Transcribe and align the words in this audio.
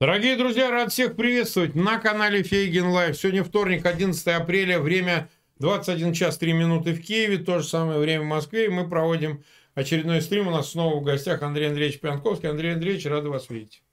Дорогие 0.00 0.36
друзья, 0.36 0.72
рад 0.72 0.90
всех 0.90 1.14
приветствовать 1.14 1.76
на 1.76 1.98
канале 1.98 2.42
Фейгин 2.42 2.88
Лайв. 2.88 3.16
Сегодня 3.16 3.44
вторник, 3.44 3.86
11 3.86 4.26
апреля, 4.26 4.80
время 4.80 5.30
21 5.60 6.12
час 6.14 6.36
3 6.36 6.52
минуты 6.52 6.92
в 6.94 7.00
Киеве, 7.00 7.38
то 7.38 7.60
же 7.60 7.64
самое 7.64 8.00
время 8.00 8.24
в 8.24 8.26
Москве, 8.26 8.66
и 8.66 8.68
мы 8.68 8.88
проводим 8.88 9.44
очередной 9.76 10.20
стрим. 10.20 10.48
У 10.48 10.50
нас 10.50 10.72
снова 10.72 10.98
в 10.98 11.04
гостях 11.04 11.42
Андрей 11.42 11.68
Андреевич 11.68 12.00
Пьянковский. 12.00 12.50
Андрей 12.50 12.74
Андреевич, 12.74 13.06
рады 13.06 13.28
вас 13.28 13.48
видеть. 13.48 13.84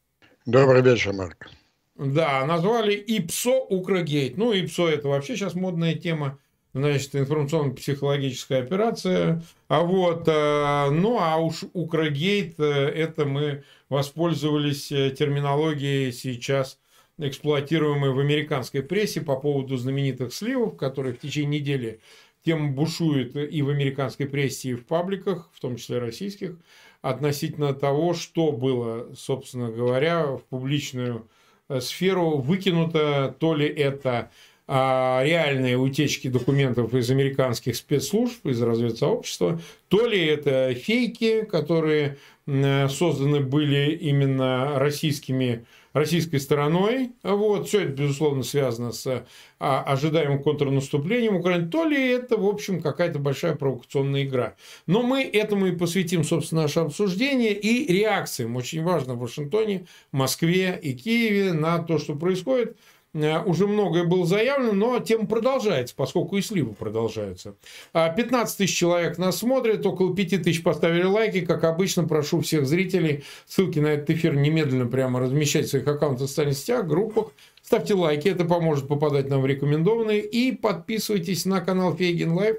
Добрый 0.47 0.81
вечер, 0.81 1.13
Марк. 1.13 1.51
Да, 1.95 2.47
назвали 2.47 2.95
ИПСО 2.95 3.59
Укрогейт. 3.69 4.37
Ну, 4.37 4.53
ИПСО 4.53 4.89
это 4.89 5.07
вообще 5.07 5.35
сейчас 5.35 5.53
модная 5.53 5.93
тема 5.93 6.39
значит, 6.73 7.15
информационно-психологическая 7.15 8.63
операция. 8.63 9.43
А 9.67 9.81
вот, 9.81 10.23
э, 10.27 10.89
ну, 10.89 11.19
а 11.19 11.37
уж 11.37 11.63
Укрогейт, 11.73 12.59
это 12.59 13.25
мы 13.25 13.63
воспользовались 13.91 14.89
э, 14.89 15.11
терминологией 15.11 16.13
сейчас 16.13 16.79
эксплуатируемой 17.17 18.11
в 18.11 18.19
американской 18.19 18.81
прессе 18.81 19.19
по 19.19 19.35
поводу 19.35 19.75
знаменитых 19.75 20.33
сливов, 20.33 20.77
которые 20.77 21.13
в 21.13 21.19
течение 21.19 21.59
недели 21.59 21.99
тем 22.45 22.73
бушует 22.73 23.35
и 23.35 23.61
в 23.61 23.69
американской 23.69 24.27
прессе, 24.27 24.69
и 24.69 24.75
в 24.75 24.85
пабликах, 24.85 25.51
в 25.53 25.59
том 25.59 25.75
числе 25.75 25.99
российских, 25.99 26.57
относительно 27.01 27.73
того, 27.73 28.13
что 28.13 28.53
было, 28.53 29.13
собственно 29.13 29.69
говоря, 29.69 30.25
в 30.37 30.43
публичную 30.45 31.27
сферу 31.81 32.37
выкинуто, 32.37 33.35
то 33.39 33.53
ли 33.53 33.67
это 33.67 34.31
а, 34.73 35.21
реальные 35.25 35.77
утечки 35.77 36.29
документов 36.29 36.93
из 36.93 37.11
американских 37.11 37.75
спецслужб, 37.75 38.45
из 38.45 38.61
разведсообщества, 38.61 39.59
то 39.89 40.07
ли 40.07 40.25
это 40.25 40.73
фейки, 40.73 41.43
которые 41.43 42.17
созданы 42.89 43.39
были 43.39 43.95
именно 43.95 44.79
российскими, 44.79 45.65
российской 45.93 46.37
стороной. 46.37 47.11
Вот. 47.23 47.67
Все 47.67 47.81
это, 47.81 47.91
безусловно, 47.91 48.43
связано 48.43 48.91
с 48.91 49.25
а, 49.59 49.83
ожидаемым 49.83 50.41
контрнаступлением 50.41 51.35
Украины, 51.35 51.69
то 51.69 51.83
ли 51.83 52.09
это, 52.09 52.37
в 52.37 52.45
общем, 52.45 52.81
какая-то 52.81 53.19
большая 53.19 53.55
провокационная 53.55 54.23
игра. 54.23 54.55
Но 54.87 55.01
мы 55.01 55.23
этому 55.23 55.67
и 55.67 55.75
посвятим, 55.75 56.23
собственно, 56.23 56.63
наше 56.63 56.79
обсуждение 56.79 57.53
и 57.53 57.91
реакциям. 57.91 58.55
Очень 58.55 58.83
важно 58.83 59.15
в 59.15 59.19
Вашингтоне, 59.19 59.85
Москве 60.11 60.79
и 60.81 60.93
Киеве 60.93 61.53
на 61.53 61.79
то, 61.79 61.97
что 61.97 62.15
происходит– 62.15 62.77
Э, 62.85 62.90
уже 63.13 63.67
многое 63.67 64.05
было 64.05 64.25
заявлено, 64.25 64.73
но 64.73 64.99
тема 64.99 65.27
продолжается, 65.27 65.93
поскольку 65.95 66.37
и 66.37 66.41
сливы 66.41 66.73
продолжаются. 66.73 67.55
15 67.93 68.33
а, 68.33 68.57
тысяч 68.57 68.77
человек 68.77 69.17
нас 69.17 69.37
смотрят, 69.37 69.85
около 69.85 70.15
5 70.15 70.43
тысяч 70.43 70.63
поставили 70.63 71.03
лайки. 71.03 71.41
Как 71.41 71.63
обычно, 71.63 72.07
прошу 72.07 72.41
всех 72.41 72.65
зрителей 72.65 73.23
ссылки 73.45 73.79
на 73.79 73.87
этот 73.87 74.11
эфир 74.11 74.35
немедленно 74.35 74.87
прямо 74.87 75.19
размещать 75.19 75.65
в 75.65 75.69
своих 75.69 75.87
аккаунтах 75.87 76.27
в 76.27 76.29
социальных 76.29 76.57
сетях, 76.57 76.87
группах. 76.87 77.31
Ставьте 77.61 77.93
лайки, 77.93 78.27
это 78.27 78.45
поможет 78.45 78.87
попадать 78.87 79.29
нам 79.29 79.41
в 79.41 79.45
рекомендованные. 79.45 80.21
И 80.21 80.51
подписывайтесь 80.51 81.45
на 81.45 81.61
канал 81.61 81.95
Фейгин 81.95 82.33
Лайв 82.33 82.57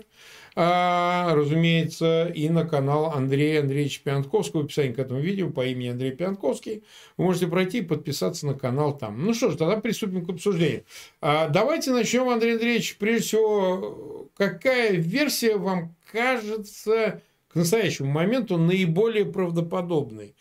а, 0.54 1.34
разумеется, 1.34 2.26
и 2.26 2.48
на 2.48 2.66
канал 2.66 3.12
Андрея 3.14 3.60
Андреевича 3.60 4.02
Пиантковского. 4.04 4.62
В 4.62 4.64
описании 4.64 4.92
к 4.92 4.98
этому 4.98 5.20
видео 5.20 5.50
по 5.50 5.64
имени 5.64 5.88
Андрей 5.88 6.12
Пиантковский. 6.12 6.84
Вы 7.16 7.24
можете 7.24 7.46
пройти 7.46 7.78
и 7.78 7.82
подписаться 7.82 8.46
на 8.46 8.54
канал 8.54 8.96
там. 8.96 9.24
Ну 9.24 9.34
что 9.34 9.50
ж, 9.50 9.56
тогда 9.56 9.76
приступим 9.78 10.26
к 10.26 10.30
обсуждению. 10.30 10.84
А, 11.20 11.48
давайте 11.48 11.90
начнем, 11.90 12.28
Андрей 12.28 12.54
Андреевич, 12.54 12.96
прежде 12.98 13.26
всего, 13.26 14.28
какая 14.36 14.92
версия 14.92 15.56
вам 15.56 15.94
кажется 16.10 17.22
к 17.48 17.54
настоящему 17.54 18.10
моменту 18.10 18.58
наиболее 18.58 19.24
правдоподобной? 19.24 20.34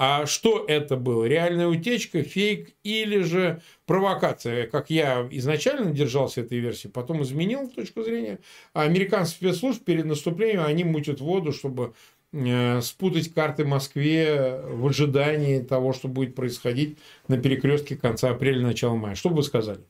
А 0.00 0.26
что 0.26 0.64
это 0.68 0.96
было? 0.96 1.24
Реальная 1.24 1.66
утечка, 1.66 2.22
фейк 2.22 2.70
или 2.84 3.22
же 3.22 3.60
провокация? 3.84 4.68
Как 4.68 4.90
я 4.90 5.26
изначально 5.32 5.90
держался 5.90 6.42
этой 6.42 6.60
версии, 6.60 6.86
потом 6.86 7.24
изменил 7.24 7.66
точку 7.68 8.04
зрения. 8.04 8.38
Американские 8.74 9.52
спецслужб 9.52 9.82
перед 9.82 10.04
наступлением, 10.04 10.62
они 10.64 10.84
мутят 10.84 11.20
воду, 11.20 11.50
чтобы 11.50 11.94
э, 12.32 12.80
спутать 12.80 13.34
карты 13.34 13.64
Москве 13.64 14.60
в 14.68 14.86
ожидании 14.86 15.58
того, 15.62 15.92
что 15.92 16.06
будет 16.06 16.36
происходить 16.36 16.98
на 17.26 17.36
перекрестке 17.36 17.96
конца 17.96 18.30
апреля, 18.30 18.64
начала 18.64 18.94
мая. 18.94 19.16
Что 19.16 19.30
бы 19.30 19.38
вы 19.38 19.42
сказали? 19.42 19.80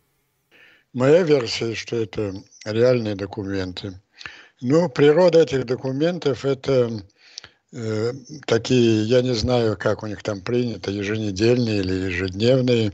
Моя 0.94 1.22
версия, 1.22 1.74
что 1.74 1.96
это 1.96 2.32
реальные 2.64 3.14
документы. 3.14 4.00
Но 4.62 4.88
природа 4.88 5.42
этих 5.42 5.66
документов– 5.66 6.44
это 6.46 7.02
Э, 7.72 8.12
такие, 8.46 9.04
я 9.04 9.20
не 9.20 9.34
знаю, 9.34 9.76
как 9.76 10.02
у 10.02 10.06
них 10.06 10.22
там 10.22 10.40
принято, 10.40 10.90
еженедельные 10.90 11.80
или 11.80 11.94
ежедневные, 12.06 12.92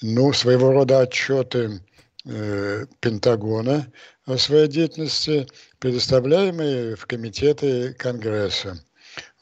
ну, 0.00 0.32
своего 0.32 0.72
рода 0.72 1.00
отчеты 1.00 1.82
э, 2.24 2.86
Пентагона 3.00 3.86
о 4.24 4.38
своей 4.38 4.68
деятельности, 4.68 5.46
предоставляемые 5.78 6.96
в 6.96 7.06
комитеты 7.06 7.92
Конгресса. 7.92 8.82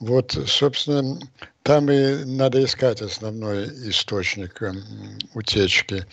Вот, 0.01 0.37
собственно, 0.47 1.21
там 1.63 1.91
и 1.91 2.25
надо 2.25 2.63
искать 2.65 3.01
основной 3.01 3.67
источник 3.89 4.61
э, 4.61 4.73
утечки. 5.35 6.05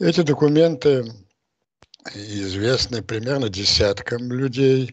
Эти 0.00 0.22
документы 0.22 1.04
известны 2.14 3.00
примерно 3.00 3.48
десяткам 3.48 4.32
людей, 4.32 4.92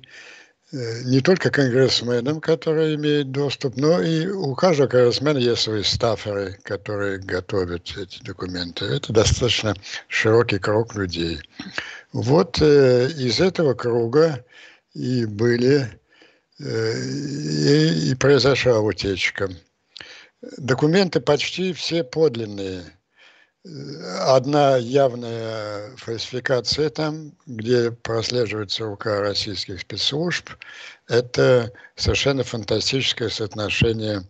не 0.72 1.22
только 1.22 1.50
конгрессменам, 1.50 2.41
которые 2.41 2.96
имеют 2.96 3.31
доступ, 3.31 3.75
но 3.75 4.02
и 4.02 4.28
у 4.28 4.53
каждого 4.53 4.88
конгрессмена 4.88 5.38
есть 5.40 5.63
свои 5.63 5.81
стаферы, 5.81 6.59
которые 6.63 7.18
готовят 7.18 7.97
эти 7.97 8.22
документы. 8.22 8.85
Это 8.85 9.12
достаточно 9.12 9.74
широкий 10.07 10.59
круг 10.59 10.96
людей. 10.96 11.40
Вот 12.13 12.62
э, 12.62 13.09
из 13.18 13.40
этого 13.40 13.74
круга 13.74 14.46
и 14.94 15.25
были, 15.25 15.90
э, 16.59 17.01
и, 17.03 18.12
и 18.12 18.16
произошла 18.16 18.80
утечка. 18.80 19.50
Документы 20.57 21.19
почти 21.19 21.74
все 21.74 22.03
подлинные– 22.03 22.84
одна 23.66 24.78
явная 24.78 25.96
фальсификация 25.97 26.90
там, 26.90 27.34
где 27.46 27.92
прослеживается 27.92 28.86
рука 28.86 29.20
российских 29.20 29.81
спецслужб, 29.81 30.50
это 31.08 31.72
совершенно 31.96 32.44
фантастическое 32.44 33.30
соотношение 33.30 34.24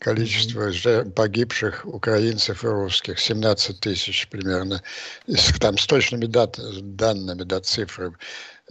количества 0.00 0.70
погибших 1.14 1.86
украинцев 1.86 2.64
и 2.64 2.66
русских, 2.66 3.18
17 3.18 3.80
тысяч 3.80 4.28
примерно, 4.28 4.82
там 5.60 5.78
с 5.78 5.86
точными 5.86 6.26
дат, 6.26 6.58
данными, 6.96 7.44
да, 7.44 7.60
цифры, 7.60 8.12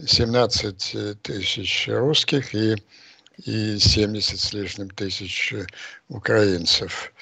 17 0.05 1.21
тысяч 1.21 1.87
русских 1.87 2.53
и, 2.53 2.75
и 3.37 3.79
70 3.79 4.39
с 4.39 4.53
лишним 4.53 4.89
тысяч 4.89 5.53
украинцев. 6.09 7.13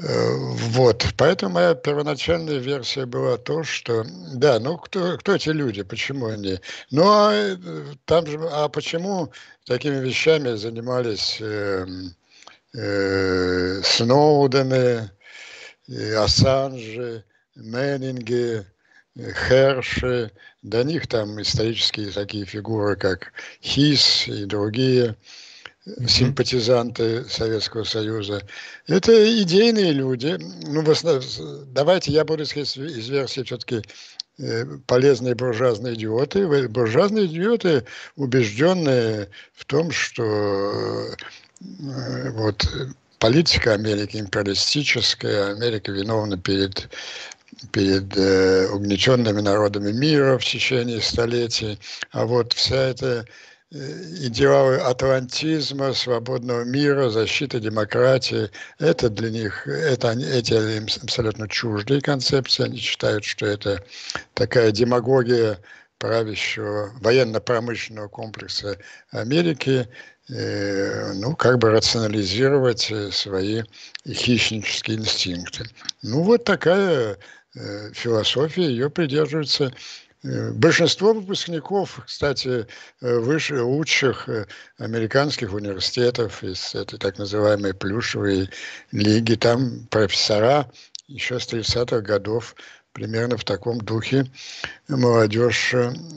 Э, 0.00 0.32
вот, 0.32 1.06
поэтому 1.16 1.54
моя 1.54 1.74
первоначальная 1.74 2.58
версия 2.58 3.04
была 3.04 3.36
то, 3.36 3.64
что, 3.64 4.04
да, 4.34 4.60
ну 4.60 4.78
кто, 4.78 5.18
кто 5.18 5.34
эти 5.34 5.48
люди, 5.48 5.82
почему 5.82 6.26
они? 6.26 6.60
Ну 6.92 7.02
а 7.04 7.32
э, 7.32 7.56
там 8.04 8.26
же, 8.26 8.38
а 8.52 8.68
почему 8.68 9.32
такими 9.66 9.96
вещами 9.96 10.54
занимались 10.54 11.38
э, 11.40 11.84
э, 12.74 13.82
Сноудены, 13.82 15.10
э, 15.88 16.14
Ассанжи, 16.14 17.24
Меннинги, 17.56 18.64
Херши, 19.16 20.30
до 20.62 20.84
них 20.84 21.08
там 21.08 21.42
исторические 21.42 22.12
такие 22.12 22.44
фигуры, 22.44 22.94
как 22.94 23.32
Хис 23.60 24.28
и 24.28 24.44
другие– 24.44 25.16
симпатизанты 26.06 27.24
Советского 27.28 27.84
Союза. 27.84 28.42
Это 28.86 29.42
идейные 29.42 29.92
люди. 29.92 30.36
Ну, 30.66 30.82
в 30.82 30.90
основном, 30.90 31.22
давайте 31.72 32.12
я 32.12 32.24
буду 32.24 32.42
исходить 32.42 32.76
из 32.76 33.08
версии 33.08 33.42
все-таки 33.42 33.82
э, 34.38 34.64
полезные 34.86 35.34
буржуазные 35.34 35.94
идиоты. 35.94 36.68
Буржуазные 36.68 37.26
идиоты, 37.26 37.84
убежденные 38.16 39.28
в 39.54 39.64
том, 39.64 39.90
что 39.90 40.24
э, 40.24 42.30
вот 42.32 42.66
политика 43.18 43.74
Америки 43.74 44.16
империалистическая, 44.16 45.52
Америка 45.52 45.92
виновна 45.92 46.38
перед 46.38 46.88
перед 47.72 48.16
э, 48.16 48.68
угнетенными 48.68 49.40
народами 49.40 49.90
мира 49.90 50.38
в 50.38 50.44
течение 50.44 51.00
столетий, 51.00 51.76
а 52.12 52.24
вот 52.24 52.52
вся 52.52 52.76
эта 52.76 53.26
идеалы 53.70 54.76
атлантизма, 54.76 55.92
свободного 55.92 56.64
мира, 56.64 57.10
защиты 57.10 57.60
демократии. 57.60 58.50
Это 58.78 59.10
для 59.10 59.30
них, 59.30 59.66
это, 59.66 60.12
эти 60.12 60.54
им 60.76 60.86
абсолютно 61.02 61.48
чуждые 61.48 62.00
концепции. 62.00 62.64
Они 62.64 62.78
считают, 62.78 63.24
что 63.24 63.46
это 63.46 63.84
такая 64.34 64.70
демагогия 64.70 65.58
правящего 65.98 66.92
военно-промышленного 67.00 68.08
комплекса 68.08 68.78
Америки, 69.10 69.88
э, 70.30 71.12
ну, 71.14 71.34
как 71.36 71.58
бы 71.58 71.70
рационализировать 71.70 72.90
э, 72.90 73.10
свои 73.10 73.64
хищнические 74.06 74.98
инстинкты. 74.98 75.64
Ну, 76.02 76.22
вот 76.22 76.44
такая 76.44 77.18
э, 77.54 77.92
философия, 77.92 78.70
ее 78.70 78.88
придерживается 78.88 79.72
Большинство 80.24 81.12
выпускников, 81.12 82.00
кстати, 82.04 82.66
выше 83.00 83.62
лучших 83.62 84.28
американских 84.78 85.52
университетов 85.52 86.42
из 86.42 86.74
этой 86.74 86.98
так 86.98 87.18
называемой 87.18 87.72
плюшевой 87.72 88.50
лиги, 88.90 89.34
там 89.34 89.86
профессора 89.86 90.68
еще 91.06 91.38
с 91.38 91.46
30-х 91.46 92.00
годов 92.00 92.56
примерно 92.92 93.36
в 93.36 93.44
таком 93.44 93.78
духе 93.78 94.26
молодежь, 94.88 95.74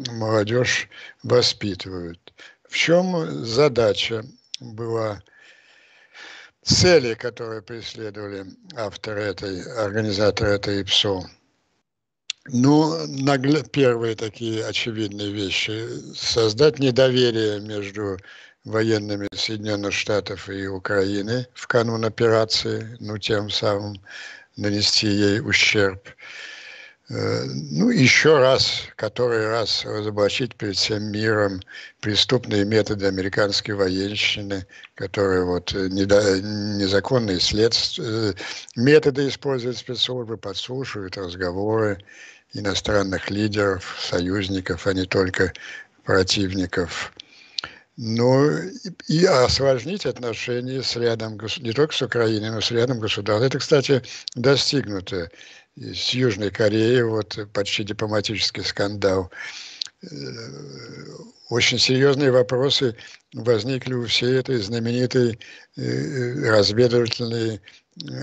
молодежь 0.09 0.89
воспитывают. 1.21 2.33
В 2.67 2.75
чем 2.75 3.45
задача 3.45 4.25
была 4.59 5.21
цели, 6.63 7.13
которые 7.13 7.61
преследовали 7.61 8.47
авторы 8.75 9.21
этой, 9.21 9.61
организаторы 9.77 10.51
этой 10.51 10.81
ИПСО? 10.81 11.29
Ну, 12.47 13.05
нагле, 13.07 13.63
первые 13.63 14.15
такие 14.15 14.65
очевидные 14.65 15.31
вещи. 15.31 15.87
Создать 16.15 16.79
недоверие 16.79 17.59
между 17.59 18.17
военными 18.63 19.27
Соединенных 19.33 19.93
Штатов 19.93 20.49
и 20.49 20.67
Украины 20.67 21.47
в 21.53 21.67
канун 21.67 22.03
операции, 22.03 22.97
ну, 22.99 23.19
тем 23.19 23.51
самым 23.51 24.01
нанести 24.57 25.07
ей 25.07 25.39
ущерб. 25.39 26.07
Э, 27.13 27.43
ну, 27.45 27.89
еще 27.89 28.37
раз, 28.39 28.83
который 28.95 29.45
раз 29.49 29.83
разоблачить 29.83 30.55
перед 30.55 30.77
всем 30.77 31.11
миром 31.11 31.59
преступные 31.99 32.63
методы 32.63 33.05
американской 33.05 33.75
военщины, 33.75 34.65
которые 34.95 35.43
вот 35.43 35.73
э, 35.73 35.89
незаконные 35.89 37.41
следствия, 37.41 38.05
э, 38.05 38.33
методы 38.77 39.27
используют 39.27 39.77
спецслужбы, 39.77 40.37
подслушивают 40.37 41.17
разговоры 41.17 42.01
иностранных 42.53 43.29
лидеров, 43.29 43.97
союзников, 43.99 44.87
а 44.87 44.93
не 44.93 45.05
только 45.05 45.51
противников. 46.05 47.11
Ну 47.97 48.49
и 49.09 49.25
осложнить 49.25 50.05
отношения 50.05 50.81
с 50.81 50.95
рядом, 50.95 51.37
не 51.59 51.73
только 51.73 51.93
с 51.93 52.01
Украиной, 52.01 52.49
но 52.49 52.61
с 52.61 52.71
рядом 52.71 52.99
государств. 52.99 53.45
Это, 53.45 53.59
кстати, 53.59 54.01
достигнуто 54.33 55.29
с 55.75 56.09
Южной 56.13 56.51
Кореей, 56.51 57.03
вот 57.03 57.37
почти 57.53 57.83
дипломатический 57.83 58.61
скандал. 58.61 59.31
Э, 60.03 60.07
очень 61.49 61.79
серьезные 61.79 62.31
вопросы 62.31 62.95
возникли 63.33 63.93
у 63.93 64.05
всей 64.05 64.37
этой 64.37 64.57
знаменитой 64.57 65.39
э, 65.77 66.49
разведывательной 66.49 67.61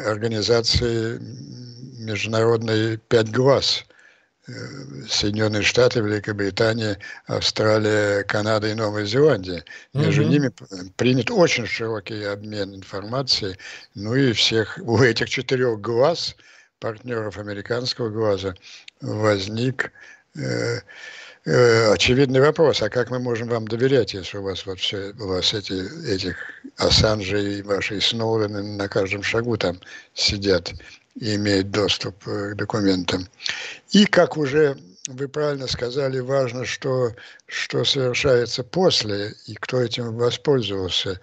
организации 0.06 1.18
международной 1.98 2.98
«Пять 2.98 3.30
глаз», 3.30 3.84
э, 4.46 4.52
Соединенные 5.08 5.62
Штаты, 5.62 6.00
Великобритания, 6.00 6.98
Австралия, 7.26 8.24
Канада 8.24 8.68
и 8.68 8.74
Новая 8.74 9.06
Зеландия. 9.06 9.64
Между 9.94 10.22
mm-hmm. 10.22 10.28
ними 10.28 10.50
принят 10.96 11.30
очень 11.30 11.66
широкий 11.66 12.24
обмен 12.24 12.74
информацией. 12.74 13.56
Ну 13.94 14.14
и 14.14 14.32
всех 14.32 14.78
у 14.82 15.00
этих 15.00 15.30
четырех 15.30 15.80
глаз– 15.80 16.36
партнеров 16.80 17.38
американского 17.38 18.08
глаза 18.10 18.54
возник 19.00 19.92
э, 20.36 20.80
э, 21.44 21.92
очевидный 21.92 22.40
вопрос, 22.40 22.82
а 22.82 22.88
как 22.88 23.10
мы 23.10 23.18
можем 23.18 23.48
вам 23.48 23.66
доверять, 23.66 24.14
если 24.14 24.38
у 24.38 24.42
вас 24.42 24.66
вот 24.66 24.78
все, 24.80 25.12
у 25.18 25.26
вас 25.26 25.54
эти, 25.54 25.72
этих 26.08 26.36
Ассанжи 26.76 27.58
и 27.58 27.62
ваши 27.62 28.00
Сноудены 28.00 28.62
на 28.62 28.88
каждом 28.88 29.22
шагу 29.22 29.56
там 29.56 29.80
сидят 30.14 30.72
и 31.16 31.34
имеют 31.34 31.70
доступ 31.70 32.26
э, 32.26 32.52
к 32.52 32.56
документам. 32.56 33.26
И, 33.90 34.04
как 34.06 34.36
уже 34.36 34.76
вы 35.08 35.26
правильно 35.26 35.66
сказали, 35.66 36.20
важно, 36.20 36.64
что, 36.64 37.14
что 37.46 37.84
совершается 37.84 38.62
после 38.62 39.34
и 39.46 39.54
кто 39.54 39.80
этим 39.80 40.14
воспользовался. 40.14 41.20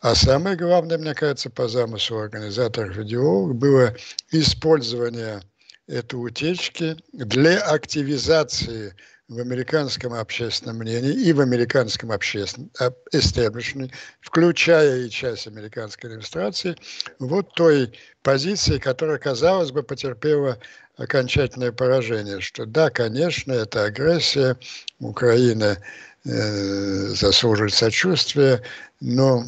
А 0.00 0.14
самое 0.14 0.56
главное, 0.56 0.96
мне 0.96 1.14
кажется, 1.14 1.50
по 1.50 1.68
замыслу 1.68 2.20
организаторов 2.20 2.98
идеологов 2.98 3.56
было 3.56 3.94
использование 4.30 5.42
этой 5.86 6.14
утечки 6.14 6.96
для 7.12 7.58
активизации 7.60 8.94
в 9.28 9.38
американском 9.38 10.14
общественном 10.14 10.78
мнении 10.78 11.12
и 11.12 11.34
в 11.34 11.40
американском 11.40 12.12
общественном 12.12 12.70
истеблишменте, 13.12 13.94
включая 14.22 15.04
и 15.04 15.10
часть 15.10 15.46
американской 15.46 16.08
администрации, 16.08 16.76
вот 17.18 17.52
той 17.54 17.92
позиции, 18.22 18.78
которая, 18.78 19.18
казалось 19.18 19.70
бы, 19.70 19.82
потерпела 19.82 20.58
окончательное 20.96 21.72
поражение, 21.72 22.40
что 22.40 22.64
да, 22.64 22.88
конечно, 22.88 23.52
это 23.52 23.84
агрессия, 23.84 24.56
Украина 24.98 25.76
э, 26.24 27.08
заслуживает 27.08 27.74
сочувствия, 27.74 28.62
но 29.00 29.44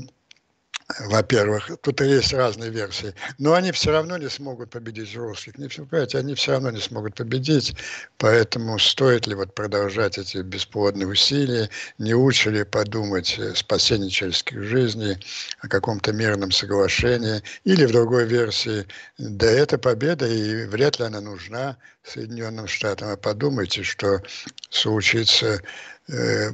во-первых, 1.00 1.70
тут 1.82 2.00
есть 2.00 2.32
разные 2.32 2.70
версии, 2.70 3.14
но 3.38 3.54
они 3.54 3.72
все 3.72 3.92
равно 3.92 4.16
не 4.18 4.28
смогут 4.28 4.70
победить 4.70 5.14
русских. 5.16 5.58
Не, 5.58 5.68
понимаете, 5.68 6.18
они 6.18 6.34
все 6.34 6.52
равно 6.52 6.70
не 6.70 6.80
смогут 6.80 7.14
победить, 7.14 7.74
поэтому 8.18 8.78
стоит 8.78 9.26
ли 9.26 9.34
вот 9.34 9.54
продолжать 9.54 10.18
эти 10.18 10.38
бесплодные 10.38 11.06
усилия, 11.06 11.70
не 11.98 12.14
лучше 12.14 12.50
ли 12.50 12.64
подумать 12.64 13.38
о 13.38 13.54
спасении 13.54 14.08
человеческих 14.08 14.62
жизней, 14.62 15.18
о 15.60 15.68
каком-то 15.68 16.12
мирном 16.12 16.50
соглашении, 16.50 17.42
или 17.64 17.84
в 17.84 17.92
другой 17.92 18.26
версии, 18.26 18.86
да 19.18 19.50
это 19.50 19.78
победа, 19.78 20.26
и 20.26 20.64
вряд 20.66 20.98
ли 20.98 21.06
она 21.06 21.20
нужна 21.20 21.76
Соединенным 22.04 22.66
Штатам, 22.66 23.10
а 23.10 23.16
подумайте, 23.16 23.84
что 23.84 24.20
случится 24.70 25.60
Э, 26.01 26.01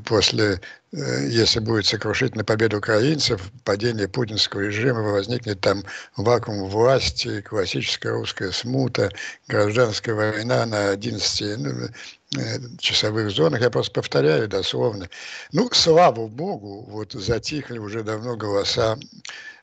после, 0.04 0.60
э, 0.92 1.28
если 1.28 1.60
будет 1.60 1.86
сокрушительная 1.86 2.44
победа 2.44 2.78
украинцев, 2.78 3.50
падение 3.64 4.08
путинского 4.08 4.60
режима, 4.60 5.02
возникнет 5.02 5.60
там 5.60 5.84
вакуум 6.16 6.68
власти, 6.68 7.40
классическая 7.42 8.12
русская 8.12 8.52
смута, 8.52 9.10
гражданская 9.48 10.14
война 10.14 10.64
на 10.66 10.90
11 10.90 11.58
ну, 11.58 11.88
э, 12.36 12.58
часовых 12.78 13.30
зонах. 13.30 13.60
Я 13.60 13.70
просто 13.70 13.92
повторяю 13.92 14.48
дословно. 14.48 15.08
Ну, 15.52 15.68
слава 15.72 16.28
богу, 16.28 16.84
вот 16.88 17.12
затихли 17.12 17.78
уже 17.78 18.04
давно 18.04 18.36
голоса 18.36 18.96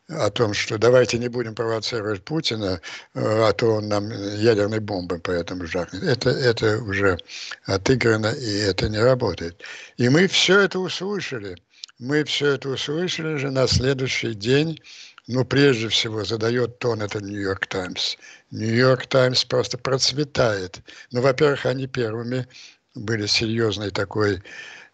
о 0.07 0.29
том, 0.29 0.53
что 0.53 0.77
давайте 0.77 1.17
не 1.17 1.29
будем 1.29 1.55
провоцировать 1.55 2.23
Путина, 2.23 2.79
э, 3.13 3.19
а 3.47 3.51
то 3.53 3.75
он 3.75 3.87
нам 3.87 4.09
ядерной 4.09 4.79
бомбой 4.79 5.19
поэтому 5.19 5.65
жахнет. 5.65 6.03
Это, 6.03 6.29
это 6.29 6.77
уже 6.81 7.17
отыграно, 7.63 8.27
и 8.27 8.57
это 8.59 8.87
не 8.89 8.99
работает. 8.99 9.63
И 9.97 10.09
мы 10.09 10.27
все 10.27 10.59
это 10.61 10.79
услышали. 10.79 11.57
Мы 11.97 12.23
все 12.23 12.51
это 12.53 12.69
услышали 12.69 13.37
же 13.37 13.51
на 13.51 13.67
следующий 13.67 14.33
день. 14.33 14.79
Ну, 15.27 15.43
прежде 15.43 15.89
всего, 15.89 16.23
задает 16.23 16.77
тон 16.77 17.01
это 17.01 17.19
Нью-Йорк 17.19 17.65
Таймс. 17.65 18.15
Нью-Йорк 18.51 19.07
Таймс 19.07 19.43
просто 19.43 19.77
процветает. 19.79 20.81
Ну, 21.11 21.21
во-первых, 21.21 21.65
они 21.65 21.87
первыми 21.87 22.47
были 22.93 23.25
серьезной 23.25 23.89
такой 23.89 24.43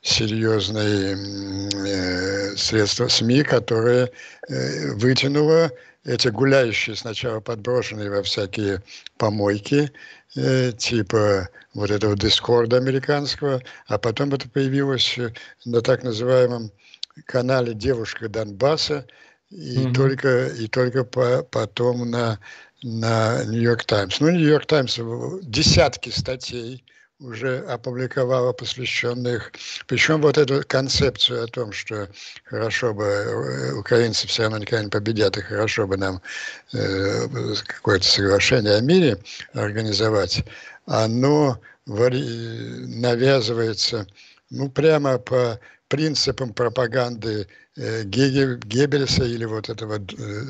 серьезные 0.02 1.16
э, 1.86 2.56
средства 2.56 3.08
СМИ, 3.08 3.44
которые 3.44 4.12
э, 4.50 4.94
вытянуло 4.94 5.72
эти 6.04 6.30
гуляющие, 6.30 6.96
сначала 6.96 7.40
подброшенные 7.40 8.10
во 8.10 8.24
всякие 8.24 8.82
помойки, 9.18 9.92
э, 10.36 10.72
типа 10.72 11.50
вот 11.76 11.92
этого 11.92 12.18
дискорда 12.18 12.78
американского, 12.78 13.62
а 13.88 13.98
потом 14.00 14.34
это 14.34 14.50
появилось 14.50 15.20
на 15.66 15.82
так 15.82 16.04
называемом 16.04 16.72
канале 17.26 17.74
«Девушка 17.74 18.28
Донбасса», 18.28 19.06
и 19.52 19.80
mm-hmm. 19.80 19.94
только, 19.94 20.48
и 20.48 20.68
только 20.68 21.04
по, 21.04 21.44
потом 21.44 22.10
на, 22.10 22.40
на 22.82 23.44
«Нью-Йорк 23.44 23.84
Таймс». 23.84 24.20
Ну, 24.20 24.32
«Нью-Йорк 24.32 24.66
Таймс» 24.66 24.98
десятки 25.44 26.10
статей– 26.10 26.84
уже 27.22 27.60
опубликовала 27.60 28.54
посвященных, 28.54 29.52
причем 29.88 30.22
вот 30.22 30.38
эту 30.38 30.64
концепцию 30.68 31.44
о 31.44 31.48
том, 31.48 31.72
что 31.72 32.10
хорошо 32.46 32.94
бы 32.94 33.04
э, 33.04 33.74
украинцы 33.74 34.28
все 34.28 34.44
равно 34.44 34.58
никогда 34.58 34.84
не 34.84 34.90
победят, 34.90 35.38
и 35.38 35.42
хорошо 35.42 35.88
бы 35.88 35.98
нам 35.98 36.22
э, 36.74 37.28
какое-то 37.66 38.06
соглашение 38.06 38.76
о 38.76 38.82
мире 38.82 39.18
организовать, 39.54 40.44
оно 40.86 41.60
навязывается 41.86 44.08
ну, 44.50 44.70
прямо 44.70 45.18
по 45.18 45.60
принципам 45.92 46.54
пропаганды 46.54 47.48
э, 47.76 48.04
Геббельса 48.04 49.26
или 49.26 49.46
вот 49.46 49.70
этого 49.70 49.96
э, 49.96 50.00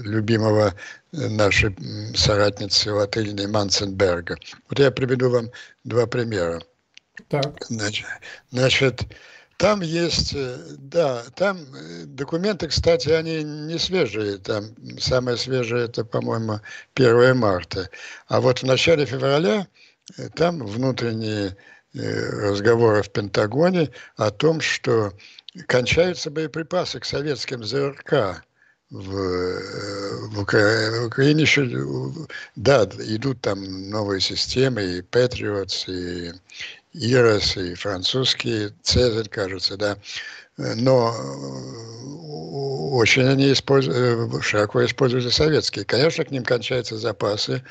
любимого 0.04 0.74
нашей 1.12 1.76
соратницы 2.16 2.94
латынной 2.94 3.48
Манценберга. 3.48 4.38
Вот 4.70 4.80
я 4.80 4.92
приведу 4.92 5.32
вам 5.32 5.50
два 5.84 6.06
примера. 6.06 6.62
Так. 7.28 7.66
Значит, 7.70 8.06
значит, 8.52 9.02
там 9.58 9.82
есть, 9.82 10.34
э, 10.36 10.58
да, 10.78 11.24
там 11.36 11.58
э, 11.58 12.06
документы, 12.06 12.68
кстати, 12.68 13.10
они 13.10 13.44
не 13.44 13.80
свежие. 13.80 14.38
Там 14.38 14.66
самое 15.00 15.38
свежее, 15.38 15.86
это, 15.86 16.06
по-моему, 16.06 16.60
1 16.94 17.38
марта. 17.38 17.90
А 18.28 18.42
вот 18.42 18.60
в 18.60 18.64
начале 18.64 19.06
февраля 19.06 19.68
э, 20.18 20.30
там 20.36 20.66
внутренние 20.66 21.58
разговоры 21.94 23.04
в 23.04 23.10
Пентагоне 23.10 23.90
о 24.16 24.32
том, 24.32 24.62
что 24.62 25.14
кончаются 25.68 26.32
боеприпасы 26.32 27.00
к 27.00 27.06
советским 27.06 27.64
ЗРК 27.64 28.44
в, 28.90 30.30
в, 30.30 30.42
Укра... 30.42 31.02
в 31.02 31.06
Украине 31.08 31.42
еще, 31.42 31.68
да, 32.56 32.84
идут 33.00 33.42
там 33.42 33.90
новые 33.90 34.22
системы, 34.22 34.84
и 34.84 35.02
Patriots, 35.02 35.86
и 35.88 36.34
Ирос, 36.94 37.58
и 37.58 37.74
французские, 37.76 38.74
Цезарь, 38.84 39.30
кажется, 39.30 39.78
да. 39.78 39.98
Но 40.58 41.14
очень 42.92 43.28
они 43.28 43.54
используют, 43.54 44.44
широко 44.44 44.86
используют 44.86 45.34
советские. 45.34 45.86
Конечно, 45.86 46.26
к 46.26 46.32
ним 46.32 46.44
кончаются 46.44 46.98
запасы, 46.98 47.64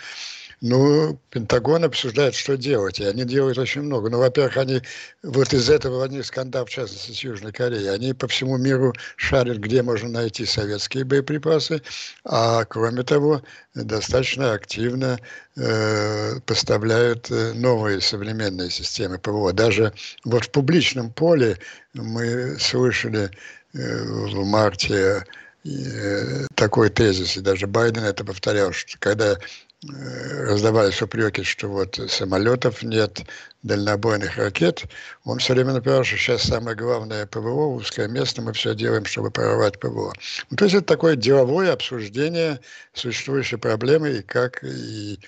ну, 0.62 1.18
Пентагон 1.30 1.84
обсуждает, 1.84 2.34
что 2.34 2.56
делать, 2.56 3.00
и 3.00 3.04
они 3.04 3.24
делают 3.24 3.56
очень 3.56 3.80
много. 3.80 4.10
Ну, 4.10 4.18
во-первых, 4.18 4.58
они, 4.58 4.82
вот 5.22 5.54
из 5.54 5.70
этого 5.70 6.04
они 6.04 6.22
скандал, 6.22 6.66
в 6.66 6.70
частности, 6.70 7.12
с 7.12 7.24
Южной 7.24 7.52
Кореей, 7.52 7.90
они 7.90 8.12
по 8.12 8.28
всему 8.28 8.58
миру 8.58 8.92
шарят, 9.16 9.56
где 9.56 9.82
можно 9.82 10.10
найти 10.10 10.44
советские 10.44 11.04
боеприпасы, 11.04 11.80
а 12.24 12.66
кроме 12.66 13.04
того, 13.04 13.42
достаточно 13.74 14.52
активно 14.52 15.18
э, 15.56 16.40
поставляют 16.44 17.30
э, 17.30 17.54
новые 17.54 18.02
современные 18.02 18.68
системы 18.68 19.18
ПВО. 19.18 19.54
Даже 19.54 19.94
вот 20.24 20.44
в 20.44 20.50
публичном 20.50 21.10
поле 21.10 21.56
мы 21.94 22.58
слышали 22.58 23.30
э, 23.72 24.04
в 24.04 24.44
марте 24.44 25.24
э, 25.64 26.46
такой 26.54 26.90
тезис, 26.90 27.38
и 27.38 27.40
даже 27.40 27.66
Байден 27.66 28.04
это 28.04 28.24
повторял, 28.26 28.72
что 28.72 28.98
когда 28.98 29.38
раздавались 29.82 31.00
упреки, 31.00 31.42
что 31.42 31.68
вот 31.68 31.98
самолетов 32.08 32.82
нет, 32.82 33.22
дальнобойных 33.62 34.36
ракет, 34.36 34.84
он 35.24 35.38
все 35.38 35.54
время 35.54 35.72
написал, 35.72 36.04
что 36.04 36.16
сейчас 36.16 36.42
самое 36.42 36.76
главное 36.76 37.26
ПВО, 37.26 37.74
узкое 37.74 38.08
место, 38.08 38.42
мы 38.42 38.52
все 38.52 38.74
делаем, 38.74 39.04
чтобы 39.04 39.30
прорвать 39.30 39.78
ПВО. 39.78 40.12
Ну, 40.50 40.56
то 40.56 40.64
есть 40.64 40.76
это 40.76 40.86
такое 40.86 41.16
деловое 41.16 41.72
обсуждение 41.72 42.60
существующей 42.92 43.56
проблемы 43.56 44.10
и 44.10 44.22
как 44.22 44.62
ей 44.62 45.18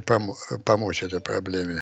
пом- 0.00 0.34
помочь 0.64 1.02
этой 1.02 1.20
проблеме. 1.20 1.80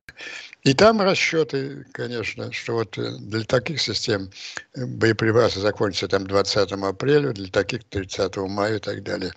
И 0.64 0.74
там 0.74 1.00
расчеты, 1.00 1.86
конечно, 1.92 2.52
что 2.52 2.74
вот 2.74 2.98
э, 2.98 3.16
для 3.20 3.44
таких 3.44 3.80
систем 3.80 4.30
э, 4.74 4.84
боеприпасы 4.86 5.60
закончатся 5.60 6.08
там 6.08 6.26
20 6.26 6.72
апреля, 6.72 7.32
для 7.32 7.48
таких 7.48 7.84
30 7.84 8.36
мая 8.38 8.76
и 8.76 8.80
так 8.80 9.04
далее. 9.04 9.32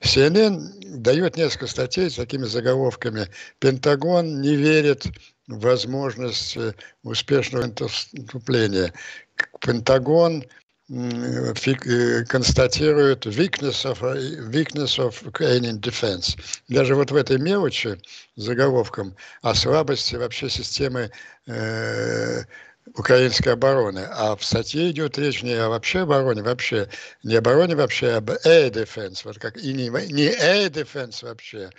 CNN 0.00 0.98
дает 0.98 1.36
несколько 1.36 1.66
статей 1.66 2.08
с 2.08 2.14
такими 2.14 2.44
заголовками 2.44 3.26
«Пентагон 3.58 4.40
не 4.40 4.54
верит 4.54 5.06
в 5.48 5.60
возможность 5.60 6.56
э, 6.56 6.74
успешного 7.02 7.66
наступления». 7.66 8.94
Пентагон 9.60 10.44
констатирует 12.28 13.24
weakness 13.26 13.84
of, 13.84 14.00
weakness 14.50 14.98
of 14.98 15.22
Ukrainian 15.22 15.78
defense. 15.80 16.36
Даже 16.68 16.96
вот 16.96 17.12
в 17.12 17.16
этой 17.16 17.38
мелочи, 17.38 17.96
заголовком, 18.34 19.14
о 19.42 19.54
слабости 19.54 20.16
вообще 20.16 20.50
системы 20.50 21.12
э, 21.46 22.42
украинской 22.96 23.50
обороны. 23.50 24.00
А 24.10 24.34
в 24.34 24.44
статье 24.44 24.90
идет 24.90 25.16
речь 25.16 25.44
не 25.44 25.52
о 25.52 25.68
вообще 25.68 26.00
обороне, 26.00 26.42
вообще, 26.42 26.88
не 27.22 27.36
обороне 27.36 27.76
вообще, 27.76 28.08
а 28.08 28.16
об 28.16 28.30
air 28.30 28.70
defense, 28.72 29.20
вот 29.24 29.38
как, 29.38 29.58
и 29.58 29.72
не, 29.72 29.90
не 30.12 30.26
air 30.26 30.70
defense 30.70 31.24
вообще, 31.24 31.70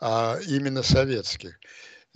а 0.00 0.40
именно 0.44 0.82
советских. 0.82 1.56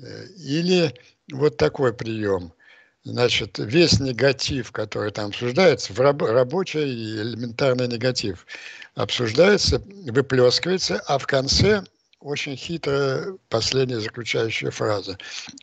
Э, 0.02 0.26
или 0.36 0.92
вот 1.30 1.56
такой 1.56 1.92
прием– 1.92 2.52
значит, 3.04 3.58
весь 3.58 4.00
негатив, 4.00 4.72
который 4.72 5.10
там 5.10 5.28
обсуждается, 5.28 5.92
в 5.92 6.00
раб, 6.00 6.22
рабочий 6.22 6.88
и 6.88 7.22
элементарный 7.22 7.88
негатив 7.88 8.46
обсуждается, 8.94 9.82
выплескивается, 10.06 11.02
а 11.06 11.18
в 11.18 11.26
конце 11.26 11.84
очень 12.20 12.54
хитрая 12.54 13.34
последняя 13.48 13.98
заключающая 13.98 14.70
фраза. 14.70 15.16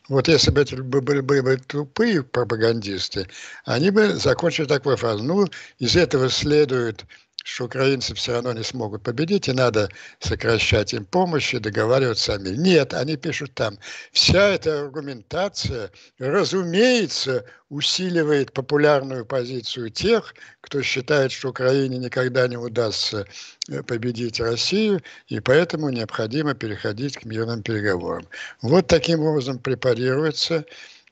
Вот 0.09 0.27
если 0.27 0.49
бы 0.49 0.61
это 0.61 0.75
были 0.81 1.19
бы, 1.19 1.41
бы 1.43 1.57
тупые 1.57 2.23
пропагандисты, 2.23 3.27
они 3.65 3.91
бы 3.91 4.15
закончили 4.15 4.65
такой 4.65 4.97
фразой. 4.97 5.25
Ну, 5.25 5.45
из 5.77 5.95
этого 5.95 6.29
следует 6.29 7.05
что 7.47 7.65
украинцы 7.65 8.13
все 8.13 8.33
равно 8.33 8.51
не 8.51 8.63
смогут 8.63 9.03
победить, 9.03 9.47
и 9.47 9.53
надо 9.53 9.89
сокращать 10.19 10.93
им 10.93 11.05
помощь 11.05 11.53
и 11.53 11.59
договариваться 11.59 12.33
сами. 12.33 12.49
Нет, 12.49 12.93
они 12.93 13.15
пишут 13.15 13.53
там, 13.53 13.77
вся 14.11 14.49
эта 14.49 14.81
аргументация, 14.81 15.89
разумеется, 16.19 17.45
усиливает 17.69 18.51
популярную 18.51 19.25
позицию 19.25 19.91
тех, 19.91 20.35
кто 20.59 20.81
считает, 20.81 21.31
что 21.31 21.49
Украине 21.49 21.97
никогда 21.97 22.49
не 22.49 22.57
удастся 22.57 23.25
э, 23.69 23.81
победить 23.81 24.41
Россию, 24.41 25.01
и 25.27 25.39
поэтому 25.39 25.89
необходимо 25.89 26.53
переходить 26.53 27.17
к 27.17 27.23
мирным 27.23 27.63
переговорам. 27.63 28.27
Вот 28.61 28.87
таким 28.87 29.21
образом 29.21 29.57
препарируется 29.57 30.65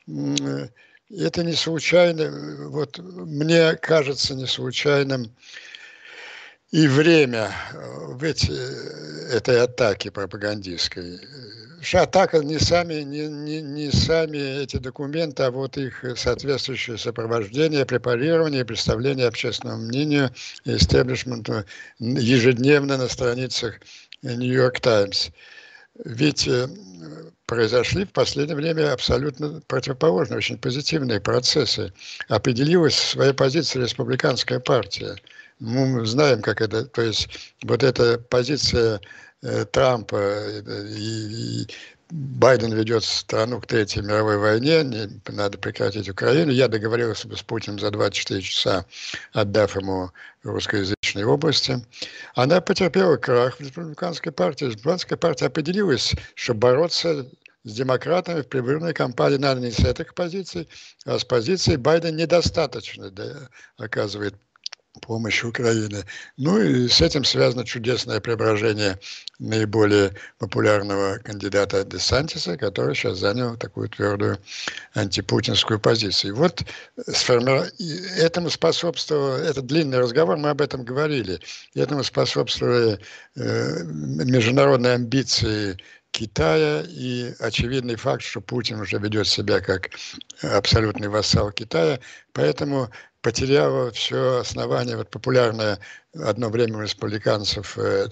э, 0.08 0.68
это 1.18 1.44
не 1.44 1.54
случайно, 1.54 2.70
вот 2.70 2.98
мне 2.98 3.75
кажется 3.75 4.36
не 4.36 4.48
случайным 4.48 5.32
и 6.75 6.88
время 6.88 7.51
в 8.10 8.22
эти, 8.22 8.51
этой 9.32 9.62
атаки 9.62 10.10
пропагандистской. 10.10 11.22
Что 11.79 12.01
атака 12.01 12.39
не 12.39 12.60
сами, 12.60 12.96
не, 12.96 13.27
не, 13.27 13.62
не 13.62 13.91
сами 13.91 14.62
эти 14.62 14.75
документы, 14.75 15.44
а 15.44 15.51
вот 15.51 15.77
их 15.77 16.03
соответствующее 16.17 16.98
сопровождение, 16.98 17.86
препарирование, 17.86 18.65
представление 18.65 19.27
общественному 19.27 19.86
мнению 19.86 20.32
истеблишменту 20.65 21.63
ежедневно 22.00 22.98
на 22.98 23.08
страницах 23.08 23.79
Нью-Йорк 24.22 24.82
Таймс. 24.82 25.29
Ведь 26.03 26.46
э, 26.46 26.67
произошли 27.46 28.03
в 28.03 28.12
последнее 28.12 28.58
время 28.58 28.91
абсолютно 28.91 29.62
противоположные, 29.67 30.39
очень 30.39 30.58
позитивные 30.58 31.22
процессы. 31.22 31.94
Определилась 32.27 32.96
своя 32.96 33.34
позиция 33.34 33.84
республиканская 33.84 34.60
партия– 34.60 35.15
мы 35.59 36.05
знаем, 36.05 36.41
как 36.41 36.62
это, 36.62 36.85
то 36.85 37.01
есть 37.01 37.29
вот 37.63 37.83
эта 37.83 38.19
позиция 38.19 39.00
э, 39.41 39.65
Трампа 39.65 40.15
э, 40.17 40.88
и, 40.89 41.62
и 41.62 41.67
Байден 42.12 42.71
ведет 42.74 43.03
страну 43.03 43.59
к 43.59 43.65
Третьей 43.65 44.03
мировой 44.03 44.38
войне, 44.38 44.83
не, 44.83 45.21
надо 45.31 45.57
прекратить 45.57 46.07
Украину. 46.07 46.51
Я 46.51 46.67
договорился 46.67 47.27
бы 47.27 47.35
с 47.35 47.41
Путиным 47.41 47.79
за 47.79 47.89
24 47.89 48.41
часа, 48.41 48.85
отдав 49.33 49.75
ему 49.75 50.12
русскоязычные 50.43 51.25
области. 51.25 51.83
Она 52.35 52.62
потерпела 52.62 53.17
крах 53.17 53.57
в 53.57 53.59
республиканской 53.62 54.31
партии. 54.31 54.65
Республиканская 54.65 55.17
партия 55.17 55.47
определилась, 55.47 56.13
что 56.35 56.53
бороться 56.53 57.27
с 57.63 57.74
демократами 57.74 58.41
в 58.41 58.47
предвыборной 58.47 58.93
кампании 58.93 59.38
надо 59.38 59.62
не 59.62 59.71
с 59.71 59.79
этих 59.79 60.13
позиций, 60.13 60.69
а 61.05 61.17
с 61.17 61.25
позиции 61.25 61.75
Байден 61.75 62.15
недостаточно 62.15 63.09
да, 63.09 63.50
оказывает 63.77 64.35
помощи 65.01 65.45
Украины. 65.45 66.03
Ну 66.37 66.59
и 66.61 66.87
с 66.87 67.01
этим 67.01 67.23
связано 67.23 67.65
чудесное 67.65 68.19
преображение 68.19 68.99
наиболее 69.39 70.13
популярного 70.39 71.17
кандидата 71.17 71.83
Десантиса, 71.83 72.57
который 72.57 72.95
сейчас 72.95 73.19
занял 73.19 73.57
такую 73.57 73.89
твердую 73.89 74.37
антипутинскую 74.93 75.79
позицию. 75.79 76.33
И 76.33 76.35
вот 76.35 76.63
сформи... 77.07 77.63
этому 78.19 78.49
способствовал, 78.49 79.35
этот 79.35 79.65
длинный 79.65 79.99
разговор, 79.99 80.37
мы 80.37 80.49
об 80.49 80.61
этом 80.61 80.83
говорили, 80.83 81.39
этому 81.73 82.03
способствовали 82.03 82.99
э, 83.35 83.83
международные 83.83 84.93
амбиции 84.93 85.77
Китая 86.15 86.81
и 86.88 87.34
очевидный 87.39 87.98
факт, 87.98 88.24
что 88.24 88.39
Путин 88.39 88.79
уже 88.79 88.98
ведет 89.00 89.27
себя 89.27 89.60
как 89.60 89.89
абсолютный 90.41 91.10
вассал 91.10 91.51
Китая, 91.51 92.00
поэтому 92.31 92.89
потеряла 93.22 93.91
все 93.91 94.38
основание, 94.38 94.95
вот 94.95 95.10
популярная 95.10 95.77
одно 96.24 96.50
время 96.50 96.77
у 96.77 96.81
республиканцев 96.81 97.77
э, 97.77 98.07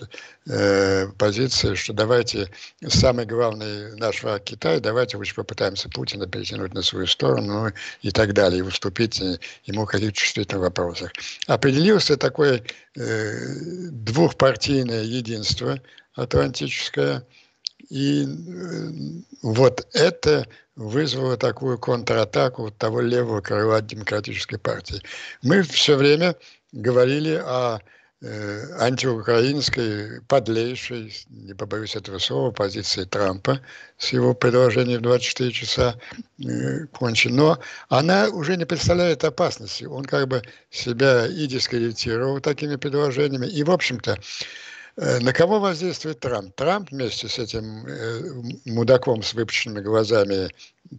э, 0.47 1.07
позиция, 1.17 1.75
что 1.75 1.93
давайте, 1.93 2.49
самый 2.85 3.25
главный 3.25 3.95
наш 3.95 4.21
враг 4.21 4.43
Китай, 4.43 4.81
давайте 4.81 5.15
лучше 5.15 5.35
попытаемся 5.35 5.87
Путина 5.87 6.27
перетянуть 6.27 6.73
на 6.73 6.81
свою 6.81 7.07
сторону 7.07 7.63
ну, 7.63 7.71
и 8.01 8.11
так 8.11 8.33
далее, 8.33 8.59
и 8.59 8.63
уступить 8.63 9.21
ему 9.63 9.85
в 9.85 9.87
каких-то 9.87 10.13
чувствительных 10.13 10.63
вопросах. 10.63 11.13
Определился 11.47 12.17
такое 12.17 12.63
э, 12.97 13.37
двухпартийное 13.91 15.03
единство 15.03 15.79
атлантическое, 16.15 17.25
И 17.89 18.27
вот 19.41 19.87
это 19.93 20.47
вызвало 20.75 21.37
такую 21.37 21.77
контратаку 21.77 22.71
того 22.71 23.01
левого 23.01 23.41
крыла 23.41 23.81
демократической 23.81 24.57
партии. 24.57 25.01
Мы 25.41 25.61
все 25.63 25.95
время 25.95 26.35
говорили 26.71 27.35
о 27.35 27.79
Э, 28.25 28.77
антиукраинской, 28.79 30.21
подлейшей, 30.29 31.13
не 31.29 31.53
побоюсь 31.53 31.97
этого 31.97 32.19
слова, 32.19 32.51
позиции 32.51 33.03
Трампа 33.03 33.59
с 33.97 34.13
его 34.13 34.33
предложением 34.33 34.99
в 34.99 35.01
24 35.01 35.51
часа 35.51 35.99
э, 36.39 36.85
кончен. 36.93 37.35
Но 37.35 37.59
она 37.89 38.29
уже 38.29 38.55
не 38.55 38.63
представляет 38.63 39.25
опасности. 39.25 39.83
Он 39.83 40.05
как 40.05 40.29
бы 40.29 40.41
себя 40.69 41.27
и 41.27 41.47
дискредитировал 41.47 42.39
такими 42.39 42.77
предложениями. 42.77 43.47
И, 43.47 43.61
в 43.65 43.71
общем-то, 43.71 44.13
Э, 44.13 44.19
на 44.95 45.33
кого 45.33 45.59
воздействует 45.59 46.19
Трамп? 46.19 46.55
Трамп 46.55 46.91
вместе 46.91 47.27
с 47.27 47.39
этим 47.39 47.85
э, 47.87 48.21
мудаком 48.65 49.23
с 49.23 49.33
выпущенными 49.33 49.81
глазами 49.81 50.49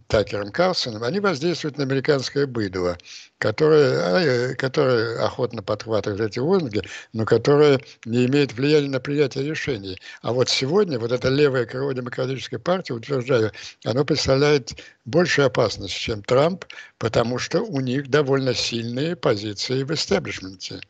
Такером 0.07 0.51
Карлсоном, 0.51 1.03
они 1.03 1.19
воздействуют 1.19 1.77
на 1.77 1.83
американское 1.83 2.47
быдло, 2.47 2.97
которое, 3.37 3.99
а, 4.01 4.19
э, 4.21 4.55
которое 4.55 5.23
охотно 5.23 5.61
подхватывает 5.61 6.21
эти 6.21 6.39
лозунги, 6.39 6.81
но 7.13 7.25
которое 7.25 7.79
не 8.05 8.25
имеет 8.25 8.53
влияния 8.53 8.89
на 8.89 8.99
принятие 8.99 9.43
решений. 9.43 9.99
А 10.21 10.33
вот 10.33 10.49
сегодня 10.49 10.99
вот 10.99 11.11
это 11.11 11.29
левое 11.29 11.65
крыло 11.65 11.91
демократической 11.91 12.57
партии, 12.57 12.93
утверждаю, 12.93 13.51
оно 13.83 14.05
представляет 14.05 14.73
большую 15.05 15.47
опасность, 15.47 15.95
чем 15.95 16.23
Трамп, 16.23 16.65
потому 16.97 17.37
что 17.37 17.61
у 17.61 17.79
них 17.79 18.09
довольно 18.09 18.53
сильные 18.53 19.15
позиции 19.15 19.83
в 19.83 19.93
истеблишменте. 19.93 20.81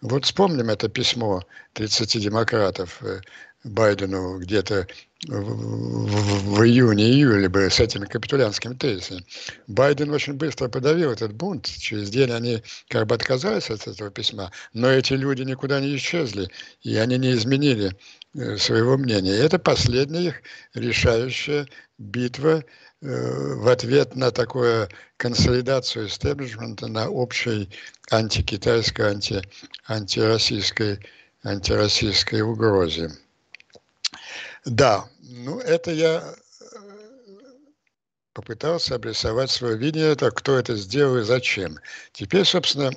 Вот 0.00 0.24
вспомним 0.24 0.70
это 0.70 0.88
письмо 0.88 1.42
30 1.74 2.20
демократов 2.20 3.02
э, 3.02 3.20
Байдену 3.64 4.38
где-то 4.38 4.86
в, 5.28 6.54
в, 6.54 6.64
июне-июле 6.64 7.48
бы 7.50 7.68
с 7.68 7.78
этим 7.78 8.06
капитулянским 8.06 8.76
тезисом. 8.76 9.24
Байден 9.66 10.10
очень 10.10 10.34
быстро 10.34 10.68
подавил 10.68 11.12
этот 11.12 11.34
бунт. 11.34 11.66
Через 11.66 12.08
день 12.08 12.30
они 12.30 12.62
как 12.88 13.06
бы 13.06 13.14
отказались 13.14 13.68
от 13.68 13.86
этого 13.86 14.10
письма. 14.10 14.50
Но 14.72 14.88
эти 14.88 15.12
люди 15.12 15.42
никуда 15.42 15.78
не 15.80 15.94
исчезли, 15.96 16.48
и 16.80 16.96
они 16.96 17.18
не 17.18 17.32
изменили 17.32 17.94
э, 18.34 18.56
своего 18.56 18.96
мнения. 18.96 19.36
И 19.36 19.40
это 19.40 19.58
последняя 19.58 20.28
их 20.28 20.42
решающая 20.72 21.66
битва 21.98 22.64
э, 23.02 23.54
в 23.56 23.68
ответ 23.68 24.16
на 24.16 24.30
такую 24.30 24.88
консолидацию 25.18 26.06
истеблишмента, 26.06 26.86
на 26.86 27.10
общей 27.10 27.68
антикитайской, 28.10 29.10
анти, 29.10 29.42
антироссийской, 29.86 30.98
антироссийской 31.44 32.40
угрозе. 32.40 33.10
Да, 34.64 35.08
ну 35.20 35.58
это 35.58 35.90
я 35.90 36.22
э, 36.60 36.76
попытался 38.32 38.96
обрисовать 38.96 39.50
свое 39.50 39.76
видение, 39.76 40.12
это 40.12 40.30
кто 40.30 40.58
это 40.58 40.76
сделал 40.76 41.18
и 41.18 41.22
зачем. 41.22 41.78
Теперь, 42.12 42.44
собственно, 42.44 42.92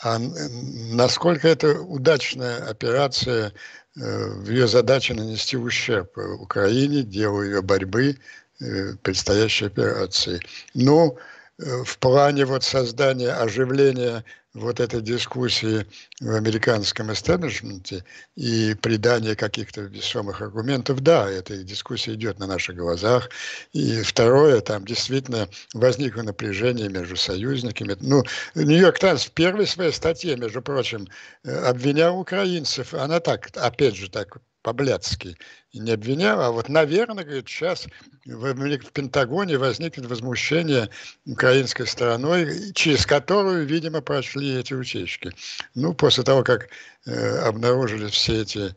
а 0.00 0.18
насколько 0.18 1.46
это 1.46 1.80
удачная 1.80 2.68
операция 2.68 3.52
э, 3.96 4.26
в 4.26 4.50
ее 4.50 4.66
задаче 4.66 5.14
нанести 5.14 5.56
ущерб 5.56 6.16
Украине, 6.18 7.02
делу 7.02 7.42
ее 7.42 7.62
борьбы, 7.62 8.18
э, 8.60 8.94
предстоящей 9.02 9.66
операции. 9.66 10.40
Ну, 10.74 11.16
в 11.58 11.98
плане 11.98 12.44
вот 12.44 12.64
создания 12.64 13.32
оживления 13.32 14.24
вот 14.54 14.80
этой 14.80 15.00
дискуссии 15.00 15.86
в 16.20 16.34
американском 16.34 17.12
эстеблишменте 17.12 18.04
и 18.36 18.74
придание 18.74 19.34
каких-то 19.34 19.82
весомых 19.82 20.42
аргументов, 20.42 21.00
да, 21.00 21.28
эта 21.30 21.62
дискуссия 21.62 22.14
идет 22.14 22.38
на 22.38 22.46
наших 22.46 22.76
глазах. 22.76 23.30
И 23.72 24.02
второе, 24.02 24.60
там 24.60 24.84
действительно 24.84 25.48
возникло 25.72 26.22
напряжение 26.22 26.88
между 26.88 27.16
союзниками. 27.16 27.96
Ну, 28.00 28.24
Нью-Йорк 28.54 28.98
Таймс 28.98 29.24
в 29.24 29.32
первой 29.32 29.66
своей 29.66 29.92
статье, 29.92 30.36
между 30.36 30.60
прочим, 30.60 31.08
э, 31.44 31.50
обвинял 31.50 32.18
украинцев, 32.18 32.92
она 32.94 33.20
так, 33.20 33.48
опять 33.56 33.96
же, 33.96 34.10
так 34.10 34.38
по-блядски 34.62 35.36
не 35.72 35.92
обвинял, 35.92 36.40
а 36.40 36.50
вот, 36.50 36.68
наверное, 36.68 37.24
говорит, 37.24 37.48
сейчас 37.48 37.86
в, 38.24 38.54
в 38.54 38.92
Пентагоне 38.92 39.58
возникнет 39.58 40.06
возмущение 40.06 40.88
украинской 41.26 41.86
стороной, 41.86 42.72
через 42.74 43.06
которую, 43.06 43.66
видимо, 43.66 44.00
прошли 44.00 44.56
эти 44.56 44.74
утечки. 44.74 45.32
Ну, 45.74 45.94
после 45.94 46.24
того, 46.24 46.44
как 46.44 46.68
э, 47.06 47.38
обнаружили 47.38 48.06
все 48.08 48.42
эти 48.42 48.74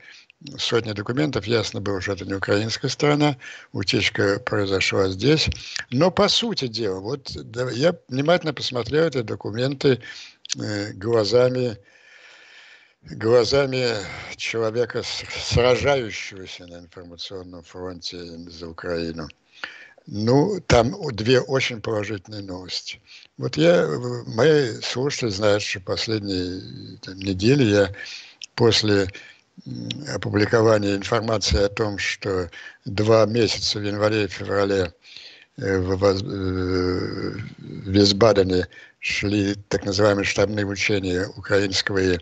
сотни 0.58 0.94
документов, 0.94 1.46
ясно 1.46 1.82
было, 1.82 2.02
что 2.02 2.14
это 2.14 2.26
не 2.26 2.34
украинская 2.34 2.90
сторона, 2.90 3.38
утечка 3.72 4.40
произошла 4.40 5.10
здесь. 5.10 5.50
Но, 5.92 6.12
по 6.12 6.28
сути 6.28 6.68
дела, 6.68 7.00
вот 7.00 7.32
да, 7.36 7.70
я 7.72 7.96
внимательно 8.08 8.54
посмотрел 8.54 9.06
эти 9.06 9.22
документы 9.22 10.02
э, 10.58 10.94
глазами 10.94 11.78
глазами 13.12 13.88
человека, 14.36 15.04
сражающегося 15.04 16.68
на 16.68 16.80
информационном 16.80 17.64
фронте 17.64 18.18
за 18.18 18.68
Украину. 18.68 19.28
Ну, 20.08 20.60
там 20.68 20.94
две 21.14 21.42
очень 21.42 21.82
положительные 21.82 22.44
новости. 22.44 23.02
Вот 23.38 23.58
я, 23.58 23.88
мои 24.28 24.80
слушатели 24.82 25.30
знают, 25.30 25.64
что 25.64 25.80
последние 25.80 26.98
там, 27.02 27.18
недели 27.18 27.64
я 27.64 27.92
после 28.54 29.08
опубликования 30.14 30.96
информации 30.96 31.64
о 31.64 31.70
том, 31.70 31.98
что 31.98 32.52
два 32.86 33.26
месяца 33.26 33.80
в 33.80 33.84
январе 33.84 34.26
и 34.26 34.28
феврале 34.28 34.94
э, 35.58 35.64
э, 35.64 35.82
в 35.82 37.40
Висбадене 37.58 38.68
шли 39.00 39.56
так 39.70 39.86
называемые 39.86 40.26
штабные 40.26 40.66
учения 40.66 41.28
украинского 41.36 41.98
и 41.98 42.20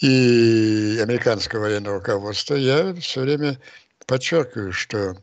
и 0.00 0.98
американского 1.02 1.60
военного 1.60 1.96
руководства, 1.96 2.54
я 2.54 2.94
все 2.94 3.20
время 3.20 3.58
подчеркиваю, 4.06 4.72
что 4.72 5.16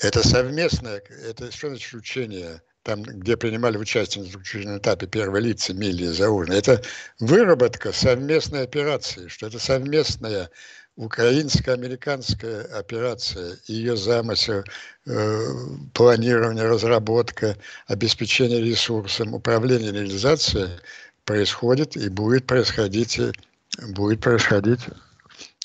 это 0.00 0.26
совместное, 0.26 1.02
это 1.28 1.52
что 1.52 1.68
значит 1.68 1.92
учение, 1.94 2.62
там, 2.82 3.02
где 3.02 3.36
принимали 3.36 3.76
участие 3.76 4.24
на 4.24 4.30
заключительном 4.30 4.78
этапе 4.78 5.06
первые 5.06 5.42
лица, 5.42 5.74
Милли 5.74 6.04
и 6.04 6.08
Заужный, 6.08 6.58
это 6.58 6.82
выработка 7.20 7.92
совместной 7.92 8.62
операции, 8.62 9.28
что 9.28 9.46
это 9.46 9.58
совместная 9.58 10.50
украинско-американская 10.96 12.64
операция, 12.64 13.58
ее 13.66 13.96
замысел, 13.96 14.64
э, 15.06 15.46
планирование, 15.94 16.64
разработка, 16.64 17.56
обеспечение 17.86 18.60
ресурсом, 18.60 19.34
управление, 19.34 19.92
реализация 19.92 20.80
происходит 21.24 21.96
и 21.96 22.08
будет 22.08 22.46
происходить, 22.46 23.20
будет 23.88 24.20
происходить 24.20 24.80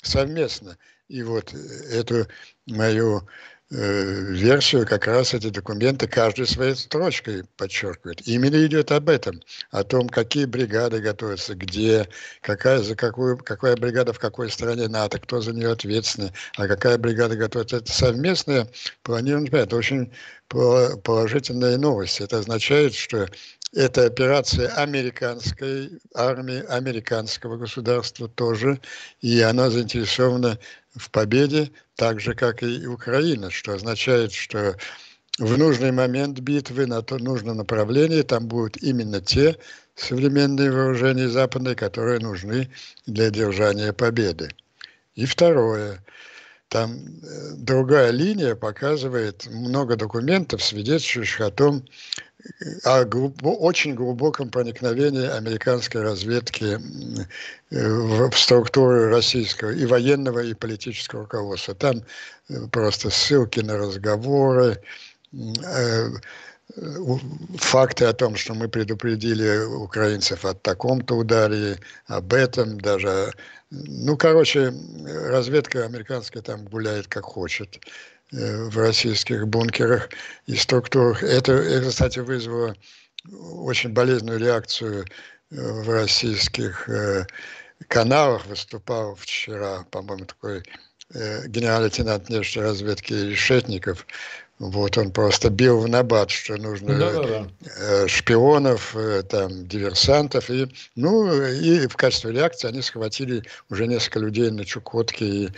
совместно. 0.02 0.76
И 1.08 1.22
вот 1.22 1.54
эту 1.90 2.26
мою 2.66 3.26
э, 3.70 4.32
версию 4.32 4.86
как 4.86 5.06
раз 5.06 5.32
эти 5.32 5.48
документы 5.48 6.06
каждой 6.06 6.46
своей 6.46 6.74
строчкой 6.74 7.44
подчеркивает. 7.56 8.26
Именно 8.28 8.66
идет 8.66 8.92
об 8.92 9.08
этом, 9.08 9.40
о 9.70 9.84
том, 9.84 10.08
какие 10.10 10.44
бригады 10.44 11.00
готовятся, 11.00 11.54
где, 11.54 12.06
какая, 12.42 12.80
за 12.80 12.94
какую, 12.94 13.38
какая 13.38 13.76
бригада 13.76 14.12
в 14.12 14.18
какой 14.18 14.50
стране 14.50 14.86
НАТО, 14.86 15.18
кто 15.18 15.40
за 15.40 15.52
нее 15.52 15.72
ответственный, 15.72 16.32
а 16.56 16.68
какая 16.68 16.98
бригада 16.98 17.36
готовится. 17.36 17.78
Это 17.78 17.90
совместное 17.90 18.68
планирование. 19.02 19.50
Это 19.50 19.76
очень 19.76 20.12
положительная 20.48 21.76
новость. 21.78 22.20
Это 22.20 22.38
означает, 22.38 22.94
что 22.94 23.28
это 23.72 24.06
операция 24.06 24.68
американской 24.74 25.90
армии, 26.14 26.64
американского 26.68 27.56
государства 27.56 28.28
тоже, 28.28 28.80
и 29.20 29.40
она 29.40 29.70
заинтересована 29.70 30.58
в 30.94 31.10
победе, 31.10 31.70
так 31.96 32.20
же, 32.20 32.34
как 32.34 32.62
и 32.62 32.86
Украина, 32.86 33.50
что 33.50 33.74
означает, 33.74 34.32
что 34.32 34.76
в 35.38 35.56
нужный 35.56 35.92
момент 35.92 36.40
битвы 36.40 36.86
на 36.86 37.02
то 37.02 37.18
нужном 37.18 37.58
направлении 37.58 38.22
там 38.22 38.48
будут 38.48 38.76
именно 38.82 39.20
те 39.20 39.56
современные 39.94 40.70
вооружения 40.70 41.28
западные, 41.28 41.74
которые 41.74 42.20
нужны 42.20 42.68
для 43.06 43.30
держания 43.30 43.92
победы. 43.92 44.50
И 45.14 45.26
второе, 45.26 46.04
там 46.68 46.92
э, 46.94 47.54
другая 47.56 48.10
линия 48.10 48.54
показывает 48.54 49.46
много 49.46 49.96
документов, 49.96 50.62
свидетельствующих 50.62 51.40
о 51.40 51.50
том, 51.50 51.84
о 52.84 53.04
глубо, 53.04 53.48
очень 53.48 53.94
глубоком 53.94 54.50
проникновении 54.50 55.26
американской 55.28 56.02
разведки 56.02 56.78
в, 57.70 58.30
в 58.30 58.38
структуры 58.38 59.10
российского 59.10 59.70
и 59.70 59.86
военного, 59.86 60.40
и 60.40 60.54
политического 60.54 61.22
руководства. 61.22 61.74
Там 61.74 62.02
э, 62.48 62.66
просто 62.70 63.10
ссылки 63.10 63.60
на 63.60 63.76
разговоры, 63.76 64.80
э, 65.32 66.10
факты 67.56 68.04
о 68.04 68.12
том, 68.12 68.36
что 68.36 68.54
мы 68.54 68.68
предупредили 68.68 69.64
украинцев 69.64 70.44
о 70.44 70.54
таком-то 70.54 71.16
ударе, 71.16 71.78
об 72.06 72.32
этом 72.32 72.80
даже. 72.80 73.32
Ну, 73.70 74.16
короче, 74.16 74.72
разведка 75.04 75.84
американская 75.84 76.42
там 76.42 76.64
гуляет 76.66 77.06
как 77.08 77.24
хочет 77.24 77.76
э, 77.76 77.88
в 78.30 78.76
российских 78.76 79.46
бункерах 79.48 80.10
и 80.46 80.56
структурах. 80.56 81.22
Это, 81.22 81.52
это 81.52 81.88
кстати, 81.88 82.18
вызвало 82.18 82.74
очень 83.30 83.90
болезненную 83.90 84.38
реакцию 84.38 85.04
э, 85.50 85.56
в 85.56 85.88
российских 85.88 86.88
э, 86.88 87.26
каналах. 87.88 88.46
Выступал 88.46 89.14
вчера, 89.14 89.84
по-моему, 89.90 90.26
такой 90.26 90.62
генерал-лейтенант 91.10 92.28
внешней 92.28 92.60
разведки 92.60 93.14
Решетников, 93.14 94.06
вот 94.58 94.98
он 94.98 95.12
просто 95.12 95.50
бил 95.50 95.78
в 95.78 95.88
набат, 95.88 96.30
что 96.30 96.56
нужно 96.56 96.98
да, 96.98 97.12
да, 97.12 97.46
да. 97.60 98.08
шпионов, 98.08 98.94
э, 98.96 99.22
там, 99.22 99.68
диверсантов. 99.68 100.50
И, 100.50 100.66
ну, 100.96 101.32
и 101.46 101.86
в 101.86 101.96
качестве 101.96 102.32
реакции 102.32 102.66
они 102.66 102.82
схватили 102.82 103.44
уже 103.70 103.86
несколько 103.86 104.18
людей 104.18 104.50
на 104.50 104.64
Чукотке 104.64 105.24
и, 105.24 105.50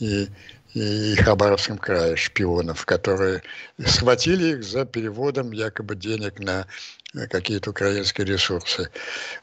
и, 0.00 0.28
и 0.74 1.14
Хабаровском 1.16 1.78
крае, 1.78 2.16
шпионов, 2.16 2.86
которые 2.86 3.42
схватили 3.84 4.56
их 4.56 4.64
за 4.64 4.84
переводом 4.84 5.52
якобы 5.52 5.96
денег 5.96 6.38
на 6.38 6.66
какие-то 7.28 7.70
украинские 7.70 8.26
ресурсы. 8.26 8.88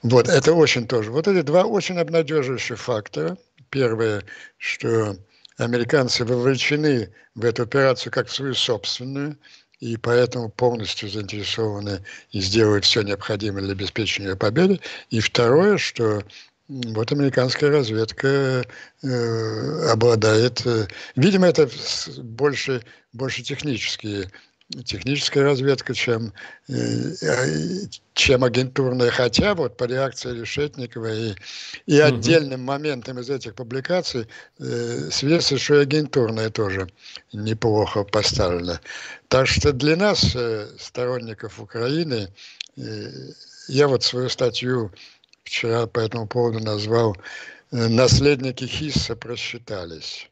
Вот, 0.02 0.28
это 0.28 0.54
очень 0.54 0.88
тоже. 0.88 1.12
Вот 1.12 1.28
эти 1.28 1.42
два 1.42 1.66
очень 1.66 2.00
обнадеживающих 2.00 2.80
фактора. 2.80 3.38
Первое, 3.70 4.24
что 4.58 5.16
американцы 5.58 6.26
вовлечены 6.26 7.14
в 7.36 7.46
эту 7.46 7.64
операцию 7.64 8.12
как 8.12 8.28
в 8.28 8.34
свою 8.34 8.56
собственную, 8.56 9.38
и 9.80 9.98
поэтому 9.98 10.50
полностью 10.50 11.10
заинтересованы 11.10 12.04
и 12.32 12.42
сделают 12.42 12.86
все 12.86 13.02
необходимое 13.02 13.64
для 13.64 13.74
обеспечения 13.74 14.36
победы. 14.36 14.80
И 15.10 15.20
второе, 15.20 15.78
что 15.78 16.24
вот 16.70 17.12
американская 17.12 17.72
разведка 17.72 18.64
э, 19.02 19.90
обладает, 19.92 20.66
э, 20.66 20.88
видимо, 21.16 21.48
это 21.48 21.68
больше, 22.18 22.84
больше 23.12 23.42
технические 23.42 24.30
техническая 24.86 25.44
разведка, 25.44 25.94
чем, 25.94 26.32
э, 26.68 27.14
чем 28.14 28.44
агентурная. 28.44 29.10
Хотя 29.10 29.56
вот 29.56 29.78
по 29.78 29.86
реакции 29.86 30.40
Решетникова 30.40 31.12
и, 31.12 31.34
и 31.88 32.00
угу. 32.00 32.08
отдельным 32.08 32.62
моментам 32.62 33.20
из 33.20 33.30
этих 33.30 33.56
публикаций 33.56 34.28
э, 34.60 35.10
свидетельствует, 35.12 35.62
что 35.62 35.76
и 35.76 35.84
агентурная 35.84 36.50
тоже 36.52 36.88
неплохо 37.34 38.04
поставлена. 38.04 38.80
Так 39.28 39.48
что 39.48 39.74
для 39.74 39.96
нас, 39.96 40.36
э, 40.36 40.68
сторонников 40.80 41.60
Украины, 41.60 42.30
э, 42.78 43.10
я 43.68 43.88
вот 43.88 44.04
свою 44.04 44.30
статью 44.30 44.92
вчера 45.44 45.88
по 45.88 46.00
этому 46.00 46.28
поводу 46.28 46.60
назвал 46.60 47.16
э, 47.72 47.88
«Наследники 47.88 48.66
Хисса 48.66 49.16
просчитались». 49.16 50.30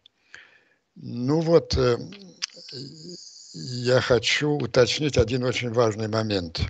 Ну 0.96 1.42
вот, 1.42 1.78
э, 1.78 1.98
я 3.54 4.02
хочу 4.02 4.52
уточнить 4.52 5.18
один 5.18 5.44
очень 5.44 5.72
важный 5.72 6.08
момент, 6.08 6.62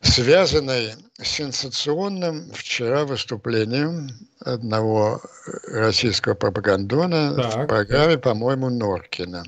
связанный 0.00 0.94
с 1.20 1.28
сенсационным 1.28 2.50
вчера 2.52 3.04
выступлением 3.04 4.08
одного 4.40 5.20
российского 5.68 6.34
пропагандона 6.34 7.34
так. 7.34 7.54
в 7.54 7.66
программе, 7.66 8.18
по-моему, 8.18 8.70
Норкина. 8.70 9.44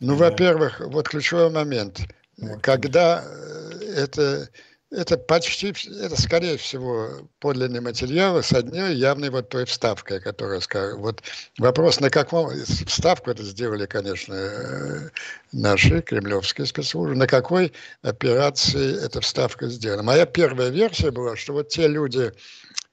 Ну, 0.00 0.16
да. 0.16 0.30
во-первых, 0.30 0.80
вот 0.80 1.08
ключевой 1.08 1.50
момент. 1.50 2.00
Норкин. 2.36 2.60
Когда 2.60 3.24
э, 3.24 3.94
это 3.96 4.48
это 4.92 5.16
почти, 5.16 5.74
это 6.00 6.20
скорее 6.20 6.56
всего 6.58 7.28
подлинные 7.40 7.80
материалы 7.80 8.42
с 8.42 8.52
одной 8.52 8.94
явной 8.94 9.30
вот 9.30 9.48
той 9.48 9.64
вставкой, 9.64 10.20
которая, 10.20 10.60
вот 10.96 11.22
вопрос 11.58 12.00
на 12.00 12.10
каком, 12.10 12.50
вставку 12.86 13.30
это 13.30 13.42
сделали, 13.42 13.86
конечно, 13.86 14.34
э, 14.34 15.08
наши 15.52 16.02
кремлевские 16.02 16.66
спецслужбы, 16.66 17.16
на 17.16 17.26
какой 17.26 17.72
операции 18.02 19.02
эта 19.04 19.20
вставка 19.20 19.68
сделана. 19.68 20.02
Моя 20.02 20.26
первая 20.26 20.68
версия 20.68 21.10
была, 21.10 21.36
что 21.36 21.54
вот 21.54 21.68
те 21.68 21.88
люди, 21.88 22.32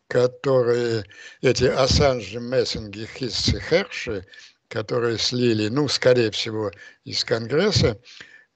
которые, 0.08 1.06
эти 1.42 1.66
Ассанжи, 1.66 2.40
Мессинги, 2.40 3.08
Хиссы, 3.14 3.60
Херши, 3.60 4.26
которые 4.70 5.18
слили, 5.18 5.68
ну, 5.68 5.88
скорее 5.88 6.32
всего, 6.32 6.72
из 7.04 7.24
Конгресса, 7.26 8.00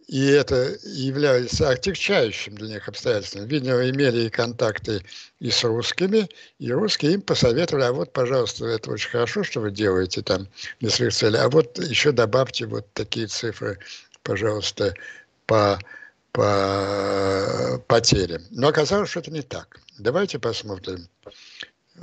и 0.08 0.26
это 0.28 0.78
является 0.84 1.70
отягчающим 1.70 2.56
для 2.56 2.76
них 2.76 2.88
обстоятельством. 2.88 3.48
Видимо, 3.48 3.90
имели 3.90 4.30
контакты 4.30 5.04
и 5.40 5.50
с 5.50 5.64
русскими, 5.64 6.30
и 6.60 6.72
русские 6.72 7.14
им 7.14 7.22
посоветовали, 7.22 7.84
а 7.84 7.94
вот, 7.94 8.14
пожалуйста, 8.14 8.66
это 8.66 8.92
очень 8.92 9.10
хорошо, 9.10 9.44
что 9.44 9.62
вы 9.62 9.72
делаете 9.72 10.22
там 10.22 10.48
для 10.80 10.90
своих 10.90 11.14
целей, 11.14 11.38
а 11.38 11.50
вот 11.50 11.80
еще 11.80 12.12
добавьте 12.12 12.66
вот 12.66 12.92
такие 12.94 13.28
цифры, 13.28 13.80
пожалуйста, 14.24 14.94
по, 15.46 15.80
по 16.32 17.82
потерям. 17.88 18.42
Но 18.52 18.68
оказалось, 18.68 19.10
что 19.10 19.20
это 19.20 19.32
не 19.32 19.42
так. 19.42 19.80
Давайте 19.98 20.40
посмотрим 20.40 21.08
э, 21.96 22.02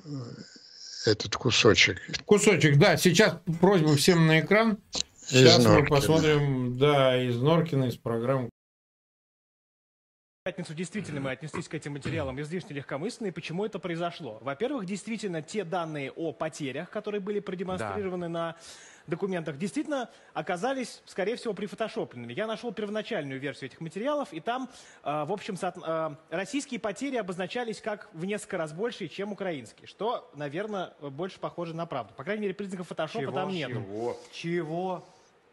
этот 1.06 1.36
кусочек. 1.36 1.98
Кусочек, 2.24 2.78
да. 2.78 2.96
Сейчас 2.96 3.34
просьба 3.60 3.96
всем 3.96 4.26
на 4.26 4.40
экран. 4.40 4.78
Сейчас 5.30 5.64
мы 5.64 5.84
посмотрим, 5.86 6.76
да, 6.76 7.16
из 7.22 7.40
Норкина, 7.40 7.84
из 7.84 7.96
программы. 7.96 8.50
пятницу 10.44 10.74
действительно 10.74 11.20
мы 11.20 11.30
отнеслись 11.30 11.68
к 11.68 11.74
этим 11.74 11.92
материалам 11.92 12.40
излишне 12.40 12.74
легкомысленно. 12.74 13.28
И 13.28 13.30
почему 13.30 13.64
это 13.64 13.78
произошло? 13.78 14.38
Во-первых, 14.40 14.86
действительно, 14.86 15.40
те 15.40 15.62
данные 15.62 16.10
о 16.10 16.32
потерях, 16.32 16.90
которые 16.90 17.20
были 17.20 17.38
продемонстрированы 17.38 18.26
да. 18.26 18.28
на 18.28 18.56
документах 19.06 19.56
действительно 19.56 20.10
оказались, 20.34 21.00
скорее 21.04 21.36
всего, 21.36 21.54
прифотошопленными. 21.54 22.32
Я 22.32 22.48
нашел 22.48 22.72
первоначальную 22.72 23.38
версию 23.38 23.70
этих 23.70 23.80
материалов, 23.80 24.32
и 24.32 24.40
там, 24.40 24.68
э, 25.04 25.24
в 25.24 25.32
общем, 25.32 25.56
э, 25.60 26.16
российские 26.30 26.80
потери 26.80 27.16
обозначались 27.16 27.80
как 27.80 28.08
в 28.12 28.24
несколько 28.24 28.58
раз 28.58 28.72
больше, 28.72 29.06
чем 29.08 29.32
украинские, 29.32 29.86
что, 29.86 30.30
наверное, 30.34 30.92
больше 31.00 31.38
похоже 31.38 31.74
на 31.74 31.86
правду. 31.86 32.14
По 32.16 32.24
крайней 32.24 32.42
мере, 32.42 32.54
признаков 32.54 32.88
фотошопа 32.88 33.22
Чего? 33.22 33.32
там 33.32 33.48
нет. 33.50 33.68
Чего? 33.68 34.16
Чего? 34.32 35.04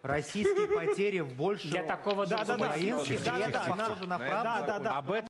Российские 0.08 0.68
потери 0.68 1.20
больше... 1.22 1.68
Для 1.68 1.84
такого 1.84 2.26
да, 2.26 2.46
да, 2.46 2.58
да, 2.58 2.76
да, 2.76 3.06
да, 3.26 3.50
да, 3.50 3.76
похоже 3.76 4.08
на 4.08 4.18
правду. 4.18 4.44
Да, 4.44 4.62
да, 4.66 4.80
да. 4.80 4.98
Об 4.98 5.12
этом 5.12 5.28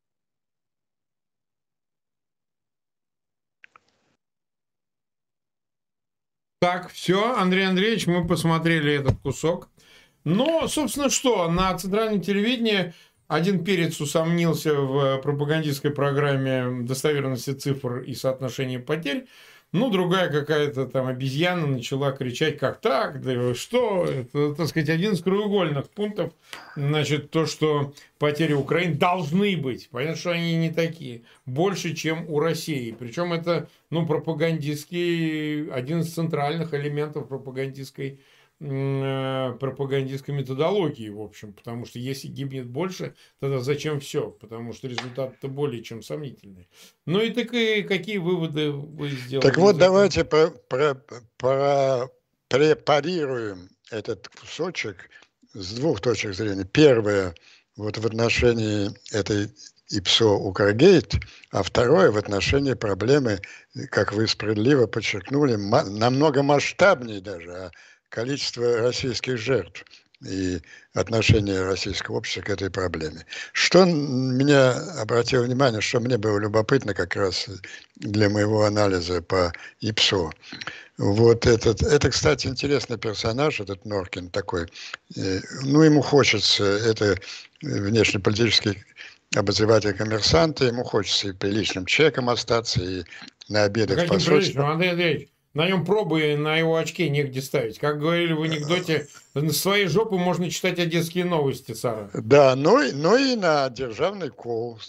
Так, 6.60 6.92
все, 6.92 7.36
Андрей 7.36 7.68
Андреевич, 7.68 8.08
мы 8.08 8.28
посмотрели 8.28 8.94
этот 8.94 9.20
кусок. 9.20 9.70
Но, 10.24 10.68
собственно, 10.68 11.10
что, 11.10 11.50
на 11.50 11.76
центральном 11.78 12.22
телевидении 12.22 12.94
один 13.28 13.64
перец 13.64 14.00
усомнился 14.02 14.74
в 14.74 15.20
пропагандистской 15.22 15.92
программе 15.92 16.84
достоверности 16.84 17.54
цифр 17.54 18.00
и 18.00 18.14
соотношения 18.14 18.80
потерь. 18.80 19.28
Ну, 19.74 19.90
другая 19.90 20.30
какая-то 20.30 20.86
там 20.86 21.08
обезьяна 21.08 21.68
начала 21.68 22.14
кричать, 22.14 22.58
как 22.58 22.80
так, 22.80 23.22
да 23.22 23.54
что, 23.54 24.06
это, 24.06 24.56
так 24.56 24.68
сказать, 24.68 24.88
один 24.88 25.12
из 25.12 25.22
краеугольных 25.22 25.90
пунктов, 25.90 26.32
значит, 26.78 27.32
то, 27.32 27.46
что 27.46 27.94
потери 28.18 28.54
Украины 28.54 28.96
должны 28.96 29.58
быть, 29.58 29.90
понятно, 29.90 30.16
что 30.16 30.32
они 30.32 30.56
не 30.56 30.70
такие, 30.70 31.24
больше, 31.46 31.94
чем 31.96 32.30
у 32.30 32.40
России. 32.40 32.96
Причем 32.98 33.34
это, 33.34 33.68
ну, 33.90 34.06
пропагандистский, 34.06 35.70
один 35.70 36.00
из 36.00 36.14
центральных 36.14 36.74
элементов 36.74 37.28
пропагандистской 37.28 38.22
пропагандистской 38.60 40.34
методологии, 40.34 41.10
в 41.10 41.22
общем, 41.22 41.54
потому 41.54 41.86
что 41.86 42.00
если 42.00 42.28
гибнет 42.28 42.66
больше, 42.68 43.14
тогда 43.40 43.60
зачем 43.60 44.00
все? 44.00 44.32
Потому 44.32 44.74
что 44.74 44.88
результат-то 44.88 45.48
более 45.48 45.84
чем 45.84 46.02
сомнительный. 46.02 46.68
Ну 47.06 47.22
и 47.22 47.30
так 47.30 47.54
и 47.54 47.84
какие 47.84 48.18
выводы 48.18 48.72
вы 48.72 49.10
сделали? 49.10 49.46
Так 49.48 49.58
вот, 49.58 49.78
давайте 49.78 50.26
про, 50.26 50.50
про, 50.50 50.96
про, 51.38 52.10
препарируем 52.48 53.70
этот 53.92 54.28
кусочек 54.30 55.12
с 55.54 55.74
двух 55.76 56.02
точек 56.02 56.34
зрения. 56.34 56.66
Первое, 56.66 57.36
вот 57.76 58.00
в 58.00 58.06
отношении 58.08 58.90
этой 59.12 59.52
ИПСО 59.90 60.32
Укргейт, 60.32 61.14
а 61.52 61.62
второе 61.62 62.12
в 62.12 62.18
отношении 62.18 62.74
проблемы, 62.74 63.40
как 63.92 64.14
вы 64.14 64.28
справедливо 64.28 64.88
подчеркнули, 64.88 65.56
намного 65.56 66.44
масштабнее 66.44 67.22
даже, 67.22 67.52
а 67.52 67.72
количество 68.10 68.78
российских 68.78 69.38
жертв. 69.38 69.84
и 70.26 70.60
отношение 70.94 71.64
российского 71.64 72.18
общества 72.18 72.42
к 72.42 72.50
этой 72.50 72.72
проблеме. 72.72 73.26
Что 73.54 73.86
меня 73.86 74.72
обратило 75.00 75.44
внимание, 75.44 75.82
что 75.82 76.00
мне 76.00 76.18
было 76.18 76.40
любопытно 76.40 76.94
как 76.94 77.16
раз 77.16 77.48
для 77.96 78.30
моего 78.30 78.66
анализа 78.66 79.22
по 79.22 79.54
ИПСО. 79.82 80.32
Вот 80.98 81.46
этот, 81.46 81.84
это, 81.84 82.10
кстати, 82.10 82.48
интересный 82.48 82.98
персонаж, 82.98 83.60
этот 83.60 83.86
Норкин 83.86 84.30
такой. 84.30 84.68
Ну, 85.16 85.84
ему 85.84 86.02
хочется, 86.02 86.64
это 86.64 87.16
внешнеполитический 87.62 88.84
обозреватель 89.36 89.94
коммерсанта, 89.94 90.66
ему 90.66 90.84
хочется 90.84 91.30
и 91.30 91.34
приличным 91.34 91.86
человеком 91.86 92.30
остаться, 92.30 92.82
и 92.82 93.04
на 93.50 93.66
обедах 93.66 93.98
Каким 93.98 94.20
приличным, 94.20 94.66
Андрей 94.66 94.92
Андреевич? 94.92 95.30
На 95.58 95.68
нем 95.68 95.84
пробы 95.84 96.38
на 96.38 96.56
его 96.56 96.76
очке 96.76 97.10
негде 97.10 97.42
ставить. 97.42 97.80
Как 97.80 98.00
говорили 98.00 98.32
в 98.32 98.44
анекдоте, 98.44 99.08
на 99.34 99.52
своей 99.52 99.88
жопы 99.88 100.16
можно 100.16 100.52
читать 100.52 100.78
одесские 100.78 101.26
новости, 101.26 101.74
Сара. 101.74 102.12
Да, 102.14 102.56
но, 102.56 102.84
но 102.94 103.18
и 103.18 103.36
на 103.36 103.68
державный 103.70 104.30
кол 104.30 104.80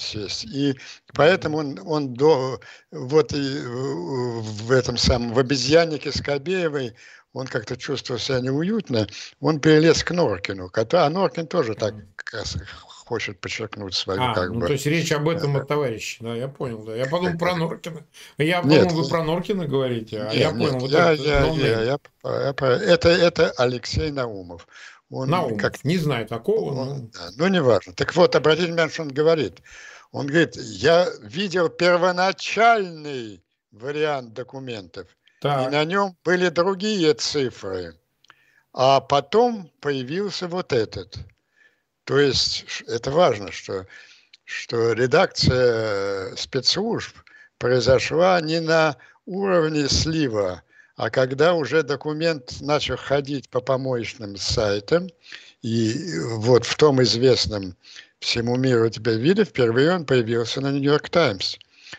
сесть. 0.00 0.44
И 0.46 0.74
поэтому 1.14 1.58
он, 1.58 1.78
он 1.86 2.14
до, 2.14 2.58
вот 2.90 3.32
и 3.34 3.38
в 3.38 4.72
этом 4.72 4.96
самом, 4.96 5.32
в 5.32 5.38
обезьяннике 5.38 6.10
Скобеевой 6.10 6.96
он 7.32 7.46
как-то 7.46 7.76
чувствовал 7.76 8.18
себя 8.18 8.40
неуютно, 8.40 9.06
он 9.38 9.60
перелез 9.60 10.02
к 10.02 10.10
Норкину, 10.10 10.72
а 10.74 11.08
Норкин 11.08 11.46
тоже 11.46 11.76
так 11.76 11.94
хочет 13.06 13.40
подчеркнуть 13.40 13.94
свою 13.94 14.20
а, 14.20 14.34
как 14.34 14.50
ну, 14.50 14.60
бы... 14.60 14.66
то 14.66 14.72
есть 14.72 14.86
речь 14.86 15.12
об 15.12 15.28
этом 15.28 15.56
от 15.56 15.68
товарища, 15.68 16.24
да, 16.24 16.34
я 16.34 16.48
понял, 16.48 16.82
да. 16.82 16.96
Я 16.96 17.06
подумал 17.06 17.38
про 17.38 17.54
Норкина. 17.54 18.04
Я 18.38 18.62
подумал, 18.62 18.88
вы 18.88 19.08
про 19.08 19.22
Норкина 19.22 19.66
говорите, 19.66 20.22
а 20.22 20.32
нет, 20.32 20.34
я 20.34 20.50
понял, 20.50 20.72
нет, 20.72 20.82
вот 20.82 20.90
я, 20.90 21.10
я, 21.12 21.46
я, 21.46 21.82
я, 21.82 21.82
я, 21.82 21.98
это, 22.24 23.08
это 23.08 23.50
Алексей 23.56 24.10
Наумов. 24.10 24.66
Он 25.08 25.30
Наумов, 25.30 25.60
как... 25.60 25.84
не 25.84 25.98
знаю 25.98 26.26
такого. 26.26 26.72
Он, 26.72 26.88
но... 26.88 26.94
Да, 27.12 27.30
ну, 27.36 27.46
неважно. 27.46 27.92
Так 27.92 28.14
вот, 28.16 28.34
обратите 28.34 28.66
внимание, 28.66 28.92
что 28.92 29.02
он 29.02 29.10
говорит. 29.10 29.62
Он 30.10 30.26
говорит, 30.26 30.56
я 30.56 31.08
видел 31.22 31.68
первоначальный 31.68 33.40
вариант 33.70 34.32
документов, 34.32 35.06
так. 35.40 35.68
и 35.68 35.70
на 35.70 35.84
нем 35.84 36.16
были 36.24 36.48
другие 36.48 37.14
цифры. 37.14 37.94
А 38.72 39.00
потом 39.00 39.70
появился 39.80 40.48
вот 40.48 40.72
этот– 40.72 41.18
то 42.06 42.20
есть 42.20 42.84
это 42.86 43.10
важно, 43.10 43.50
что, 43.50 43.84
что 44.44 44.92
редакция 44.92 46.36
спецслужб 46.36 47.16
произошла 47.58 48.40
не 48.40 48.60
на 48.60 48.96
уровне 49.26 49.88
слива, 49.88 50.62
а 50.94 51.10
когда 51.10 51.54
уже 51.54 51.82
документ 51.82 52.60
начал 52.60 52.96
ходить 52.96 53.48
по 53.48 53.60
помоечным 53.60 54.36
сайтам, 54.36 55.08
и 55.62 56.18
вот 56.36 56.64
в 56.64 56.76
том 56.76 57.02
известном 57.02 57.76
всему 58.20 58.56
миру 58.56 58.88
тебе 58.88 59.16
виде 59.16 59.44
впервые 59.44 59.92
он 59.92 60.06
появился 60.06 60.60
на 60.60 60.70
Нью-Йорк 60.70 61.08
Таймс. 61.10 61.56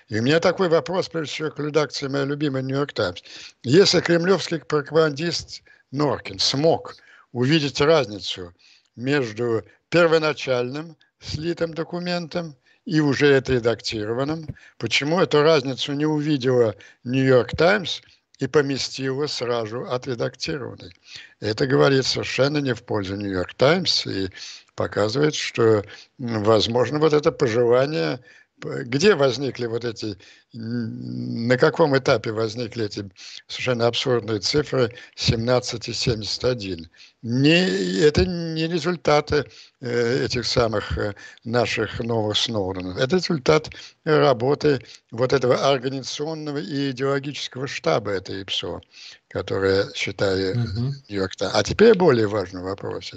И 0.08 0.20
у 0.20 0.24
меня 0.24 0.39
такой 0.39 0.70
вопрос, 0.70 1.10
прежде 1.10 1.34
всего, 1.34 1.52
к 1.52 1.60
редакции 1.60 2.08
моей 2.08 2.26
любимой 2.26 2.63
Нью-Йорк 2.63 2.93
Таймс. 2.93 3.22
Если 3.63 4.00
кремлевский 4.00 4.60
пропагандист 4.60 5.63
Норкин 5.91 6.39
смог 6.39 6.96
увидеть 7.34 7.82
разницу 7.82 8.54
между 8.96 9.65
первоначальным 9.89 10.97
слитым 11.19 11.73
документом 11.73 12.56
и 12.86 13.00
уже 13.00 13.36
отредактированным. 13.36 14.47
Почему 14.78 15.19
эту 15.19 15.41
разницу 15.41 15.93
не 15.93 16.06
увидела 16.06 16.76
Нью-Йорк 17.04 17.52
Таймс 17.52 18.02
и 18.39 18.47
поместила 18.47 19.28
сразу 19.28 19.84
отредактированный? 19.84 20.93
Это 21.39 21.67
говорит 21.67 22.06
совершенно 22.06 22.60
не 22.60 22.73
в 22.73 22.84
пользу 22.84 23.15
Нью-Йорк 23.15 23.54
Таймс 23.56 24.06
и 24.08 24.30
показывает, 24.76 25.36
что, 25.36 25.84
возможно, 26.17 27.00
вот 27.00 27.13
это 27.13 27.32
пожелание 27.32 28.19
где 28.60 29.15
возникли 29.15 29.67
вот 29.67 29.86
эти, 29.86 30.17
на 30.54 31.58
каком 31.58 31.98
этапе 31.98 32.32
возникли 32.32 32.86
эти 32.86 33.10
совершенно 33.48 33.88
абсурдные 33.88 34.39
цифры 34.39 34.96
17 35.15 35.89
и 35.89 35.93
71? 35.93 36.89
Не, 37.22 38.00
это 38.00 38.26
не 38.26 38.67
результаты 38.67 39.46
э, 39.82 40.26
этих 40.26 40.46
самых 40.46 40.98
э, 40.98 41.13
наших 41.43 42.00
новых 42.00 42.38
Сноуденов. 42.38 42.98
Это 42.98 43.17
результат 43.17 43.70
работы 44.06 44.82
вот 45.12 45.34
этого 45.34 45.70
организационного 45.70 46.58
и 46.58 46.91
идеологического 46.91 47.67
штаба 47.67 48.12
этой 48.12 48.41
ИПСО, 48.41 48.82
которая, 49.30 49.91
считаю, 49.93 50.56
Нью-Йорк 50.56 51.34
uh-huh. 51.39 51.52
А 51.54 51.63
теперь 51.63 51.96
более 51.96 52.28
важный 52.28 52.62
вопрос. 52.62 53.13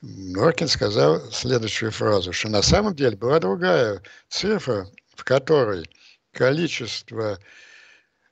Норкин 0.00 0.68
сказал 0.68 1.20
следующую 1.32 1.90
фразу, 1.90 2.32
что 2.32 2.48
на 2.48 2.62
самом 2.62 2.94
деле 2.94 3.16
была 3.16 3.40
другая 3.40 4.00
цифра, 4.28 4.88
в 5.16 5.24
которой 5.24 5.88
количество 6.32 7.38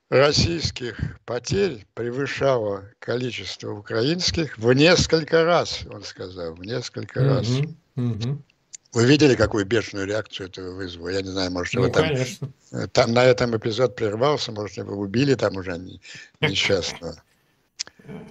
российских 0.09 0.97
потерь 1.25 1.85
превышало 1.95 2.85
количество 3.01 3.73
украинских 3.73 4.57
в 4.59 4.73
несколько 4.73 5.45
раз, 5.45 5.81
он 5.91 6.05
сказал, 6.05 6.55
в 6.55 6.63
несколько 6.63 7.21
mm-hmm. 7.21 7.35
раз. 7.35 7.47
Mm-hmm. 7.97 8.39
Вы 8.93 9.05
видели, 9.05 9.35
какую 9.35 9.67
бешеную 9.67 10.07
реакцию 10.07 10.49
это 10.49 10.63
вызвало? 10.63 11.09
Я 11.09 11.23
не 11.23 11.29
знаю, 11.29 11.51
может, 11.51 11.75
ну, 11.75 11.91
там, 11.91 12.07
э, 12.13 12.87
там 12.93 13.13
на 13.13 13.25
этом 13.25 13.57
эпизод 13.57 13.97
прервался, 13.97 14.53
может, 14.53 14.77
его 14.77 14.95
убили 14.95 15.35
там 15.35 15.57
уже 15.57 15.79
несчастного. 16.41 17.17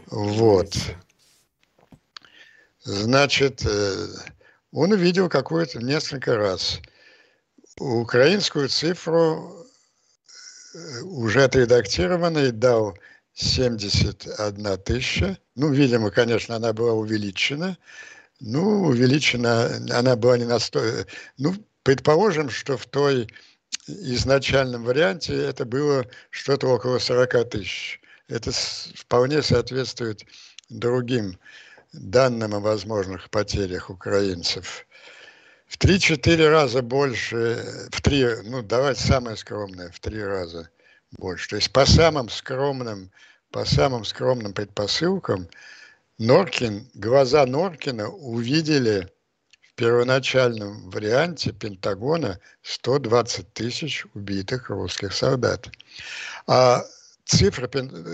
Вот. 0.10 0.74
Значит, 2.86 3.65
э, 3.65 4.08
он 4.71 4.91
увидел 4.91 5.28
какую-то 5.28 5.80
несколько 5.80 6.38
раз 6.38 6.80
украинскую 7.80 8.69
цифру, 8.69 9.65
э, 10.76 11.02
уже 11.02 11.43
отредактированной, 11.43 12.52
дал 12.52 12.95
71 13.34 14.78
тысяча. 14.78 15.39
Ну, 15.56 15.71
видимо, 15.74 16.12
конечно, 16.12 16.56
она 16.56 16.74
была 16.74 16.93
увеличена. 16.93 17.76
Ну, 18.39 18.84
увеличена, 18.84 19.78
она 19.91 20.15
была 20.15 20.38
не 20.38 20.45
настолько... 20.45 21.08
Ну, 21.39 21.56
предположим, 21.82 22.52
что 22.52 22.78
в 22.78 22.86
той 22.86 23.28
изначальном 23.88 24.84
варианте 24.84 25.36
это 25.36 25.65
было 25.65 26.06
что-то 26.30 26.67
около 26.67 27.00
40 27.00 27.50
тысяч. 27.50 28.00
Это 28.28 28.52
вполне 28.52 29.41
соответствует 29.41 30.24
другим 30.69 31.39
данным 32.00 32.54
о 32.54 32.60
возможных 32.60 33.30
потерях 33.30 33.90
украинцев 33.90 34.86
в 35.68 35.78
3-4 35.78 36.50
раза 36.50 36.82
больше, 36.82 37.90
в 37.92 38.02
3, 38.02 38.44
ну 38.44 38.62
давайте 38.62 39.02
самое 39.02 39.36
скромное, 39.36 39.92
в 39.92 40.00
3 40.00 40.24
раза 40.24 40.70
больше. 41.12 41.50
То 41.50 41.56
есть 41.56 41.72
по 41.72 41.86
самым 41.86 42.30
скромным, 42.30 43.12
по 43.52 43.66
самым 43.66 44.06
скромным 44.06 44.54
предпосылкам 44.54 45.48
Норкин, 46.18 46.90
глаза 46.94 47.46
Норкина 47.46 48.10
увидели 48.10 49.12
в 49.62 49.74
первоначальном 49.76 50.90
варианте 50.90 51.52
Пентагона 51.52 52.40
120 52.62 53.54
тысяч 53.54 54.06
убитых 54.14 54.70
русских 54.70 55.14
солдат. 55.14 55.70
А 56.48 56.86
цифры, 57.26 57.68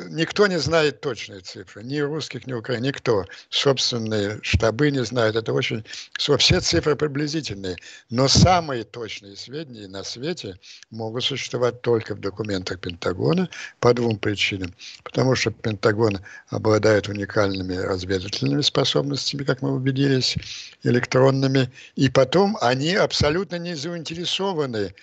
никто 0.09 0.47
не 0.47 0.57
знает 0.57 1.01
точные 1.01 1.41
цифры, 1.41 1.83
ни 1.83 1.99
русских, 1.99 2.47
ни 2.47 2.53
украинцев, 2.53 2.87
никто. 2.87 3.25
Собственные 3.49 4.39
штабы 4.41 4.89
не 4.91 5.03
знают, 5.03 5.35
это 5.35 5.53
очень... 5.53 5.85
Все 6.17 6.59
цифры 6.59 6.95
приблизительные, 6.95 7.75
но 8.09 8.27
самые 8.27 8.83
точные 8.85 9.35
сведения 9.35 9.87
на 9.87 10.03
свете 10.03 10.57
могут 10.89 11.23
существовать 11.23 11.81
только 11.81 12.15
в 12.15 12.19
документах 12.19 12.79
Пентагона 12.79 13.49
по 13.79 13.93
двум 13.93 14.17
причинам. 14.17 14.73
Потому 15.03 15.35
что 15.35 15.51
Пентагон 15.51 16.19
обладает 16.49 17.09
уникальными 17.09 17.75
разведывательными 17.75 18.61
способностями, 18.61 19.43
как 19.43 19.61
мы 19.61 19.73
убедились, 19.73 20.37
электронными, 20.83 21.69
и 21.95 22.09
потом 22.09 22.57
они 22.61 22.95
абсолютно 22.95 23.57
не 23.57 23.75
заинтересованы 23.75 24.93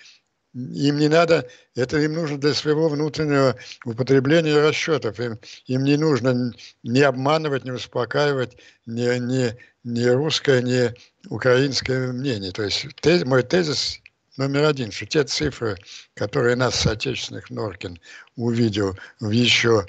им 0.53 0.97
не 0.97 1.07
надо, 1.07 1.47
это 1.75 1.99
им 1.99 2.13
нужно 2.13 2.37
для 2.37 2.53
своего 2.53 2.89
внутреннего 2.89 3.55
употребления 3.85 4.51
и 4.51 4.67
расчетов. 4.67 5.19
Им, 5.19 5.39
им 5.65 5.83
не 5.83 5.97
нужно 5.97 6.53
не 6.83 7.01
обманывать, 7.01 7.65
не 7.65 7.71
успокаивать 7.71 8.57
ни, 8.85 9.19
ни, 9.19 9.55
ни 9.83 10.05
русское, 10.05 10.61
ни 10.61 10.93
украинское 11.29 12.11
мнение. 12.11 12.51
То 12.51 12.63
есть 12.63 12.87
тез, 13.01 13.23
мой 13.25 13.43
тезис 13.43 14.01
номер 14.37 14.65
один, 14.65 14.91
что 14.91 15.05
те 15.05 15.23
цифры, 15.23 15.77
которые 16.15 16.55
нас, 16.55 16.75
соотечественных 16.75 17.49
Норкин, 17.49 17.99
увидел 18.35 18.97
в 19.19 19.29
еще 19.29 19.85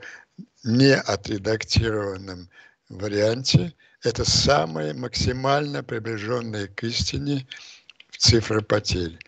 не 0.62 0.94
отредактированном 0.94 2.50
варианте, 2.90 3.72
это 4.02 4.24
самые 4.24 4.92
максимально 4.92 5.82
приближенные 5.82 6.68
к 6.68 6.84
истине 6.84 7.46
цифры 8.18 8.60
потерь. 8.60 9.18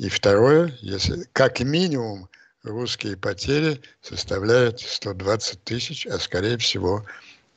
И 0.00 0.08
второе, 0.08 0.74
если 0.80 1.26
как 1.34 1.60
минимум 1.60 2.30
русские 2.62 3.18
потери 3.18 3.82
составляют 4.00 4.80
120 4.80 5.62
тысяч, 5.62 6.06
а 6.06 6.18
скорее 6.18 6.56
всего, 6.56 7.04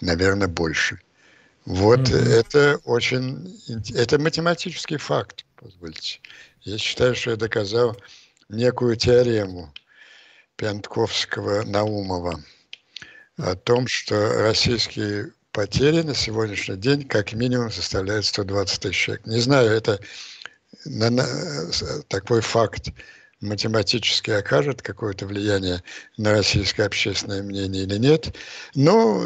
наверное, 0.02 0.50
больше. 0.50 1.00
Вот 1.64 2.02
mm-hmm. 2.02 2.30
это 2.34 2.82
очень... 2.84 3.58
Это 3.96 4.20
математический 4.20 4.98
факт, 4.98 5.46
позвольте. 5.56 6.20
Я 6.64 6.78
считаю, 6.78 7.16
что 7.16 7.32
я 7.32 7.38
доказал 7.38 7.96
некую 8.50 8.98
теорему 8.98 9.74
Пентковского-Наумова 10.58 12.44
о 13.38 13.56
том, 13.56 13.88
что 13.88 14.42
российские 14.42 15.32
потери 15.54 16.02
на 16.02 16.14
сегодняшний 16.14 16.76
день 16.76 17.08
как 17.08 17.32
минимум 17.32 17.72
составляют 17.72 18.26
120 18.26 18.82
тысяч 18.82 18.98
человек. 18.98 19.26
Не 19.28 19.40
знаю, 19.40 19.70
это 19.70 20.02
на, 20.86 21.10
на, 21.10 21.26
такой 22.08 22.42
факт 22.42 22.92
математически 23.44 24.32
окажет 24.32 24.82
какое-то 24.82 25.26
влияние 25.26 25.84
на 26.18 26.32
российское 26.32 26.84
общественное 26.84 27.44
мнение 27.44 27.84
или 27.84 27.98
нет. 27.98 28.36
Но, 28.74 29.22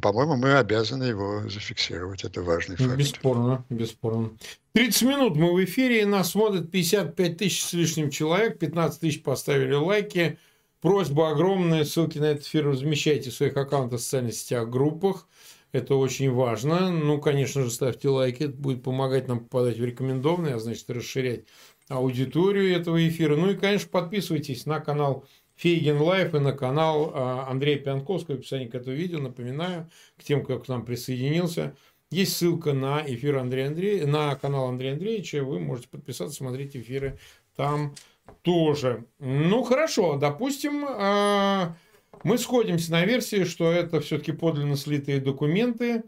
по-моему, 0.00 0.36
мы 0.36 0.54
обязаны 0.54 1.04
его 1.04 1.48
зафиксировать. 1.48 2.24
Это 2.24 2.42
важный 2.42 2.76
факт. 2.76 2.96
Бесспорно, 2.96 3.64
бесспорно. 3.68 4.30
30 4.72 5.02
минут 5.02 5.36
мы 5.36 5.52
в 5.52 5.64
эфире, 5.64 6.06
нас 6.06 6.30
смотрят 6.30 6.70
55 6.70 7.36
тысяч 7.36 7.62
с 7.62 7.72
лишним 7.74 8.10
человек, 8.10 8.58
15 8.58 9.00
тысяч 9.00 9.22
поставили 9.22 9.74
лайки. 9.74 10.38
Просьба 10.80 11.30
огромная, 11.30 11.84
ссылки 11.84 12.18
на 12.18 12.24
этот 12.24 12.44
эфир 12.44 12.66
размещайте 12.66 13.30
в 13.30 13.34
своих 13.34 13.56
аккаунтах 13.56 14.00
в 14.00 14.02
социальных 14.02 14.34
сетях, 14.34 14.68
группах. 14.68 15.28
Это 15.72 15.94
очень 15.94 16.30
важно. 16.30 16.90
Ну, 16.90 17.18
конечно 17.18 17.62
же, 17.62 17.70
ставьте 17.70 18.08
лайки, 18.08 18.44
это 18.44 18.56
будет 18.56 18.82
помогать 18.82 19.26
нам 19.26 19.40
попадать 19.40 19.78
в 19.78 19.84
рекомендованные, 19.84 20.54
а 20.54 20.58
значит, 20.58 20.88
расширять 20.90 21.46
аудиторию 21.88 22.76
этого 22.76 23.06
эфира. 23.08 23.36
Ну 23.36 23.50
и, 23.50 23.56
конечно, 23.56 23.88
подписывайтесь 23.88 24.66
на 24.66 24.80
канал 24.80 25.24
Фейгин 25.56 26.00
Live 26.00 26.34
и 26.34 26.38
на 26.40 26.52
канал 26.52 27.12
а, 27.14 27.46
Андрея 27.48 27.78
Пионтковского 27.78 28.36
в 28.36 28.38
описании 28.40 28.66
к 28.66 28.74
этому 28.74 28.96
видео. 28.96 29.18
Напоминаю, 29.18 29.90
к 30.18 30.24
тем, 30.24 30.44
кто 30.44 30.58
к 30.58 30.68
нам 30.68 30.84
присоединился, 30.84 31.74
есть 32.10 32.36
ссылка 32.36 32.74
на 32.74 33.02
эфир 33.06 33.38
Андрея 33.38 33.68
Андрея, 33.68 34.06
на 34.06 34.34
канал 34.34 34.68
Андрея 34.68 34.92
Андреевича. 34.92 35.42
Вы 35.42 35.58
можете 35.60 35.88
подписаться, 35.88 36.36
смотреть 36.36 36.76
эфиры 36.76 37.18
там 37.56 37.94
тоже. 38.42 39.06
Ну, 39.18 39.62
хорошо, 39.62 40.16
допустим, 40.16 40.84
а, 40.86 41.76
мы 42.24 42.38
сходимся 42.38 42.92
на 42.92 43.04
версии, 43.04 43.44
что 43.44 43.70
это 43.70 44.00
все-таки 44.00 44.32
подлинно 44.32 44.76
слитые 44.76 45.20
документы. 45.20 46.04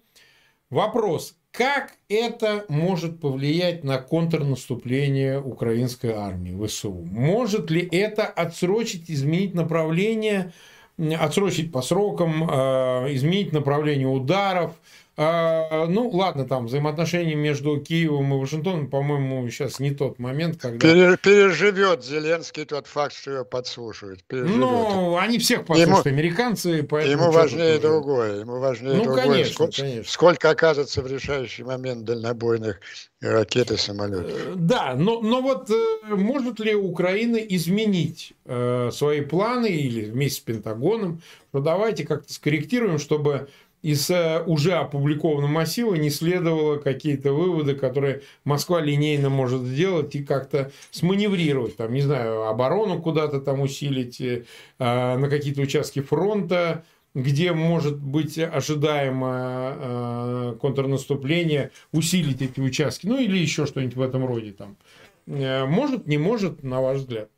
Вопрос, 0.70 1.36
как 1.52 1.94
это 2.08 2.64
может 2.68 3.20
повлиять 3.20 3.84
на 3.84 3.98
контрнаступление 3.98 5.40
украинской 5.40 6.10
армии 6.10 6.66
ВСУ? 6.66 6.92
Может 6.92 7.70
ли 7.70 7.88
это 7.92 8.24
отсрочить, 8.24 9.08
изменить 9.08 9.54
направление, 9.54 10.52
отсрочить 10.98 11.70
по 11.70 11.80
срокам, 11.80 12.48
а, 12.50 13.06
изменить 13.14 13.52
направление 13.52 14.08
ударов, 14.08 14.74
а, 15.16 15.86
ну, 15.86 16.08
ладно, 16.08 16.44
там 16.44 16.66
взаимоотношения 16.66 17.36
между 17.36 17.78
Киевом 17.78 18.34
и 18.34 18.36
Вашингтоном, 18.38 18.90
по-моему, 18.90 19.48
сейчас 19.48 19.78
не 19.78 19.92
тот 19.92 20.18
момент, 20.18 20.56
когда... 20.60 21.16
Переживет 21.16 22.04
Зеленский 22.04 22.64
тот 22.64 22.88
факт, 22.88 23.14
что 23.14 23.30
его 23.30 23.44
подслушивают. 23.44 24.24
Переживет. 24.24 24.56
Ну, 24.56 25.16
они 25.16 25.38
всех 25.38 25.66
послушают, 25.66 26.06
ему, 26.06 26.16
американцы. 26.16 26.68
Ему 26.70 27.30
важнее 27.30 27.78
другое. 27.78 28.40
Ему 28.40 28.58
важнее 28.58 28.94
ну, 28.96 29.04
другое. 29.04 29.22
Конечно, 29.22 29.54
сколько, 29.54 29.76
конечно. 29.76 30.10
сколько 30.10 30.50
окажется 30.50 31.00
в 31.00 31.06
решающий 31.06 31.62
момент 31.62 32.04
дальнобойных 32.04 32.80
ракет 33.20 33.70
и 33.70 33.76
самолетов. 33.76 34.32
Э, 34.32 34.52
да, 34.56 34.94
но, 34.96 35.20
но 35.20 35.40
вот 35.40 35.70
э, 35.70 36.14
может 36.14 36.60
ли 36.60 36.74
Украина 36.74 37.36
изменить 37.36 38.32
э, 38.44 38.90
свои 38.92 39.20
планы 39.20 39.68
или 39.68 40.10
вместе 40.10 40.40
с 40.40 40.44
Пентагоном, 40.44 41.22
что 41.50 41.60
давайте 41.60 42.04
как-то 42.04 42.32
скорректируем, 42.32 42.98
чтобы 42.98 43.48
из 43.84 44.08
э, 44.08 44.42
уже 44.46 44.72
опубликованного 44.72 45.50
массива 45.50 45.94
не 45.94 46.08
следовало 46.08 46.78
какие-то 46.78 47.34
выводы, 47.34 47.74
которые 47.74 48.22
Москва 48.42 48.80
линейно 48.80 49.28
может 49.28 49.60
сделать 49.60 50.14
и 50.14 50.24
как-то 50.24 50.72
сманеврировать, 50.90 51.76
там, 51.76 51.92
не 51.92 52.00
знаю, 52.00 52.44
оборону 52.44 53.02
куда-то 53.02 53.40
там 53.40 53.60
усилить, 53.60 54.22
э, 54.22 54.44
а, 54.78 55.18
на 55.18 55.28
какие-то 55.28 55.60
участки 55.60 56.00
фронта, 56.00 56.82
где 57.14 57.52
может 57.52 58.00
быть 58.00 58.38
ожидаемо 58.38 59.76
э, 59.76 60.56
контрнаступление, 60.62 61.70
усилить 61.92 62.40
эти 62.40 62.60
участки, 62.60 63.06
ну 63.06 63.20
или 63.20 63.36
еще 63.36 63.66
что-нибудь 63.66 63.96
в 63.96 64.00
этом 64.00 64.24
роде 64.24 64.52
там. 64.52 64.78
Может, 65.26 66.06
не 66.06 66.16
может, 66.16 66.62
на 66.62 66.80
ваш 66.80 66.98
взгляд? 67.00 67.28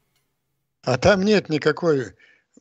А 0.84 0.96
там 0.96 1.24
нет 1.24 1.48
никакой 1.48 2.12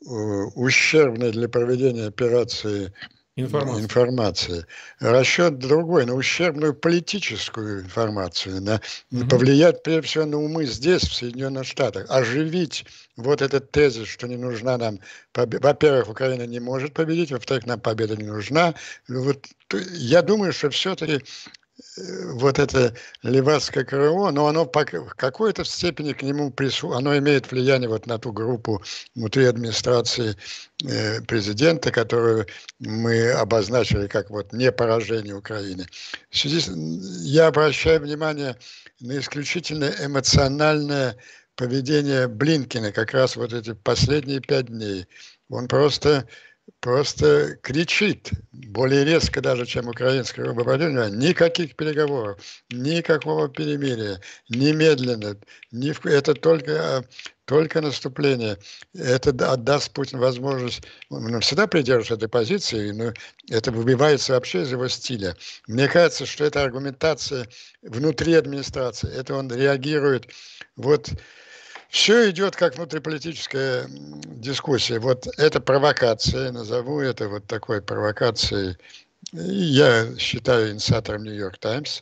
ущербной 0.01 1.31
для 1.31 1.49
проведения 1.49 2.07
операции 2.07 2.91
информации. 3.35 3.83
информации. 3.83 4.65
Расчет 4.99 5.57
другой, 5.59 6.05
на 6.05 6.13
ущербную 6.13 6.73
политическую 6.73 7.81
информацию, 7.81 8.61
на 8.61 8.81
угу. 9.11 9.27
повлиять 9.27 9.83
прежде 9.83 10.07
всего 10.07 10.25
на 10.25 10.37
умы 10.37 10.65
здесь, 10.65 11.03
в 11.03 11.13
Соединенных 11.13 11.65
Штатах, 11.65 12.05
оживить 12.09 12.85
вот 13.17 13.41
этот 13.41 13.71
тезис, 13.71 14.07
что 14.07 14.27
не 14.27 14.37
нужна 14.37 14.77
нам, 14.77 14.99
во-первых, 15.33 16.09
Украина 16.09 16.45
не 16.47 16.59
может 16.59 16.93
победить, 16.93 17.31
во-вторых, 17.31 17.65
нам 17.65 17.79
победа 17.79 18.15
не 18.15 18.27
нужна. 18.27 18.73
Вот, 19.07 19.45
я 19.91 20.21
думаю, 20.21 20.53
что 20.53 20.69
все-таки 20.69 21.21
вот 21.97 22.59
это 22.59 22.93
левацкое 23.23 23.83
КРО, 23.83 24.31
но 24.31 24.47
оно 24.47 24.65
в 24.65 25.15
какой-то 25.15 25.65
степени 25.65 26.13
к 26.13 26.21
нему 26.21 26.51
прису... 26.51 26.93
оно 26.93 27.17
имеет 27.17 27.51
влияние 27.51 27.89
вот 27.89 28.05
на 28.05 28.17
ту 28.17 28.31
группу 28.31 28.81
внутри 29.13 29.45
администрации 29.45 30.35
э, 30.83 31.21
президента, 31.21 31.91
которую 31.91 32.47
мы 32.79 33.31
обозначили 33.31 34.07
как 34.07 34.29
вот 34.29 34.53
не 34.53 34.71
поражение 34.71 35.35
Украины. 35.35 35.85
В 36.29 36.37
связи 36.37 36.61
с... 36.61 36.71
Я 37.23 37.47
обращаю 37.47 38.01
внимание 38.01 38.55
на 39.01 39.17
исключительно 39.17 39.91
эмоциональное 39.99 41.17
поведение 41.55 42.27
Блинкина 42.27 42.91
как 42.91 43.11
раз 43.11 43.35
вот 43.35 43.51
эти 43.53 43.73
последние 43.73 44.39
пять 44.39 44.67
дней. 44.67 45.07
Он 45.49 45.67
просто 45.67 46.27
просто 46.79 47.57
кричит, 47.61 48.29
более 48.51 49.03
резко 49.05 49.41
даже, 49.41 49.65
чем 49.65 49.87
украинское 49.87 50.45
руководитель, 50.45 51.17
никаких 51.17 51.75
переговоров, 51.75 52.39
никакого 52.69 53.49
перемирия, 53.49 54.21
немедленно, 54.49 55.35
ни 55.71 55.91
в, 55.91 56.05
это 56.05 56.33
только, 56.33 57.03
только 57.45 57.81
наступление. 57.81 58.57
Это 58.93 59.29
отдаст 59.51 59.93
Путин 59.93 60.19
возможность, 60.19 60.83
он 61.09 61.39
всегда 61.41 61.67
придерживается 61.67 62.15
этой 62.15 62.29
позиции, 62.29 62.91
но 62.91 63.13
это 63.49 63.71
выбивается 63.71 64.33
вообще 64.33 64.61
из 64.61 64.71
его 64.71 64.87
стиля. 64.87 65.35
Мне 65.67 65.87
кажется, 65.87 66.25
что 66.25 66.45
это 66.45 66.63
аргументация 66.63 67.47
внутри 67.81 68.33
администрации, 68.33 69.11
это 69.11 69.35
он 69.35 69.51
реагирует 69.51 70.27
вот 70.75 71.09
все 71.95 72.29
идет 72.29 72.57
как 72.57 72.75
внутриполитическая 72.75 73.87
дискуссия. 73.89 74.99
Вот 74.99 75.27
это 75.37 75.61
провокация, 75.61 76.51
назову 76.51 76.99
это 76.99 77.29
вот 77.29 77.47
такой 77.47 77.81
провокацией. 77.81 78.75
Я 79.31 80.05
считаю 80.17 80.73
инициатором 80.73 81.23
Нью-Йорк 81.23 81.57
Таймс. 81.57 82.01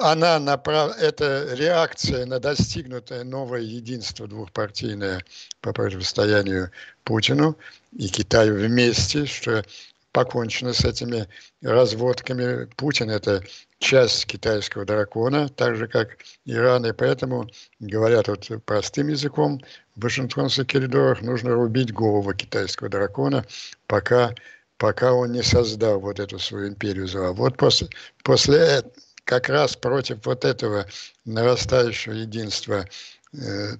Она 0.00 0.40
направ... 0.40 0.98
это 0.98 1.50
реакция 1.52 2.26
на 2.26 2.40
достигнутое 2.40 3.22
новое 3.22 3.60
единство 3.60 4.26
двухпартийное 4.26 5.24
по 5.60 5.72
противостоянию 5.72 6.72
Путину 7.04 7.56
и 7.96 8.08
Китаю 8.08 8.56
вместе, 8.56 9.26
что 9.26 9.64
покончено 10.10 10.72
с 10.72 10.84
этими 10.84 11.28
разводками. 11.62 12.64
Путин– 12.76 13.08
это 13.10 13.44
часть 13.82 14.26
китайского 14.26 14.84
дракона, 14.84 15.48
так 15.48 15.76
же, 15.76 15.88
как 15.88 16.16
Иран. 16.46 16.86
И 16.86 16.92
поэтому, 16.92 17.50
говорят 17.80 18.28
вот 18.28 18.48
простым 18.64 19.08
языком, 19.08 19.60
в 19.96 20.04
Вашингтонских 20.04 20.68
коридорах 20.68 21.20
нужно 21.20 21.54
рубить 21.54 21.92
голову 21.92 22.32
китайского 22.32 22.88
дракона, 22.88 23.44
пока, 23.86 24.34
пока 24.78 25.12
он 25.12 25.32
не 25.32 25.42
создал 25.42 26.00
вот 26.00 26.20
эту 26.20 26.38
свою 26.38 26.68
империю 26.68 27.08
зла. 27.08 27.32
Вот 27.32 27.56
после, 27.56 27.88
после 28.22 28.84
как 29.24 29.48
раз 29.48 29.76
против 29.76 30.24
вот 30.24 30.44
этого 30.44 30.86
нарастающего 31.24 32.12
единства 32.12 32.86
э, 33.34 33.72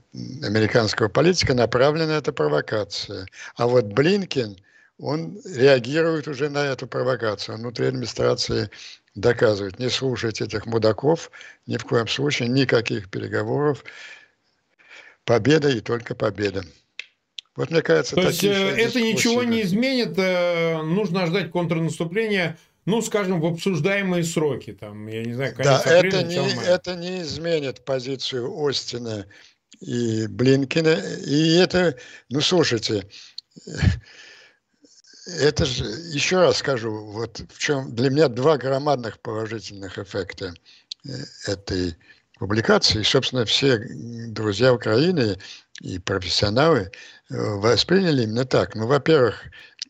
американского 0.43 1.09
политика 1.09 1.55
направлена 1.55 2.19
эта 2.19 2.33
провокация. 2.33 3.27
А 3.57 3.67
вот 3.67 3.85
Блинкин– 3.87 4.57
он 5.03 5.41
реагирует 5.45 6.29
уже 6.29 6.49
на 6.49 6.65
эту 6.67 6.87
провокацию. 6.87 7.59
Внутри 7.59 7.87
администрации 7.87 8.71
доказывает, 9.15 9.79
не 9.79 9.91
слушайте 9.91 10.45
этих 10.45 10.67
мудаков, 10.67 11.31
ни 11.67 11.77
в 11.77 11.85
коем 11.85 12.09
случае, 12.09 12.49
никаких 12.49 13.11
переговоров. 13.11 13.85
Победа 15.25 15.69
и 15.69 15.81
только 15.81 16.15
победа. 16.15 16.65
Вот 17.55 17.71
мне 17.71 17.83
кажется, 17.83 18.17
То 18.17 18.23
есть 18.23 18.43
э, 18.43 18.49
это 18.49 19.01
ничего 19.01 19.45
не 19.45 19.63
изменит, 19.63 20.15
э, 20.17 20.81
нужно 20.83 21.27
ждать 21.27 21.51
контрнаступления, 21.51 22.59
ну, 22.87 23.03
скажем, 23.03 23.41
в 23.41 23.47
обсуждаемые 23.47 24.25
сроки, 24.25 24.73
там, 24.73 25.07
я 25.07 25.23
не 25.23 25.35
знаю, 25.35 25.55
конец 25.55 25.85
да, 25.85 25.97
апреля, 25.99 26.09
это 26.09 26.23
не, 26.25 26.65
это 26.67 26.97
не 26.97 27.21
изменит 27.21 27.85
позицию 27.85 28.51
Остина 28.67 29.27
и 29.81 30.27
Блинкина, 30.29 30.97
и 31.27 31.57
это, 31.59 31.97
ну, 32.31 32.41
слушайте, 32.41 33.07
это 35.27 35.65
же, 35.65 35.85
еще 35.85 36.39
раз 36.39 36.59
скажу, 36.59 36.91
вот 36.91 37.43
в 37.53 37.59
чем 37.59 37.95
для 37.95 38.11
меня 38.11 38.29
два 38.29 38.57
громадных 38.57 39.21
положительных 39.21 39.99
эффекта 39.99 40.55
э, 41.05 41.11
этой 41.47 41.97
публикации. 42.39 43.03
Собственно, 43.03 43.45
все 43.45 43.79
друзья 44.29 44.75
Украины 44.75 45.39
и 45.81 45.99
профессионалы 45.99 46.91
э, 47.31 47.35
восприняли 47.37 48.25
именно 48.25 48.45
так. 48.45 48.75
Ну, 48.75 48.87
во-первых, 48.87 49.45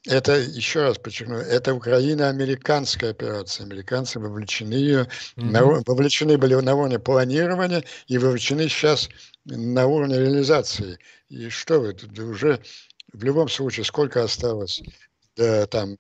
это, 0.07 0.33
еще 0.39 0.83
раз 0.83 0.99
подчеркну, 0.99 1.37
это 1.37 1.75
Украина-американская 1.75 3.13
операция. 3.13 3.65
Американцы 3.65 4.19
вовлечены 4.19 4.75
ее, 4.75 5.09
mm-hmm. 5.37 5.45
на, 5.45 5.65
вовлечены 5.65 6.37
были 6.37 6.55
на 6.55 6.75
уровне 6.75 6.99
планирования 6.99 7.85
и 8.09 8.19
вовлечены 8.19 8.69
сейчас 8.69 9.09
на 9.45 9.87
уровне 9.87 10.19
реализации. 10.19 10.99
И 11.29 11.49
что 11.49 11.81
вы, 11.81 11.93
тут 11.95 12.19
уже 12.19 12.61
в 13.13 13.23
любом 13.25 13.49
случае, 13.49 13.85
сколько 13.85 14.23
осталось? 14.25 14.83
Да, 15.37 15.67
там 15.67 15.97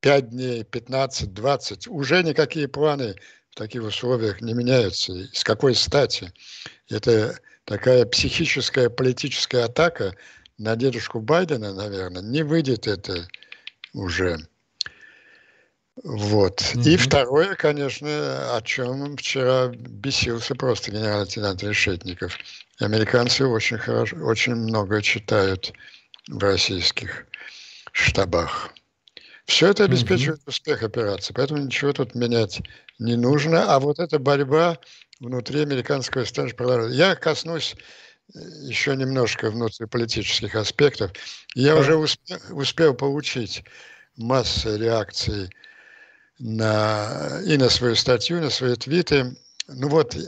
5 0.00 0.30
дней, 0.30 0.64
15, 0.64 1.32
20. 1.32 1.88
Уже 1.88 2.22
никакие 2.22 2.68
планы 2.68 3.14
в 3.50 3.56
таких 3.56 3.82
условиях 3.82 4.40
не 4.40 4.52
меняются. 4.52 5.12
С 5.32 5.44
какой 5.44 5.74
стати? 5.74 6.32
Это 6.88 7.38
такая 7.64 8.04
психическая 8.04 8.90
политическая 8.90 9.64
атака 9.64 10.14
на 10.58 10.76
дедушку 10.76 11.20
Байдена, 11.20 11.72
наверное, 11.72 12.22
не 12.22 12.42
выйдет 12.42 12.86
это 12.86 13.28
уже. 13.92 14.38
Вот. 16.02 16.60
Mm-hmm. 16.60 16.88
И 16.90 16.96
второе, 16.96 17.54
конечно, 17.54 18.56
о 18.56 18.60
чем 18.62 19.16
вчера 19.16 19.68
бесился 19.68 20.54
просто 20.54 20.90
генерал-лейтенант 20.90 21.62
Решетников. 21.62 22.36
Американцы 22.80 23.46
очень 23.46 23.78
хорошо, 23.78 24.16
очень 24.16 24.56
много 24.56 25.00
читают 25.00 25.72
в 26.28 26.38
российских 26.38 27.26
штабах. 27.94 28.70
Все 29.46 29.70
это 29.70 29.84
обеспечивает 29.84 30.40
mm-hmm. 30.40 30.48
успех 30.48 30.82
операции, 30.82 31.32
поэтому 31.32 31.60
ничего 31.62 31.92
тут 31.92 32.14
менять 32.14 32.60
не 32.98 33.16
нужно. 33.16 33.72
А 33.72 33.78
вот 33.78 33.98
эта 33.98 34.18
борьба 34.18 34.78
внутри 35.20 35.60
американского 35.62 36.26
стенда 36.26 36.54
продолжается. 36.54 36.96
Я 36.96 37.14
коснусь 37.14 37.76
э, 38.34 38.38
еще 38.62 38.96
немножко 38.96 39.50
внутриполитических 39.50 40.54
аспектов. 40.56 41.12
Я 41.54 41.76
уже 41.76 41.96
успел, 41.96 42.38
успел 42.50 42.94
получить 42.94 43.64
массу 44.16 44.76
реакций 44.76 45.50
на, 46.38 47.40
и 47.46 47.56
на 47.56 47.68
свою 47.68 47.94
статью, 47.94 48.40
на 48.40 48.50
свои 48.50 48.74
твиты. 48.74 49.36
Ну 49.68 49.88
вот, 49.88 50.16
э, 50.16 50.20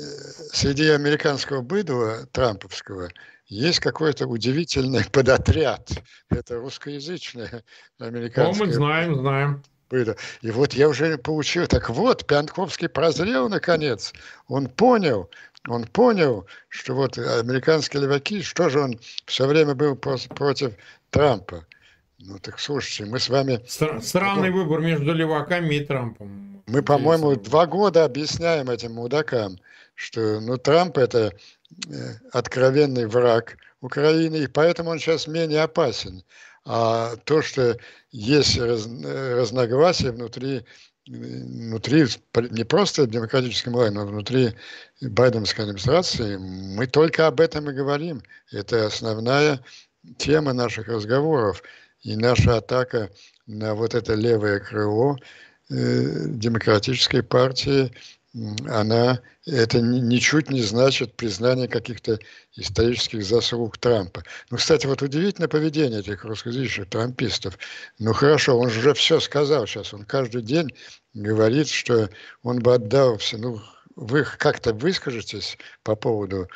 среди 0.53 0.89
американского 0.89 1.63
быдла, 1.63 2.27
трамповского, 2.33 3.11
есть 3.47 3.81
какой-то 3.81 4.27
удивительный 4.27 5.05
подотряд. 5.13 5.91
Это 6.31 6.57
русскоязычное 6.57 7.63
американское. 7.99 8.65
О, 8.65 8.67
мы 8.67 8.73
знаем, 8.73 9.15
знаем. 9.17 9.63
Было. 9.89 10.17
И 10.43 10.51
вот 10.51 10.73
я 10.73 10.89
уже 10.89 11.17
получил, 11.17 11.69
так 11.69 11.91
вот, 11.91 12.27
Пьянковский 12.27 12.89
прозрел 12.89 13.49
наконец. 13.49 14.13
Он 14.49 14.67
понял, 14.67 15.31
он 15.69 15.85
понял, 15.85 16.47
что 16.69 16.95
вот 16.95 17.17
американские 17.19 18.03
леваки, 18.03 18.43
что 18.43 18.69
же 18.69 18.81
он 18.81 18.99
все 19.27 19.47
время 19.47 19.77
был 19.77 19.95
против 19.95 20.75
Трампа. 21.11 21.65
Ну 22.19 22.39
так 22.41 22.59
слушайте, 22.59 23.09
мы 23.09 23.21
с 23.21 23.29
вами... 23.29 23.61
Стра- 23.67 24.01
странный 24.01 24.51
потом... 24.51 24.65
выбор 24.65 24.81
между 24.81 25.13
леваками 25.13 25.77
и 25.77 25.85
Трампом. 25.85 26.65
Мы, 26.67 26.83
по-моему, 26.83 27.37
два 27.37 27.67
года 27.67 28.05
объясняем 28.05 28.71
этим 28.71 28.95
мудакам, 28.95 29.61
что 29.95 30.41
ну, 30.41 30.57
Трамп 30.57 30.99
это 30.99 31.33
откровенный 32.33 33.07
враг 33.07 33.57
Украины, 33.81 34.37
и 34.37 34.47
поэтому 34.47 34.91
он 34.91 34.99
сейчас 34.99 35.27
менее 35.27 35.63
опасен. 35.63 36.23
А 36.65 37.17
то, 37.25 37.43
что 37.43 37.77
есть 38.11 38.59
раз, 38.59 38.87
разногласия 38.87 40.11
внутри, 40.11 40.65
внутри 41.07 42.07
не 42.51 42.65
просто 42.65 43.03
в 43.03 43.11
демократическом 43.11 43.75
лагере, 43.75 43.95
но 43.95 44.07
внутри 44.07 44.55
Байденской 45.01 45.65
администрации, 45.65 46.37
мы 46.37 46.87
только 46.87 47.27
об 47.27 47.41
этом 47.41 47.71
и 47.71 47.75
говорим. 47.75 48.23
Это 48.51 48.87
основная 48.87 49.61
тема 50.19 50.53
наших 50.53 50.89
разговоров. 50.89 51.63
И 52.01 52.17
наша 52.17 52.57
атака 52.57 53.11
на 53.47 53.75
вот 53.75 53.95
это 53.95 54.15
левое 54.15 54.59
крыло 54.59 55.17
э, 55.71 56.27
демократической 56.27 57.23
партии– 57.23 57.93
она, 58.69 59.21
это 59.47 59.81
ничуть 59.81 60.51
не 60.51 60.63
значит 60.63 61.15
признание 61.17 61.69
каких-то 61.69 62.19
исторических 62.55 63.25
заслуг 63.25 63.79
Трампа. 63.79 64.23
Ну, 64.51 64.59
кстати, 64.59 64.87
вот 64.87 65.01
удивительное 65.03 65.49
поведение 65.49 66.01
этих 66.01 66.25
русскоязычных 66.25 66.89
трампистов. 66.91 67.59
Ну, 67.99 68.13
хорошо, 68.13 68.59
он 68.59 68.69
же 68.69 68.93
все 68.95 69.21
сказал 69.21 69.67
сейчас. 69.67 69.95
Он 69.95 70.05
каждый 70.05 70.43
день 70.43 70.75
говорит, 71.15 71.69
что 71.69 72.11
он 72.43 72.59
бы 72.59 72.75
отдал 72.75 73.17
все. 73.19 73.39
Ну, 73.39 73.61
вы 73.95 74.25
как-то 74.25 74.75
выскажетесь 74.75 75.57
по 75.83 75.97
поводу 75.97 76.49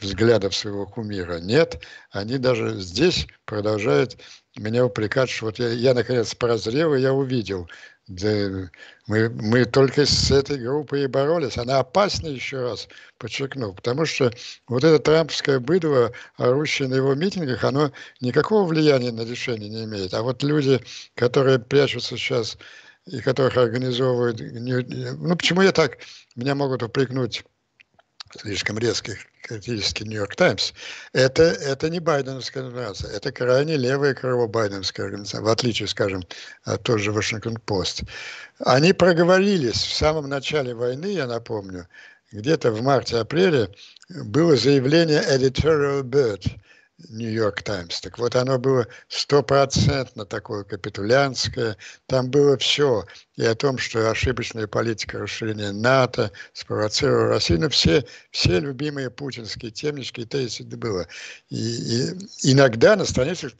взглядов 0.00 0.54
своего 0.54 0.86
кумира. 0.86 1.38
Нет, 1.38 1.82
они 2.10 2.38
даже 2.38 2.80
здесь 2.80 3.26
продолжают 3.44 4.16
меня 4.56 4.84
упрекать, 4.84 5.30
что 5.30 5.46
вот 5.46 5.58
я, 5.58 5.68
я 5.68 5.94
наконец 5.94 6.34
прозрел, 6.34 6.94
и 6.94 7.00
я 7.00 7.12
увидел, 7.12 7.68
да, 8.06 8.68
мы, 9.06 9.30
мы 9.30 9.64
только 9.64 10.04
с 10.04 10.30
этой 10.30 10.58
группой 10.58 11.04
и 11.04 11.06
боролись. 11.06 11.56
Она 11.56 11.78
опасна, 11.78 12.28
еще 12.28 12.60
раз 12.60 12.88
подчеркну, 13.18 13.72
потому 13.72 14.04
что 14.04 14.30
вот 14.68 14.84
это 14.84 14.98
трампское 14.98 15.58
быдло, 15.58 16.12
орущее 16.36 16.88
на 16.88 16.96
его 16.96 17.14
митингах, 17.14 17.64
оно 17.64 17.92
никакого 18.20 18.66
влияния 18.66 19.10
на 19.10 19.22
решение 19.22 19.70
не 19.70 19.84
имеет. 19.84 20.12
А 20.12 20.22
вот 20.22 20.42
люди, 20.42 20.80
которые 21.14 21.58
прячутся 21.58 22.18
сейчас 22.18 22.58
и 23.06 23.20
которых 23.20 23.56
организовывают... 23.56 24.38
Ну, 24.40 25.36
почему 25.36 25.62
я 25.62 25.72
так... 25.72 25.98
Меня 26.36 26.56
могут 26.56 26.82
упрекнуть 26.82 27.44
слишком 28.40 28.78
резких 28.78 29.18
критический 29.42 30.04
Нью-Йорк 30.04 30.36
Таймс, 30.36 30.72
это, 31.12 31.42
это 31.42 31.90
не 31.90 32.00
байденовская 32.00 32.64
организация, 32.64 33.10
это 33.12 33.32
крайне 33.32 33.76
левая 33.76 34.14
крыло 34.14 34.48
байденовская 34.48 35.06
организация, 35.06 35.42
в 35.42 35.48
отличие, 35.48 35.88
скажем, 35.88 36.24
от 36.64 36.82
той 36.82 36.98
же 36.98 37.12
Вашингтон-Пост. 37.12 38.02
Они 38.60 38.92
проговорились 38.92 39.82
в 39.82 39.94
самом 39.94 40.28
начале 40.28 40.74
войны, 40.74 41.06
я 41.06 41.26
напомню, 41.26 41.86
где-то 42.32 42.72
в 42.72 42.82
марте-апреле 42.82 43.68
было 44.08 44.56
заявление 44.56 45.22
Editorial 45.22 46.02
Bird– 46.02 46.50
Нью-Йорк 47.08 47.62
Таймс. 47.62 48.00
Так 48.00 48.18
вот, 48.18 48.36
оно 48.36 48.58
было 48.58 48.86
стопроцентно 49.08 50.24
такое 50.24 50.64
капитулянское. 50.64 51.76
Там 52.06 52.30
было 52.30 52.56
все. 52.56 53.04
И 53.36 53.44
о 53.44 53.54
том, 53.54 53.78
что 53.78 54.10
ошибочная 54.10 54.66
политика 54.66 55.18
расширения 55.18 55.72
НАТО 55.72 56.30
спровоцировала 56.52 57.28
Россию. 57.28 57.60
Ну, 57.60 57.68
все, 57.68 58.04
все 58.30 58.60
любимые 58.60 59.10
путинские 59.10 59.72
темнички 59.72 60.20
и 60.20 60.24
тезисы 60.24 60.64
было. 60.64 61.06
И, 61.50 61.56
и 61.56 62.52
иногда 62.52 62.94
на 62.96 63.04
страницах, 63.04 63.52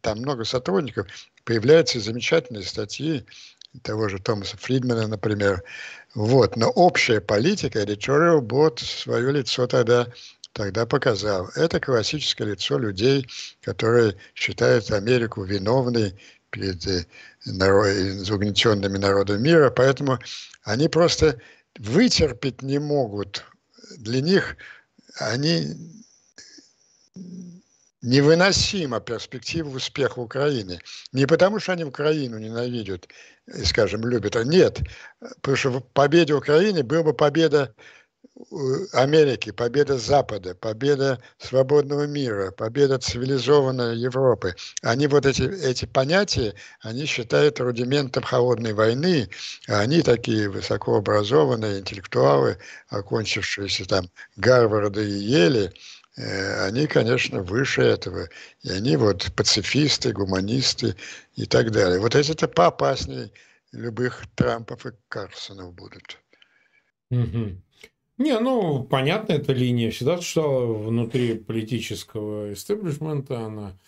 там 0.00 0.18
много 0.18 0.44
сотрудников, 0.44 1.06
появляются 1.44 2.00
замечательные 2.00 2.64
статьи 2.64 3.26
того 3.82 4.08
же 4.08 4.18
Томаса 4.18 4.56
Фридмана, 4.56 5.06
например. 5.06 5.62
Вот. 6.14 6.56
Но 6.56 6.70
общая 6.70 7.20
политика, 7.20 7.82
editorial 7.82 8.40
board 8.40 8.82
свое 8.82 9.30
лицо 9.32 9.66
тогда 9.66 10.06
тогда 10.56 10.86
показал. 10.86 11.50
Это 11.54 11.78
классическое 11.80 12.48
лицо 12.48 12.78
людей, 12.78 13.28
которые 13.60 14.16
считают 14.34 14.90
Америку 14.90 15.44
виновной 15.44 16.18
перед 16.50 16.86
э, 16.86 17.04
народ, 17.44 18.30
угнетенными 18.30 18.96
народами 18.96 19.38
мира, 19.38 19.70
поэтому 19.70 20.18
они 20.62 20.88
просто 20.88 21.38
вытерпеть 21.78 22.62
не 22.62 22.78
могут. 22.78 23.44
Для 23.98 24.22
них 24.22 24.56
они 25.18 25.76
невыносима 28.00 29.00
перспектива 29.00 29.76
успеха 29.76 30.20
Украины. 30.20 30.80
Не 31.12 31.26
потому, 31.26 31.60
что 31.60 31.72
они 31.72 31.84
Украину 31.84 32.38
ненавидят, 32.38 33.08
скажем, 33.64 34.08
любят, 34.08 34.36
а 34.36 34.44
нет. 34.44 34.80
Потому 35.42 35.56
что 35.56 35.70
в 35.70 35.80
победе 35.80 36.32
Украины 36.32 36.82
была 36.82 37.02
бы 37.02 37.12
победа 37.12 37.74
Америки, 38.92 39.50
победа 39.50 39.96
Запада, 39.96 40.54
победа 40.54 41.18
свободного 41.38 42.06
мира, 42.06 42.50
победа 42.50 42.98
цивилизованной 42.98 43.96
Европы. 43.96 44.54
Они 44.82 45.06
вот 45.06 45.24
эти, 45.24 45.42
эти 45.42 45.86
понятия, 45.86 46.54
они 46.82 47.06
считают 47.06 47.60
рудиментом 47.60 48.22
холодной 48.22 48.74
войны, 48.74 49.30
они 49.68 50.02
такие 50.02 50.50
высокообразованные 50.50 51.80
интеллектуалы, 51.80 52.58
окончившиеся 52.88 53.86
там 53.86 54.10
Гарварда 54.36 55.00
и 55.00 55.12
Ели, 55.12 55.72
э, 56.18 56.66
они, 56.66 56.86
конечно, 56.86 57.42
выше 57.42 57.82
этого. 57.82 58.28
И 58.62 58.70
они 58.70 58.96
вот 58.96 59.32
пацифисты, 59.34 60.12
гуманисты 60.12 60.94
и 61.36 61.46
так 61.46 61.70
далее. 61.70 62.00
Вот 62.00 62.14
эти-то 62.14 62.48
поопаснее 62.48 63.30
любых 63.72 64.24
Трампов 64.34 64.84
и 64.84 64.90
Карсонов 65.08 65.72
будут. 65.72 66.18
Угу. 67.10 67.62
Не, 68.18 68.38
ну, 68.38 68.82
понятно, 68.82 69.32
эта 69.32 69.52
линия 69.52 69.90
всегда 69.90 70.16
существовала 70.16 70.72
внутри 70.72 71.34
политического 71.34 72.52
истеблишмента, 72.52 73.40
она 73.40 73.78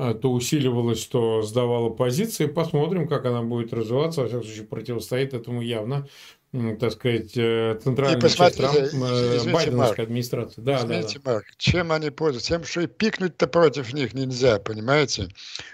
а, 0.00 0.14
то 0.14 0.30
усиливалась, 0.30 1.06
то 1.06 1.42
сдавала 1.42 1.90
позиции. 1.90 2.46
Посмотрим, 2.46 3.08
как 3.08 3.24
она 3.24 3.42
будет 3.42 3.72
развиваться. 3.72 4.20
Во 4.20 4.28
всяком 4.28 4.44
случае, 4.44 4.64
противостоит 4.64 5.34
этому 5.34 5.60
явно, 5.60 6.06
так 6.52 6.92
сказать, 6.92 7.36
э, 7.36 7.80
центральная 7.82 8.20
часть 8.20 8.56
Трамп, 8.58 8.76
э, 8.76 9.50
Байденовской 9.50 10.04
администрации. 10.04 10.60
Да, 10.60 10.78
извините, 10.78 11.20
да, 11.24 11.32
Марк, 11.32 11.46
чем 11.56 11.90
они 11.90 12.10
пользуются? 12.10 12.50
Тем, 12.50 12.64
что 12.64 12.82
и 12.82 12.86
пикнуть-то 12.86 13.48
против 13.48 13.92
них 13.92 14.14
нельзя, 14.14 14.60
понимаете? 14.60 15.30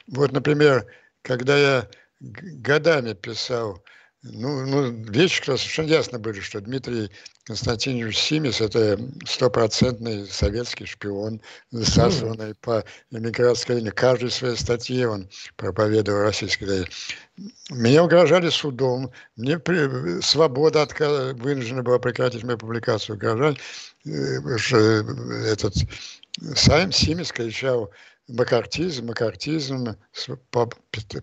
Вот, 0.06 0.32
например, 0.32 0.86
когда 1.20 1.58
я 1.58 1.88
годами 2.20 3.12
писал 3.12 3.84
ну, 4.24 4.64
ну, 4.64 4.90
вещи, 5.10 5.42
совершенно 5.44 5.88
ясно 5.88 6.18
были, 6.18 6.40
что 6.40 6.60
Дмитрий 6.60 7.10
Константинович 7.44 8.16
Симис– 8.16 8.60
это 8.62 8.98
стопроцентный 9.26 10.26
советский 10.26 10.86
шпион, 10.86 11.42
засаженный 11.70 12.52
mm. 12.52 12.56
по 12.62 12.84
эмигрантской 13.10 13.76
линии. 13.76 13.90
Каждой 13.90 14.30
своей 14.30 14.56
статье 14.56 15.08
он 15.08 15.28
проповедовал 15.56 16.22
российской. 16.22 16.88
Мне 17.68 18.00
угрожали 18.00 18.48
судом, 18.48 19.12
мне 19.36 19.58
при, 19.58 20.22
свобода 20.22 20.80
отказ, 20.80 21.34
вынуждена 21.34 21.82
была 21.82 21.98
прекратить 21.98 22.44
мою 22.44 22.56
публикацию, 22.56 23.16
угрожали, 23.16 23.58
э, 24.06 25.42
этот 25.52 25.74
Сайм 26.56 26.92
Симис 26.92 27.30
кричал 27.30 27.90
макартизм, 28.28 29.06
макартизм, 29.06 29.96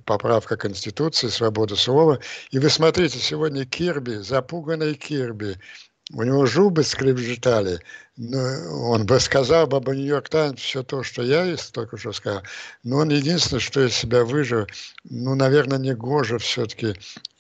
поправка 0.06 0.58
Конституции, 0.58 1.28
свобода 1.28 1.76
слова. 1.76 2.20
И 2.52 2.60
вы 2.60 2.70
смотрите, 2.70 3.20
сегодня 3.20 3.66
Кирби, 3.66 4.18
запуганный 4.18 4.96
Кирби, 4.96 5.58
у 6.14 6.24
него 6.24 6.46
зубы 6.46 6.84
скрежетали, 6.84 7.80
он 8.18 9.06
бы 9.06 9.20
сказал 9.20 9.66
бы 9.68 9.78
об 9.78 9.88
Нью-Йорк 9.88 10.30
Таймс 10.30 10.60
все 10.60 10.84
то, 10.84 11.04
что 11.04 11.24
я 11.24 11.56
только 11.72 11.98
что 11.98 12.12
сказал, 12.12 12.44
но 12.84 12.98
он 12.98 13.10
единственное, 13.10 13.62
что 13.62 13.86
из 13.86 13.96
себя 13.96 14.26
выжил, 14.26 14.68
ну, 15.06 15.36
наверное, 15.36 15.78
не 15.78 15.96
гоже 15.96 16.38
все-таки 16.38 16.96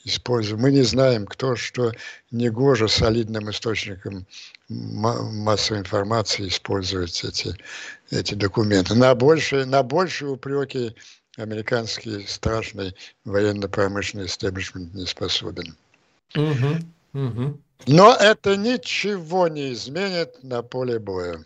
используем. 0.05 0.62
Мы 0.62 0.72
не 0.72 0.84
знаем, 0.84 1.28
кто 1.28 1.55
что 1.55 1.91
не 2.32 2.49
гоже 2.49 2.88
солидным 2.88 3.49
источником 3.49 4.26
массовой 4.70 5.82
информации 5.82 6.47
использует 6.47 7.09
эти, 7.24 7.55
эти 8.12 8.34
документы. 8.34 8.95
На 8.95 9.16
большие, 9.16 9.66
на 9.66 9.84
большие 9.84 10.32
упреки 10.32 10.93
американский 11.38 12.26
страшный 12.28 12.93
военно-промышленный 13.26 14.26
истеблишмент 14.26 14.93
не 14.93 15.05
способен. 15.05 15.76
Угу, 16.36 17.20
угу. 17.26 17.57
Но 17.88 18.16
это 18.16 18.57
ничего 18.57 19.47
не 19.47 19.74
изменит 19.74 20.43
на 20.43 20.62
поле 20.62 20.99
боя. 20.99 21.43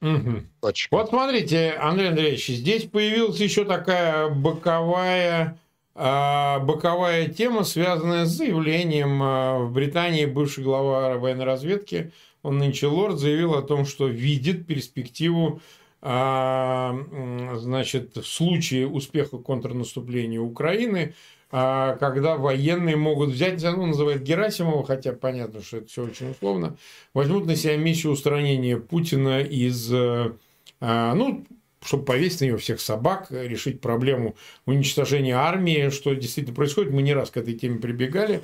Угу. 0.00 0.42
Вот 0.62 1.08
смотрите, 1.08 1.72
Андрей 1.72 2.10
Андреевич, 2.10 2.46
здесь 2.46 2.84
появилась 2.84 3.40
еще 3.40 3.64
такая 3.64 4.28
боковая 4.28 5.58
а, 6.00 6.60
боковая 6.60 7.26
тема, 7.26 7.64
связанная 7.64 8.24
с 8.24 8.28
заявлением 8.28 9.20
а, 9.20 9.58
в 9.58 9.72
Британии 9.72 10.26
бывший 10.26 10.62
глава 10.62 11.16
военной 11.16 11.44
разведки, 11.44 12.12
он 12.44 12.58
нынче 12.58 12.86
лорд, 12.86 13.18
заявил 13.18 13.54
о 13.54 13.62
том, 13.62 13.84
что 13.84 14.06
видит 14.06 14.64
перспективу 14.64 15.60
значит, 16.00 18.16
в 18.16 18.26
случае 18.26 18.86
успеха 18.86 19.38
контрнаступления 19.38 20.40
Украины, 20.40 21.14
когда 21.50 22.36
военные 22.36 22.96
могут 22.96 23.30
взять, 23.30 23.62
ну, 23.62 23.86
называют 23.86 24.22
Герасимова, 24.22 24.84
хотя 24.84 25.12
понятно, 25.12 25.62
что 25.62 25.78
это 25.78 25.88
все 25.88 26.04
очень 26.04 26.30
условно, 26.30 26.76
возьмут 27.14 27.46
на 27.46 27.56
себя 27.56 27.76
миссию 27.76 28.12
устранения 28.12 28.76
Путина 28.76 29.40
из, 29.40 29.90
ну, 29.90 31.46
чтобы 31.80 32.04
повесить 32.04 32.42
на 32.42 32.46
него 32.46 32.58
всех 32.58 32.80
собак, 32.80 33.28
решить 33.30 33.80
проблему 33.80 34.36
уничтожения 34.66 35.36
армии, 35.36 35.90
что 35.90 36.14
действительно 36.14 36.54
происходит. 36.54 36.92
Мы 36.92 37.02
не 37.02 37.14
раз 37.14 37.30
к 37.30 37.38
этой 37.38 37.54
теме 37.54 37.78
прибегали. 37.78 38.42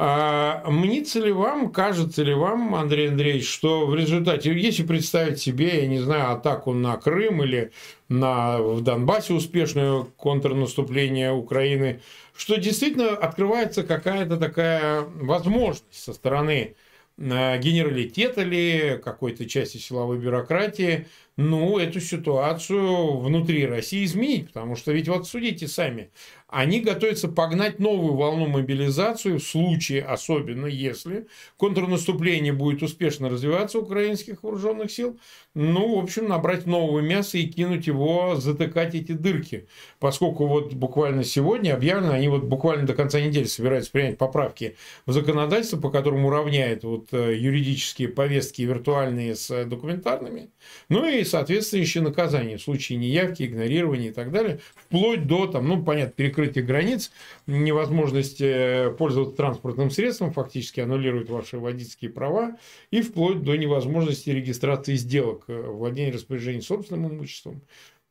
А 0.00 0.62
мнится 0.70 1.18
ли 1.18 1.32
вам, 1.32 1.72
кажется 1.72 2.22
ли 2.22 2.32
вам, 2.32 2.76
Андрей 2.76 3.08
Андреевич, 3.08 3.50
что 3.50 3.84
в 3.84 3.96
результате, 3.96 4.56
если 4.56 4.84
представить 4.84 5.40
себе, 5.40 5.80
я 5.80 5.88
не 5.88 5.98
знаю, 5.98 6.30
атаку 6.30 6.72
на 6.72 6.96
Крым 6.96 7.42
или 7.42 7.72
на, 8.08 8.62
в 8.62 8.80
Донбассе 8.82 9.34
успешное 9.34 10.04
контрнаступление 10.16 11.32
Украины, 11.32 12.00
что 12.36 12.58
действительно 12.58 13.08
открывается 13.08 13.82
какая-то 13.82 14.36
такая 14.36 15.00
возможность 15.00 16.00
со 16.00 16.12
стороны 16.12 16.76
э, 17.16 17.58
генералитета 17.58 18.44
ли, 18.44 19.00
какой-то 19.02 19.48
части 19.48 19.78
силовой 19.78 20.18
бюрократии 20.18 21.08
ну, 21.38 21.78
эту 21.78 22.00
ситуацию 22.00 23.18
внутри 23.18 23.64
России 23.64 24.04
изменить, 24.04 24.48
потому 24.48 24.74
что 24.74 24.90
ведь 24.90 25.08
вот 25.08 25.26
судите 25.28 25.68
сами, 25.68 26.10
они 26.48 26.80
готовятся 26.80 27.28
погнать 27.28 27.78
новую 27.78 28.14
волну 28.14 28.46
мобилизации 28.46 29.36
в 29.36 29.42
случае, 29.42 30.02
особенно 30.02 30.64
если 30.64 31.26
контрнаступление 31.58 32.54
будет 32.54 32.82
успешно 32.82 33.28
развиваться 33.28 33.78
украинских 33.78 34.42
вооруженных 34.42 34.90
сил, 34.90 35.20
ну, 35.54 35.96
в 35.96 36.02
общем, 36.02 36.26
набрать 36.26 36.64
нового 36.64 37.00
мяса 37.00 37.36
и 37.36 37.46
кинуть 37.46 37.86
его, 37.86 38.36
затыкать 38.36 38.94
эти 38.94 39.12
дырки. 39.12 39.68
Поскольку 39.98 40.46
вот 40.46 40.72
буквально 40.72 41.22
сегодня 41.22 41.74
объявлено, 41.74 42.12
они 42.12 42.28
вот 42.28 42.44
буквально 42.44 42.86
до 42.86 42.94
конца 42.94 43.20
недели 43.20 43.44
собираются 43.44 43.92
принять 43.92 44.16
поправки 44.16 44.76
в 45.04 45.12
законодательство, 45.12 45.78
по 45.78 45.90
которому 45.90 46.28
уравняет 46.28 46.82
вот 46.82 47.08
э, 47.12 47.36
юридические 47.36 48.08
повестки 48.08 48.62
виртуальные 48.62 49.36
с 49.36 49.66
документарными, 49.66 50.50
ну 50.88 51.06
и 51.06 51.24
соответствующие 51.24 52.02
наказания 52.02 52.56
в 52.56 52.62
случае 52.62 52.98
неявки, 52.98 53.42
игнорирования 53.42 54.08
и 54.08 54.12
так 54.12 54.32
далее, 54.32 54.60
вплоть 54.74 55.26
до, 55.26 55.46
там, 55.46 55.68
ну, 55.68 55.84
понятно, 55.84 56.12
перекрытия 56.12 56.37
границ, 56.46 57.10
невозможность 57.46 58.40
э, 58.40 58.94
пользоваться 58.96 59.36
транспортным 59.36 59.90
средством, 59.90 60.32
фактически 60.32 60.80
аннулирует 60.80 61.28
ваши 61.30 61.58
водительские 61.58 62.10
права, 62.10 62.56
и 62.90 63.02
вплоть 63.02 63.42
до 63.42 63.56
невозможности 63.56 64.30
регистрации 64.30 64.94
сделок, 64.94 65.44
э, 65.48 65.60
владения 65.60 66.12
распоряжения 66.12 66.62
собственным 66.62 67.12
имуществом, 67.12 67.62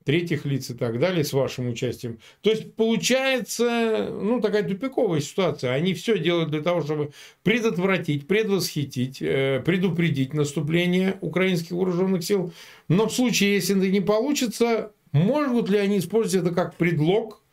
третьих 0.08 0.46
лиц 0.46 0.70
и 0.70 0.74
так 0.74 1.00
далее 1.00 1.26
с 1.26 1.34
вашим 1.34 1.68
участием. 1.68 2.20
То 2.40 2.50
есть 2.50 2.76
получается 2.76 4.08
ну, 4.10 4.40
такая 4.40 4.64
тупиковая 4.64 5.20
ситуация. 5.20 5.74
Они 5.74 5.94
все 5.94 6.18
делают 6.18 6.50
для 6.50 6.62
того, 6.62 6.82
чтобы 6.82 7.12
предотвратить, 7.44 8.26
предвосхитить, 8.26 9.22
э, 9.22 9.62
предупредить 9.66 10.34
наступление 10.34 11.18
украинских 11.20 11.72
вооруженных 11.72 12.24
сил. 12.24 12.54
Но 12.88 13.10
в 13.10 13.14
случае, 13.14 13.56
если 13.56 13.78
это 13.78 13.90
не 13.90 14.00
получится, 14.00 14.94
могут 15.12 15.70
ли 15.70 15.78
они 15.78 15.98
использовать 15.98 16.48
это 16.48 16.56
как 16.56 16.76
предлог, 16.76 17.44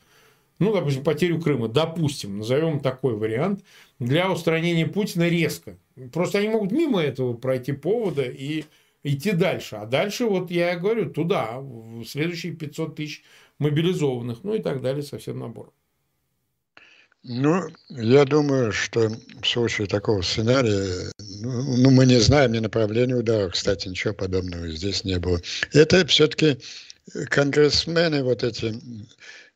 ну, 0.58 0.72
допустим, 0.72 1.04
потерю 1.04 1.40
Крыма, 1.40 1.68
допустим, 1.68 2.38
назовем 2.38 2.80
такой 2.80 3.14
вариант, 3.16 3.64
для 3.98 4.30
устранения 4.30 4.86
Путина 4.86 5.28
резко. 5.28 5.76
Просто 6.12 6.38
они 6.38 6.48
могут 6.48 6.72
мимо 6.72 7.00
этого 7.00 7.34
пройти 7.34 7.72
повода 7.72 8.22
и 8.22 8.64
идти 9.02 9.32
дальше. 9.32 9.76
А 9.76 9.86
дальше, 9.86 10.26
вот 10.26 10.50
я 10.50 10.76
говорю, 10.76 11.10
туда, 11.10 11.58
в 11.60 12.04
следующие 12.04 12.52
500 12.52 12.96
тысяч 12.96 13.22
мобилизованных, 13.58 14.42
ну 14.42 14.54
и 14.54 14.62
так 14.62 14.80
далее 14.80 15.02
со 15.02 15.18
всем 15.18 15.38
набором. 15.38 15.72
Ну, 17.26 17.68
я 17.88 18.26
думаю, 18.26 18.70
что 18.70 19.10
в 19.40 19.46
случае 19.46 19.86
такого 19.86 20.20
сценария, 20.20 21.10
ну, 21.40 21.76
ну 21.78 21.90
мы 21.90 22.04
не 22.04 22.18
знаем 22.18 22.52
ни 22.52 22.58
направления 22.58 23.14
удара, 23.14 23.48
кстати, 23.48 23.88
ничего 23.88 24.12
подобного 24.12 24.68
здесь 24.68 25.04
не 25.04 25.18
было. 25.18 25.40
Это 25.72 26.06
все-таки 26.06 26.58
конгрессмены, 27.30 28.22
вот 28.22 28.42
эти 28.42 28.74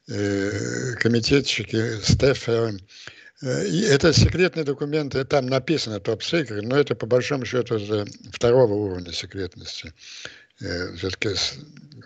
э, 0.09 0.95
комитетчики, 0.95 2.01
Стеффер, 2.03 2.75
это 3.41 4.13
секретные 4.13 4.65
документы, 4.65 5.25
там 5.25 5.47
написано 5.47 6.01
топ-секрет, 6.01 6.65
но 6.65 6.77
это 6.77 6.97
по 6.97 7.07
большому 7.07 7.45
счету 7.45 7.79
второго 8.33 8.75
уровня 8.75 9.13
секретности. 9.13 9.93
Э, 10.61 10.95
Все-таки 10.97 11.31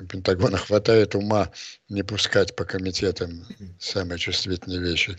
Пентагона 0.09 0.57
хватает 0.57 1.15
ума 1.15 1.51
не 1.89 2.03
пускать 2.03 2.57
по 2.57 2.65
комитетам 2.65 3.47
самые 3.79 4.19
чувствительные 4.19 4.81
вещи. 4.81 5.17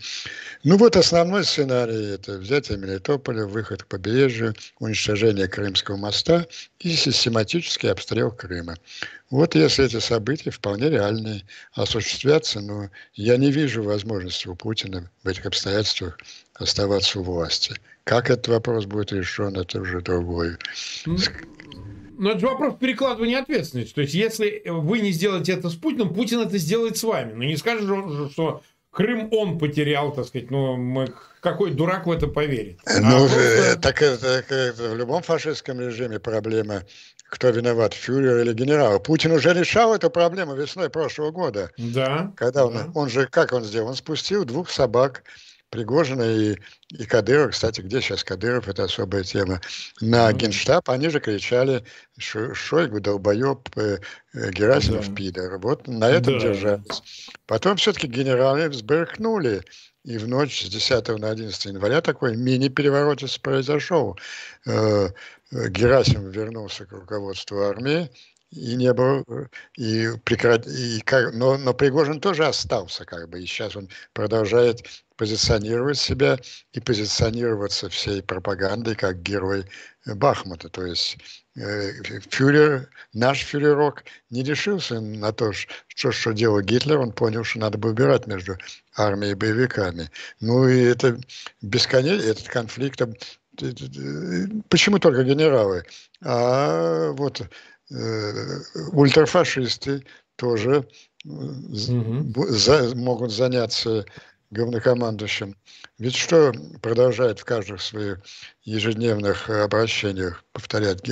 Ну 0.62 0.76
вот 0.76 0.96
основной 0.96 1.44
сценарий– 1.44 2.14
это 2.14 2.38
взятие 2.38 2.78
Мелитополя, 2.78 3.46
выход 3.46 3.82
к 3.82 3.86
побережью, 3.86 4.54
уничтожение 4.78 5.48
Крымского 5.48 5.96
моста 5.96 6.46
и 6.80 6.94
систематический 6.94 7.90
обстрел 7.90 8.30
Крыма. 8.30 8.76
Вот 9.30 9.54
если 9.54 9.86
эти 9.86 10.00
события 10.00 10.50
вполне 10.50 10.90
реальные, 10.90 11.44
осуществятся, 11.72 12.60
но 12.60 12.90
я 13.14 13.36
не 13.36 13.50
вижу 13.50 13.82
возможности 13.82 14.48
у 14.48 14.54
Путина 14.54 15.10
в 15.22 15.28
этих 15.28 15.46
обстоятельствах 15.46 16.18
оставаться 16.54 17.20
у 17.20 17.22
власти. 17.22 17.74
Как 18.04 18.30
этот 18.30 18.48
вопрос 18.48 18.86
будет 18.86 19.12
решен, 19.12 19.56
это 19.56 19.80
уже 19.80 20.00
другой. 20.00 20.56
Но 22.16 22.30
это 22.30 22.40
же 22.40 22.46
вопрос 22.46 22.74
перекладывания 22.78 23.40
ответственности. 23.40 23.94
То 23.94 24.02
есть, 24.02 24.14
если 24.14 24.62
вы 24.66 25.00
не 25.00 25.10
сделаете 25.10 25.52
это 25.52 25.68
с 25.68 25.74
Путиным, 25.74 26.14
Путин 26.14 26.40
это 26.40 26.58
сделает 26.58 26.96
с 26.96 27.02
вами. 27.02 27.32
Но 27.32 27.44
не 27.44 27.56
скажет 27.56 27.86
же, 27.86 28.30
что 28.30 28.62
Крым 28.92 29.28
он 29.32 29.58
потерял, 29.58 30.12
так 30.12 30.26
сказать, 30.26 30.52
ну, 30.52 30.76
мы, 30.76 31.12
какой 31.40 31.72
дурак 31.72 32.06
в 32.06 32.12
это 32.12 32.28
поверит. 32.28 32.78
Ну, 32.86 33.24
а 33.24 33.28
просто... 33.28 33.78
так, 33.80 34.00
это, 34.00 34.18
так 34.18 34.52
это 34.52 34.90
в 34.90 34.96
любом 34.96 35.22
фашистском 35.22 35.80
режиме 35.80 36.20
проблема 36.20 36.84
кто 37.34 37.50
виноват, 37.50 37.94
фюрер 37.94 38.38
или 38.38 38.52
генерал. 38.52 39.00
Путин 39.00 39.32
уже 39.32 39.52
решал 39.52 39.92
эту 39.92 40.08
проблему 40.08 40.54
весной 40.54 40.88
прошлого 40.88 41.32
года. 41.32 41.72
Да. 41.76 42.32
Когда 42.36 42.60
да. 42.60 42.66
он, 42.66 42.92
он 42.94 43.08
же, 43.08 43.26
как 43.26 43.52
он 43.52 43.64
сделал? 43.64 43.88
Он 43.88 43.96
спустил 43.96 44.44
двух 44.44 44.70
собак, 44.70 45.24
Пригожина 45.70 46.22
и, 46.22 46.56
и 46.90 47.04
Кадыров, 47.04 47.52
кстати, 47.52 47.80
где 47.80 48.00
сейчас 48.00 48.22
Кадыров, 48.22 48.68
это 48.68 48.84
особая 48.84 49.24
тема, 49.24 49.60
на 50.00 50.32
генштаб, 50.32 50.88
они 50.88 51.08
же 51.08 51.20
кричали 51.20 51.84
Шойгу, 52.18 53.00
долбоеб, 53.00 53.68
э, 53.76 53.98
э, 54.34 54.50
Герасимов, 54.50 55.08
да. 55.08 55.14
пидор. 55.14 55.58
Вот 55.58 55.88
на 55.88 56.10
этом 56.10 56.38
да. 56.38 56.40
держались. 56.40 57.28
Потом 57.46 57.76
все-таки 57.76 58.06
генералы 58.06 58.68
взбрыкнули, 58.68 59.62
и 60.04 60.18
в 60.18 60.28
ночь 60.28 60.64
с 60.64 60.68
10 60.68 61.08
на 61.18 61.30
11 61.30 61.64
января 61.64 62.00
такой 62.02 62.36
мини-переворотец 62.36 63.38
произошел. 63.38 64.18
Э, 64.66 65.08
Герасимов 65.50 66.34
вернулся 66.34 66.84
к 66.84 66.92
руководству 66.92 67.62
армии, 67.62 68.10
и 68.54 68.76
не 68.76 68.92
был, 68.92 69.24
и, 69.76 70.10
прекрат, 70.24 70.66
и 70.66 71.00
как, 71.00 71.34
но, 71.34 71.58
но 71.58 71.74
Пригожин 71.74 72.20
тоже 72.20 72.46
остался, 72.46 73.04
как 73.04 73.28
бы, 73.28 73.42
и 73.42 73.46
сейчас 73.46 73.76
он 73.76 73.88
продолжает 74.12 74.86
позиционировать 75.16 75.98
себя 75.98 76.38
и 76.72 76.80
позиционироваться 76.80 77.88
всей 77.88 78.22
пропагандой 78.22 78.96
как 78.96 79.22
герой 79.22 79.64
Бахмута. 80.06 80.68
То 80.68 80.84
есть 80.84 81.16
э, 81.56 81.92
фюрер, 82.30 82.90
наш 83.12 83.40
фюрерок 83.40 84.04
не 84.30 84.42
решился 84.42 85.00
на 85.00 85.32
то, 85.32 85.52
что, 85.52 86.12
что 86.12 86.32
делал 86.32 86.60
Гитлер, 86.60 86.98
он 86.98 87.12
понял, 87.12 87.44
что 87.44 87.60
надо 87.60 87.78
бы 87.78 87.90
выбирать 87.90 88.26
между 88.26 88.56
армией 88.96 89.32
и 89.32 89.36
боевиками. 89.36 90.10
Ну 90.40 90.68
и 90.68 90.80
это 90.82 91.18
бесконечно, 91.62 92.26
этот 92.26 92.48
конфликт, 92.48 93.00
э, 93.00 93.06
почему 94.68 94.98
только 94.98 95.22
генералы? 95.22 95.84
А 96.22 97.12
вот 97.12 97.40
э, 97.40 97.48
ультрафашисты 98.92 100.04
тоже 100.36 100.88
угу. 101.24 102.46
за, 102.48 102.94
могут 102.94 103.32
заняться 103.32 104.04
главнокомандующим. 104.54 105.56
Ведь 105.98 106.16
что 106.16 106.52
продолжает 106.80 107.40
в 107.40 107.44
каждых 107.44 107.82
своих 107.82 108.18
ежедневных 108.64 109.50
обращениях 109.50 110.44
повторять 110.52 111.02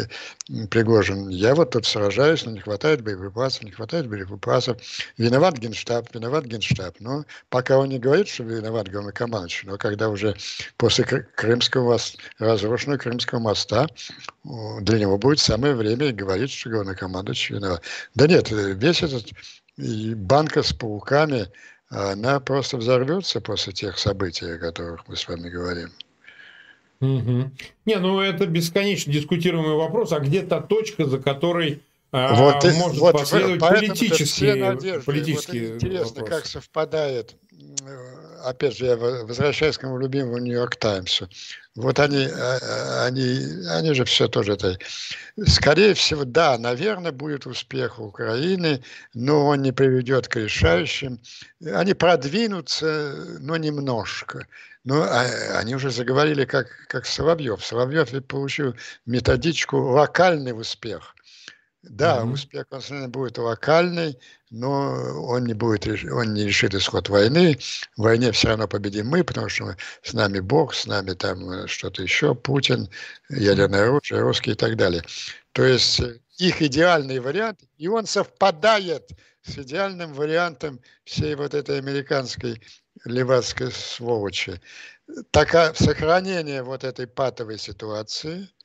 Пригожин? 0.71 1.29
Я 1.29 1.55
вот 1.55 1.71
тут 1.73 1.87
сражаюсь, 1.87 2.45
но 2.45 2.53
не 2.53 2.61
хватает 2.61 3.03
боеприпасов, 3.03 3.65
не 3.65 3.71
хватает 3.71 4.09
боеприпасов. 4.09 4.81
Виноват 5.19 5.59
генштаб, 5.59 6.13
виноват 6.15 6.47
генштаб. 6.47 6.97
Но 7.01 7.25
пока 7.49 7.79
он 7.79 7.91
не 7.91 7.99
говорит, 7.99 8.29
что 8.29 8.45
виноват 8.45 8.89
главнокомандующий, 8.89 9.69
но 9.69 9.77
когда 9.77 10.09
уже 10.09 10.37
после 10.77 11.05
Крымского 11.05 11.99
разрушенного 12.39 12.99
Крымского 12.99 13.41
моста 13.41 13.87
для 14.45 14.99
него 14.99 15.19
будет 15.19 15.39
самое 15.39 15.75
время 15.75 16.13
говорить, 16.13 16.51
что 16.51 16.71
главнокомандующий 16.71 17.57
виноват. 17.57 17.83
Да 18.15 18.27
нет, 18.27 18.51
весь 18.51 19.03
этот 19.03 19.27
банка 19.77 20.63
с 20.63 20.73
пауками– 20.73 21.49
она 21.93 22.41
просто 22.41 22.79
взорвется 22.79 23.41
после 23.41 23.73
тех 23.73 23.99
событий, 23.99 24.47
о 24.47 24.59
которых 24.59 25.07
мы 25.09 25.17
с 25.17 25.29
вами 25.29 25.49
говорим. 25.49 25.91
Угу. 27.01 27.51
Не, 27.85 27.99
ну 27.99 28.21
это 28.21 28.47
бесконечно 28.47 29.13
дискутируемый 29.13 29.75
вопрос, 29.75 30.13
а 30.13 30.21
где 30.21 30.43
та 30.43 30.61
точка, 30.61 31.05
за 31.05 31.19
которой 31.19 31.83
а, 32.13 32.35
вот, 32.35 32.65
может 32.75 32.99
вот, 32.99 33.13
последовать 33.13 33.61
политические, 33.61 35.01
политические 35.05 35.75
вот 35.75 35.83
интересно, 35.83 36.21
вопросы. 36.21 36.31
как 36.31 36.47
совпадает 36.47 37.37
опять 38.43 38.77
же, 38.77 38.87
я 38.87 38.97
возвращаюсь 38.97 39.79
к 39.79 39.83
моему 39.83 39.99
любимому 39.99 40.39
Нью-Йорк 40.39 40.77
Таймсу. 40.77 41.29
Вот 41.75 41.99
они, 41.99 42.27
а, 42.27 42.59
а, 42.61 43.07
они, 43.07 43.67
они 43.69 43.95
же 43.95 44.05
все 44.05 44.29
тоже 44.29 44.53
это... 44.55 44.79
Скорее 45.47 45.95
всего, 45.95 46.25
да, 46.25 46.59
наверное, 46.59 47.13
будет 47.13 47.47
успех 47.47 47.99
Украины, 47.99 48.83
но 49.15 49.47
он 49.47 49.63
не 49.63 49.73
приведет 49.73 50.29
к 50.29 50.37
решающим. 50.37 51.21
Они 51.65 51.95
продвинутся, 51.95 53.15
но 53.41 53.57
немножко. 53.57 54.47
Но 54.85 55.03
а, 55.03 55.25
они 55.59 55.75
уже 55.75 55.91
заговорили 55.91 56.45
как, 56.45 56.69
как 56.89 57.07
Соловьев. 57.07 57.65
Соловьев 57.65 58.11
получил 58.27 58.75
методичку 59.07 59.79
«локальный 59.79 60.53
успех». 60.53 61.15
Да, 61.83 62.19
mm-hmm. 62.21 62.33
успех 62.33 62.67
национальный 62.71 63.09
будет 63.09 63.39
локальный, 63.39 64.17
но 64.51 64.93
он 65.27 65.45
не 65.45 65.55
будет, 65.55 65.87
он 66.13 66.33
не 66.33 66.45
решит 66.45 66.75
исход 66.75 67.09
войны. 67.09 67.59
В 67.97 68.03
войне 68.03 68.31
все 68.31 68.49
равно 68.49 68.69
победим 68.69 69.09
мы, 69.09 69.25
потому 69.25 69.49
что 69.49 69.77
с 70.03 70.13
нами 70.13 70.39
Бог, 70.39 70.75
с 70.75 70.87
нами 70.87 71.15
там 71.15 71.51
э, 71.51 71.67
что-то 71.67 72.03
еще, 72.03 72.37
Путин, 72.37 72.89
ядерное 73.29 73.89
оружие, 73.89 74.21
русские 74.21 74.55
и 74.55 74.57
так 74.57 74.77
далее. 74.77 75.03
То 75.51 75.65
есть 75.65 75.99
э, 75.99 76.21
их 76.39 76.63
идеальный 76.63 77.19
вариант, 77.19 77.61
и 77.79 77.89
он 77.89 78.07
совпадает 78.07 79.11
с 79.43 79.59
идеальным 79.59 80.15
вариантом 80.15 80.81
всей 81.03 81.35
вот 81.35 81.53
этой 81.53 81.79
американской 81.79 82.63
левацкой 83.05 83.73
сволочи. 83.73 84.61
Такое 85.33 85.73
сохранение 85.75 86.63
вот 86.63 86.85
этой 86.85 87.09
патовой 87.09 87.59
ситуации– 87.59 88.49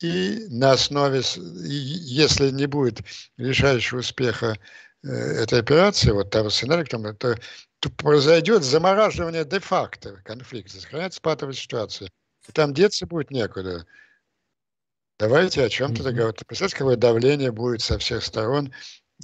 и 0.00 0.46
на 0.50 0.72
основе, 0.72 1.22
если 1.64 2.50
не 2.50 2.66
будет 2.66 3.00
решающего 3.36 4.00
успеха 4.00 4.56
э, 5.02 5.08
этой 5.08 5.60
операции, 5.60 6.10
вот 6.10 6.30
того 6.30 6.50
сценария, 6.50 6.84
то, 6.84 7.36
то 7.80 7.90
произойдет 7.90 8.62
замораживание 8.62 9.44
де-факто 9.44 10.20
конфликта, 10.24 10.80
сохраняется 10.80 11.20
патовая 11.20 11.54
ситуация. 11.54 12.10
И 12.48 12.52
там 12.52 12.74
деться 12.74 13.06
будет 13.06 13.30
некуда. 13.30 13.86
Давайте 15.18 15.64
о 15.64 15.68
чем-то 15.70 16.02
договоримся. 16.02 16.44
Представляете, 16.44 16.76
какое 16.76 16.96
давление 16.96 17.50
будет 17.50 17.80
со 17.80 17.98
всех 17.98 18.22
сторон 18.22 18.72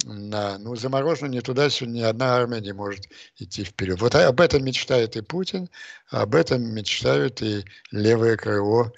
на, 0.05 0.57
ну, 0.57 0.75
заморожено 0.75 1.29
не 1.29 1.41
туда-сюда, 1.41 1.91
ни 1.91 2.01
одна 2.01 2.35
армия 2.35 2.61
не 2.61 2.73
может 2.73 3.05
идти 3.37 3.63
вперед. 3.63 4.01
Вот 4.01 4.15
об 4.15 4.41
этом 4.41 4.65
мечтает 4.65 5.15
и 5.15 5.21
Путин, 5.21 5.69
об 6.09 6.33
этом 6.33 6.63
мечтают 6.63 7.43
и 7.43 7.63
левое 7.91 8.37
крыло 8.37 8.91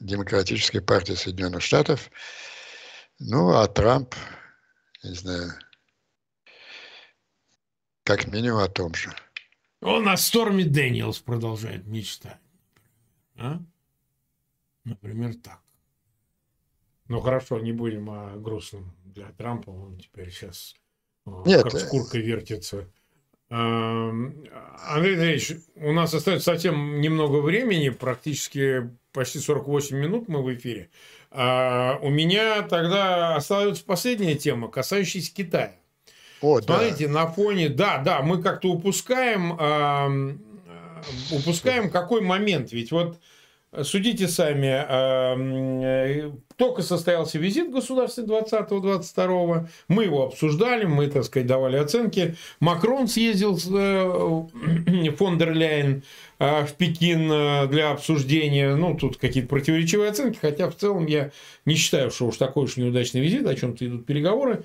Демократической 0.00 0.80
партии 0.80 1.14
Соединенных 1.14 1.62
Штатов. 1.62 2.10
Ну, 3.18 3.50
а 3.50 3.66
Трамп, 3.68 4.14
не 5.02 5.14
знаю, 5.14 5.52
как 8.04 8.26
минимум 8.26 8.60
о 8.60 8.68
том 8.68 8.94
же. 8.94 9.14
Он 9.80 10.08
о 10.08 10.16
Сторме 10.16 10.64
Дэниелс 10.64 11.18
продолжает 11.20 11.86
мечтать. 11.86 12.38
А? 13.36 13.58
Например, 14.84 15.34
так. 15.34 15.60
Ну 17.08 17.20
хорошо, 17.20 17.58
не 17.60 17.72
будем 17.72 18.10
о 18.10 18.36
грустном 18.36 18.96
для 19.04 19.30
Трампа. 19.32 19.70
Он 19.70 19.98
теперь 19.98 20.30
сейчас 20.30 20.74
Нет, 21.24 21.62
как 21.64 21.78
скурка 21.78 22.18
вертится. 22.18 22.88
Андрей 23.52 25.14
Андреевич, 25.14 25.52
у 25.76 25.92
нас 25.92 26.14
остается 26.14 26.52
совсем 26.52 27.00
немного 27.00 27.42
времени, 27.42 27.90
практически 27.90 28.90
почти 29.12 29.40
48 29.40 29.94
минут 29.96 30.28
мы 30.28 30.42
в 30.42 30.54
эфире. 30.54 30.88
А 31.30 31.98
у 32.00 32.08
меня 32.08 32.62
тогда 32.62 33.36
остается 33.36 33.84
последняя 33.84 34.36
тема, 34.36 34.68
касающаяся 34.68 35.34
Китая. 35.34 35.72
О, 36.40 36.60
Смотрите, 36.60 37.06
да. 37.06 37.12
на 37.12 37.26
фоне, 37.26 37.68
да, 37.68 37.98
да, 37.98 38.22
мы 38.22 38.42
как-то 38.42 38.68
упускаем, 38.68 39.56
э, 39.58 40.36
упускаем 41.30 41.90
какой 41.90 42.22
момент, 42.22 42.72
ведь 42.72 42.90
вот 42.90 43.20
Судите 43.80 44.28
сами, 44.28 44.84
э, 44.86 46.30
только 46.56 46.82
состоялся 46.82 47.38
визит 47.38 47.70
государственный 47.70 48.28
20-22, 48.28 49.66
мы 49.88 50.04
его 50.04 50.26
обсуждали, 50.26 50.84
мы, 50.84 51.06
так 51.06 51.24
сказать, 51.24 51.46
давали 51.46 51.78
оценки. 51.78 52.36
Макрон 52.60 53.08
съездил 53.08 53.58
э, 53.74 55.12
фон 55.16 55.38
дер 55.38 55.54
Ляйен 55.54 56.02
э, 56.38 56.66
в 56.66 56.74
Пекин 56.74 57.28
для 57.70 57.92
обсуждения. 57.92 58.76
Ну, 58.76 58.94
тут 58.94 59.16
какие-то 59.16 59.48
противоречивые 59.48 60.10
оценки, 60.10 60.38
хотя 60.38 60.68
в 60.68 60.76
целом 60.76 61.06
я 61.06 61.30
не 61.64 61.74
считаю, 61.74 62.10
что 62.10 62.26
уж 62.26 62.36
такой 62.36 62.64
уж 62.64 62.76
неудачный 62.76 63.22
визит, 63.22 63.46
о 63.46 63.54
чем-то 63.54 63.86
идут 63.86 64.04
переговоры. 64.04 64.64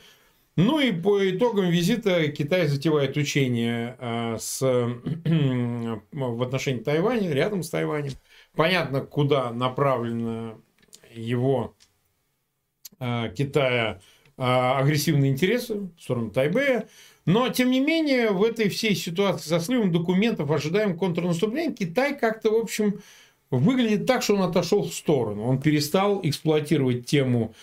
Ну 0.57 0.81
и 0.81 0.91
по 0.91 1.29
итогам 1.29 1.69
визита 1.69 2.27
Китай 2.27 2.67
затевает 2.67 3.15
учения 3.15 3.95
с, 4.37 4.59
в 6.11 6.43
отношении 6.43 6.81
Тайваня, 6.81 7.31
рядом 7.31 7.63
с 7.63 7.69
Тайванем. 7.69 8.11
Понятно, 8.57 9.01
куда 9.01 9.51
направлены 9.51 10.55
его 11.13 11.75
э, 12.99 13.31
Китая 13.37 14.01
э, 14.35 14.41
агрессивные 14.41 15.31
интересы 15.31 15.91
в 15.95 16.01
сторону 16.01 16.31
Тайбэя. 16.31 16.87
Но, 17.27 17.49
тем 17.49 17.69
не 17.69 17.79
менее, 17.79 18.31
в 18.31 18.43
этой 18.43 18.69
всей 18.69 18.95
ситуации 18.95 19.47
со 19.47 19.59
сливом 19.59 19.91
документов, 19.91 20.49
ожидаем 20.49 20.97
контрнаступления, 20.97 21.71
Китай 21.71 22.17
как-то, 22.17 22.49
в 22.49 22.55
общем, 22.55 22.99
выглядит 23.51 24.07
так, 24.07 24.23
что 24.23 24.33
он 24.33 24.41
отошел 24.41 24.81
в 24.81 24.93
сторону. 24.93 25.43
Он 25.43 25.61
перестал 25.61 26.19
эксплуатировать 26.23 27.05
тему 27.05 27.53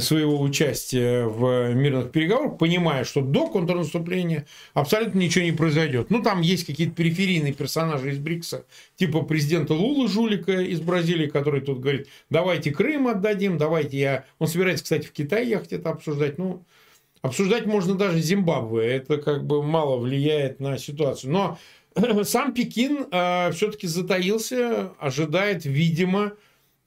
своего 0.00 0.40
участия 0.40 1.24
в 1.24 1.72
мирных 1.74 2.10
переговорах, 2.10 2.58
понимая, 2.58 3.04
что 3.04 3.20
до 3.20 3.48
контрнаступления 3.48 4.46
абсолютно 4.74 5.18
ничего 5.18 5.44
не 5.44 5.52
произойдет. 5.52 6.10
Ну, 6.10 6.22
там 6.22 6.40
есть 6.40 6.66
какие-то 6.66 6.94
периферийные 6.94 7.52
персонажи 7.52 8.10
из 8.10 8.18
БРИКСа, 8.18 8.64
типа 8.96 9.22
президента 9.22 9.74
Лулы 9.74 10.08
Жулика 10.08 10.52
из 10.52 10.80
Бразилии, 10.80 11.26
который 11.26 11.60
тут 11.60 11.80
говорит, 11.80 12.08
давайте 12.30 12.70
Крым 12.70 13.08
отдадим, 13.08 13.58
давайте 13.58 13.98
я... 13.98 14.24
Он 14.38 14.48
собирается, 14.48 14.84
кстати, 14.84 15.06
в 15.06 15.12
Китай 15.12 15.46
ехать 15.46 15.72
это 15.72 15.90
обсуждать. 15.90 16.38
Ну, 16.38 16.64
обсуждать 17.20 17.66
можно 17.66 17.94
даже 17.94 18.20
Зимбабве. 18.20 18.86
Это 18.96 19.18
как 19.18 19.46
бы 19.46 19.62
мало 19.62 19.98
влияет 19.98 20.60
на 20.60 20.78
ситуацию. 20.78 21.32
Но 21.32 21.58
сам 22.24 22.52
Пекин 22.52 23.06
э, 23.10 23.52
все-таки 23.52 23.86
затаился, 23.86 24.92
ожидает, 24.98 25.64
видимо, 25.64 26.32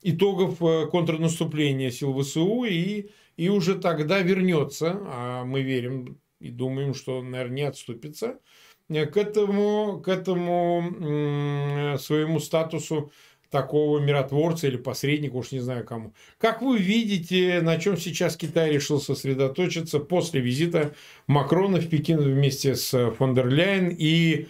итогов 0.06 0.62
э, 0.62 0.86
контрнаступления 0.88 1.90
сил 1.90 2.18
ВСУ 2.22 2.64
и, 2.64 3.10
и 3.38 3.50
уже 3.50 3.76
тогда 3.76 4.22
вернется, 4.22 5.02
а 5.06 5.44
мы 5.44 5.62
верим 5.64 6.20
и 6.40 6.50
думаем, 6.50 6.94
что 6.94 7.22
наверное, 7.24 7.56
не 7.56 7.64
отступится, 7.64 8.40
э, 8.88 9.06
к 9.08 9.18
этому, 9.18 10.00
к 10.06 10.08
этому 10.08 11.98
своему 11.98 12.40
статусу 12.40 13.12
такого 13.50 14.00
миротворца 14.00 14.68
или 14.68 14.78
посредника, 14.78 15.36
уж 15.36 15.52
не 15.52 15.60
знаю 15.60 15.86
кому. 15.86 16.14
Как 16.38 16.62
вы 16.62 16.78
видите, 16.78 17.62
на 17.62 17.78
чем 17.80 17.98
сейчас 17.98 18.36
Китай 18.38 18.72
решил 18.72 19.00
сосредоточиться 19.00 20.00
после 20.00 20.42
визита 20.42 20.94
Макрона 21.26 21.80
в 21.80 21.90
Пекин 21.90 22.20
вместе 22.20 22.76
с 22.76 23.12
фон 23.12 23.34
дер 23.34 23.48
Ляйен 23.48 23.96
и 23.98 24.48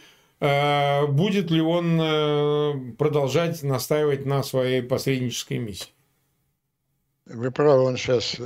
будет 1.08 1.50
ли 1.50 1.62
он 1.62 2.00
э, 2.00 2.94
продолжать 2.98 3.64
настаивать 3.64 4.26
на 4.26 4.44
своей 4.44 4.82
посреднической 4.82 5.60
миссии? 5.60 5.95
Вы 7.28 7.49
правы, 7.49 7.86
он 7.86 7.97
сейчас 7.97 8.36
э, 8.38 8.43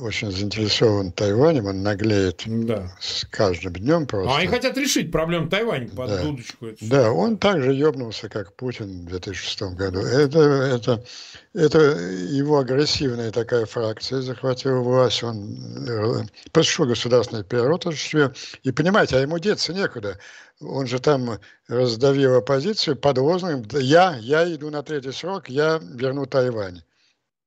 очень 0.00 0.30
заинтересован 0.30 1.10
Тайванем, 1.10 1.66
он 1.66 1.82
наглеет 1.82 2.44
да. 2.46 2.96
с 3.00 3.24
каждым 3.24 3.72
днем 3.72 4.06
просто. 4.06 4.32
А 4.32 4.38
они 4.38 4.46
хотят 4.46 4.78
решить 4.78 5.10
проблему 5.10 5.48
Тайваня 5.48 5.88
под 5.88 6.08
да. 6.08 6.22
дудочку. 6.22 6.66
Да, 6.82 7.10
он 7.10 7.36
также 7.36 7.72
ебнулся, 7.72 8.28
как 8.28 8.54
Путин 8.54 9.06
в 9.06 9.08
2006 9.08 9.62
году. 9.74 9.98
Это, 9.98 10.38
это, 10.38 11.04
это 11.52 11.78
его 11.80 12.60
агрессивная 12.60 13.32
такая 13.32 13.66
фракция 13.66 14.20
захватила 14.20 14.78
власть, 14.78 15.24
он 15.24 16.30
пошел 16.52 16.86
государственный 16.86 17.42
переворот 17.42 17.86
и 18.62 18.70
понимаете, 18.70 19.16
а 19.16 19.20
ему 19.20 19.40
деться 19.40 19.72
некуда 19.72 20.16
он 20.60 20.86
же 20.86 21.00
там 21.00 21.40
раздавил 21.66 22.36
оппозицию 22.36 22.94
под 22.94 23.18
лозунгом 23.18 23.64
«Я, 23.80 24.16
я 24.20 24.44
иду 24.54 24.70
на 24.70 24.84
третий 24.84 25.10
срок, 25.10 25.48
я 25.48 25.80
верну 25.82 26.26
Тайвань». 26.26 26.82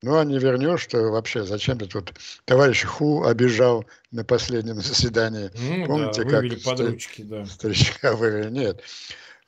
Ну, 0.06 0.20
а 0.20 0.24
не 0.24 0.38
вернешь, 0.38 0.86
то 0.86 1.02
вообще 1.10 1.44
зачем 1.44 1.80
ты 1.80 1.88
тут... 1.88 2.14
Товарищ 2.46 2.84
Ху 2.84 3.24
обижал 3.24 3.86
на 4.12 4.24
последнем 4.24 4.80
заседании. 4.80 5.50
Ну, 5.56 5.88
Помните, 5.88 6.24
да, 6.24 6.30
как 6.30 6.62
под 6.64 6.80
ручки, 6.80 7.24
да. 7.24 7.44
старичка 7.48 8.16
вывели? 8.16 8.52
Нет. 8.52 8.84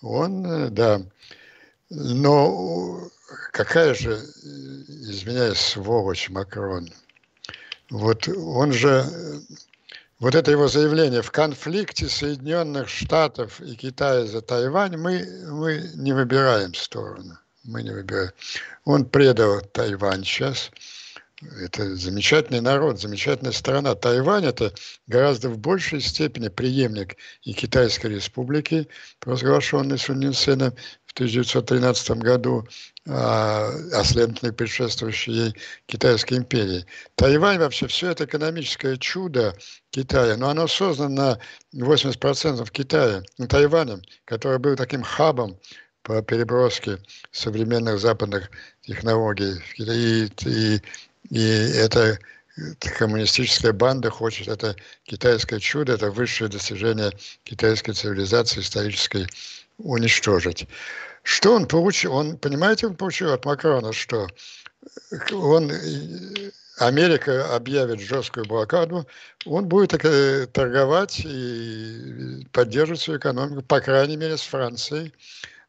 Он, 0.01 0.43
э, 0.43 0.70
да. 0.70 1.03
Но 1.91 3.08
какая 3.51 3.93
же, 3.93 4.14
извиняюсь, 4.16 5.60
сволочь 5.60 6.28
Макрон. 6.32 6.89
Вот 7.91 8.28
он 8.28 8.74
же 8.74 9.05
вот 10.18 10.34
это 10.34 10.49
его 10.49 10.68
заявление 10.68 11.22
в 11.22 11.30
конфликте 11.30 12.10
Соединенных 12.10 12.89
Штатов 12.89 13.62
и 13.62 13.76
Китая 13.76 14.26
за 14.26 14.41
Тайвань, 14.41 14.97
мы, 14.97 15.24
мы 15.51 15.91
не 15.93 16.14
выбираем 16.14 16.74
сторону. 16.74 17.38
Мы 17.68 17.84
не 17.84 17.91
выбираем. 17.91 18.32
Он 18.86 19.05
предал 19.05 19.61
Тайвань 19.61 20.24
сейчас. 20.24 20.72
Это 21.61 21.95
замечательный 21.95 22.61
народ, 22.61 22.99
замечательная 22.99 23.51
страна. 23.51 23.93
Тайвань– 23.93 24.45
это 24.47 24.74
гораздо 25.05 25.49
в 25.49 25.59
большей 25.59 26.01
степени 26.01 26.47
преемник 26.47 27.18
и 27.43 27.53
Китайской 27.53 28.07
республики, 28.07 28.88
провозглашенный 29.20 29.99
Сунь 29.99 30.34
Сеном 30.34 30.74
1913 31.18 32.11
году, 32.18 32.68
а, 33.07 33.72
а 33.93 34.03
следовательно 34.03 34.53
предшествующей 34.53 35.34
ей 35.34 35.55
Китайской 35.88 36.36
империи. 36.36 36.86
Тайвань 37.15 37.57
вообще 37.57 37.88
все 37.88 38.11
это 38.11 38.26
экономическое 38.26 38.97
чудо 38.97 39.55
Китая, 39.89 40.38
но 40.38 40.49
оно 40.49 40.68
создано 40.68 41.39
на 41.74 41.84
80% 41.86 42.70
Китая, 42.70 43.24
Тайване, 43.49 44.01
который 44.26 44.59
был 44.59 44.76
таким 44.76 45.01
хабом 45.01 45.57
по 46.08 46.22
переброске 46.22 46.99
современных 47.34 47.99
западных 47.99 48.49
технологий. 48.82 49.62
И, 49.78 50.30
и, 50.45 50.82
и 51.30 51.43
это 51.76 52.18
коммунистическая 52.97 53.74
банда 53.74 54.10
хочет, 54.10 54.47
это 54.47 54.78
китайское 55.03 55.60
чудо, 55.60 55.93
это 55.93 56.10
высшее 56.10 56.49
достижение 56.49 57.12
китайской 57.43 57.91
цивилизации 57.91 58.62
исторической 58.62 59.28
уничтожить. 59.80 60.66
Что 61.24 61.53
он 61.53 61.68
получил? 61.68 62.14
Он, 62.14 62.38
понимаете, 62.38 62.88
он 62.88 62.95
получил 62.95 63.34
от 63.34 63.43
Макрона, 63.43 63.91
что 63.91 64.30
он, 65.34 65.74
Америка 66.78 67.53
объявит 67.53 67.99
жесткую 67.99 68.45
блокаду, 68.45 69.05
он 69.45 69.68
будет 69.68 69.89
торговать 70.53 71.20
и 71.26 72.47
поддерживать 72.53 73.01
свою 73.01 73.20
экономику, 73.20 73.62
по 73.62 73.82
крайней 73.82 74.16
мере, 74.16 74.38
с 74.38 74.43
Францией. 74.43 75.14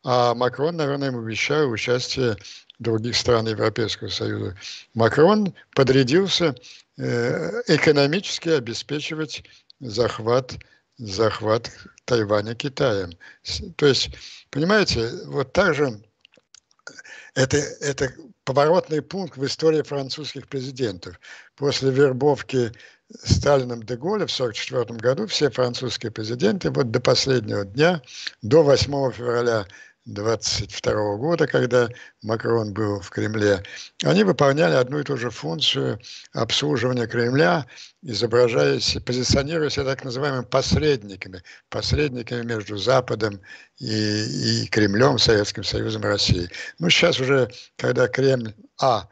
А 0.05 0.35
Макрон, 0.35 0.77
наверное, 0.77 1.09
ему 1.09 1.21
обещал 1.21 1.71
участие 1.71 2.37
других 2.79 3.17
стран 3.17 3.49
Европейского 3.49 4.09
Союза. 4.09 4.57
Макрон 4.95 5.55
подрядился 5.75 6.55
э, 6.97 7.63
экономически 7.67 8.51
обеспечивать 8.51 9.45
захват, 9.81 10.55
захват 10.97 11.71
Тайваня 12.05 12.55
Китаем. 12.55 13.11
То 13.77 13.87
есть 13.87 14.11
Понимаете, 14.51 15.11
вот 15.27 15.53
так 15.53 15.75
же 15.75 16.03
это, 17.35 17.59
это 17.59 18.13
поворотный 18.45 19.03
пункт 19.03 19.37
в 19.37 19.45
истории 19.45 19.83
французских 19.83 20.49
президентов. 20.49 21.21
После 21.55 21.91
вербовки 21.91 22.73
Сталином 23.23 23.83
де 23.83 23.97
Голля 23.97 24.27
в 24.27 24.35
1944 24.35 24.99
году 24.99 25.27
все 25.27 25.51
французские 25.51 26.13
президенты 26.13 26.71
вот 26.71 26.91
до 26.91 27.01
последнего 27.01 27.65
дня, 27.65 28.03
до 28.43 28.63
8 28.63 29.13
февраля 29.13 29.67
22 30.09 31.17
года, 31.17 31.47
когда 31.47 31.89
Макрон 32.23 32.73
был 32.73 33.01
в 33.01 33.11
Кремле, 33.11 33.63
они 34.03 34.25
выполняли 34.25 34.75
одну 34.75 35.01
и 35.01 35.05
ту 35.05 35.17
же 35.17 35.31
функцию 35.31 36.01
обслуживания 36.33 37.07
Кремля, 37.07 37.67
изображая, 38.03 38.81
позиционируя 39.05 39.69
себя 39.69 39.85
так 39.85 40.05
называемыми 40.05 40.45
посредниками, 40.45 41.43
посредниками 41.69 42.43
между 42.43 42.79
Западом 42.79 43.41
и, 43.79 44.63
и 44.63 44.67
Кремлем, 44.69 45.19
Советским 45.19 45.63
Союзом 45.63 46.03
и 46.03 46.07
Россией. 46.07 46.49
Ну, 46.79 46.89
сейчас 46.89 47.21
уже, 47.21 47.51
когда 47.77 48.09
Кремль, 48.09 48.55
а, 48.81 49.09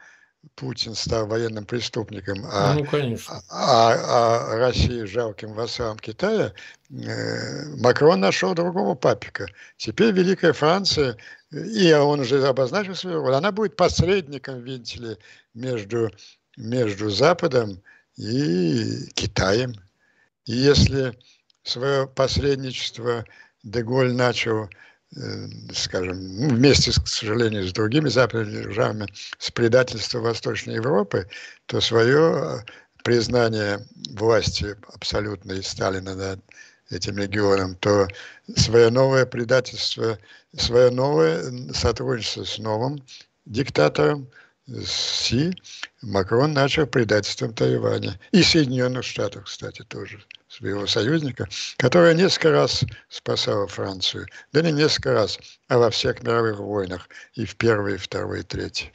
Путин 0.55 0.95
стал 0.95 1.27
военным 1.27 1.65
преступником, 1.65 2.45
а, 2.51 2.73
ну, 2.73 2.85
конечно. 2.85 3.41
а, 3.49 3.93
а, 3.93 4.53
а 4.53 4.57
Россия 4.57 5.05
жалким 5.05 5.53
вассалом 5.53 5.97
Китая, 5.99 6.53
э, 6.89 7.75
Макрон 7.77 8.19
нашел 8.21 8.53
другого 8.53 8.95
папика. 8.95 9.47
Теперь 9.77 10.13
Великая 10.13 10.53
Франция, 10.53 11.17
и 11.51 11.93
он 11.93 12.21
уже 12.21 12.45
обозначил 12.45 12.95
свою 12.95 13.21
роль, 13.21 13.35
она 13.35 13.51
будет 13.51 13.75
посредником, 13.75 14.61
видите 14.61 14.99
ли, 14.99 15.17
между, 15.53 16.11
между 16.55 17.09
Западом 17.09 17.81
и 18.15 19.07
Китаем. 19.13 19.73
И 20.45 20.53
если 20.53 21.17
свое 21.63 22.07
посредничество 22.07 23.25
Деголь 23.63 24.13
начал 24.13 24.69
скажем, 25.73 26.37
ну, 26.37 26.49
вместе, 26.49 26.91
к 26.91 27.07
сожалению, 27.07 27.67
с 27.67 27.71
другими 27.71 28.09
западными 28.09 28.63
державами, 28.63 29.07
с 29.39 29.49
предательством 29.51 30.23
Восточной 30.23 30.75
Европы, 30.75 31.27
то 31.65 31.81
свое 31.81 32.63
э, 32.65 32.71
признание 33.03 33.85
власти 34.11 34.75
абсолютной 34.93 35.63
Сталина 35.63 36.13
над 36.13 36.39
этим 36.89 37.17
регионом, 37.17 37.75
то 37.75 38.07
свое 38.55 38.89
новое 38.89 39.25
предательство, 39.25 40.17
свое 40.55 40.89
новое 40.89 41.71
сотрудничество 41.73 42.43
с 42.43 42.57
новым 42.57 43.03
диктатором, 43.45 44.29
Си, 44.85 45.53
Макрон 46.01 46.51
начал 46.51 46.85
предательством 46.87 47.53
Тайваня. 47.53 48.19
И 48.31 48.43
Соединенных 48.43 49.05
Штатов, 49.05 49.45
кстати, 49.45 49.83
тоже 49.83 50.21
своего 50.47 50.87
союзника, 50.87 51.47
которая 51.77 52.13
несколько 52.13 52.51
раз 52.51 52.85
спасала 53.09 53.67
Францию. 53.67 54.27
Да 54.53 54.61
не 54.61 54.71
несколько 54.71 55.13
раз, 55.13 55.39
а 55.67 55.77
во 55.77 55.89
всех 55.89 56.23
мировых 56.23 56.59
войнах. 56.59 57.09
И 57.33 57.45
в 57.45 57.55
первой, 57.55 57.95
и 57.95 57.97
второй, 57.97 58.41
и 58.41 58.43
третьей. 58.43 58.91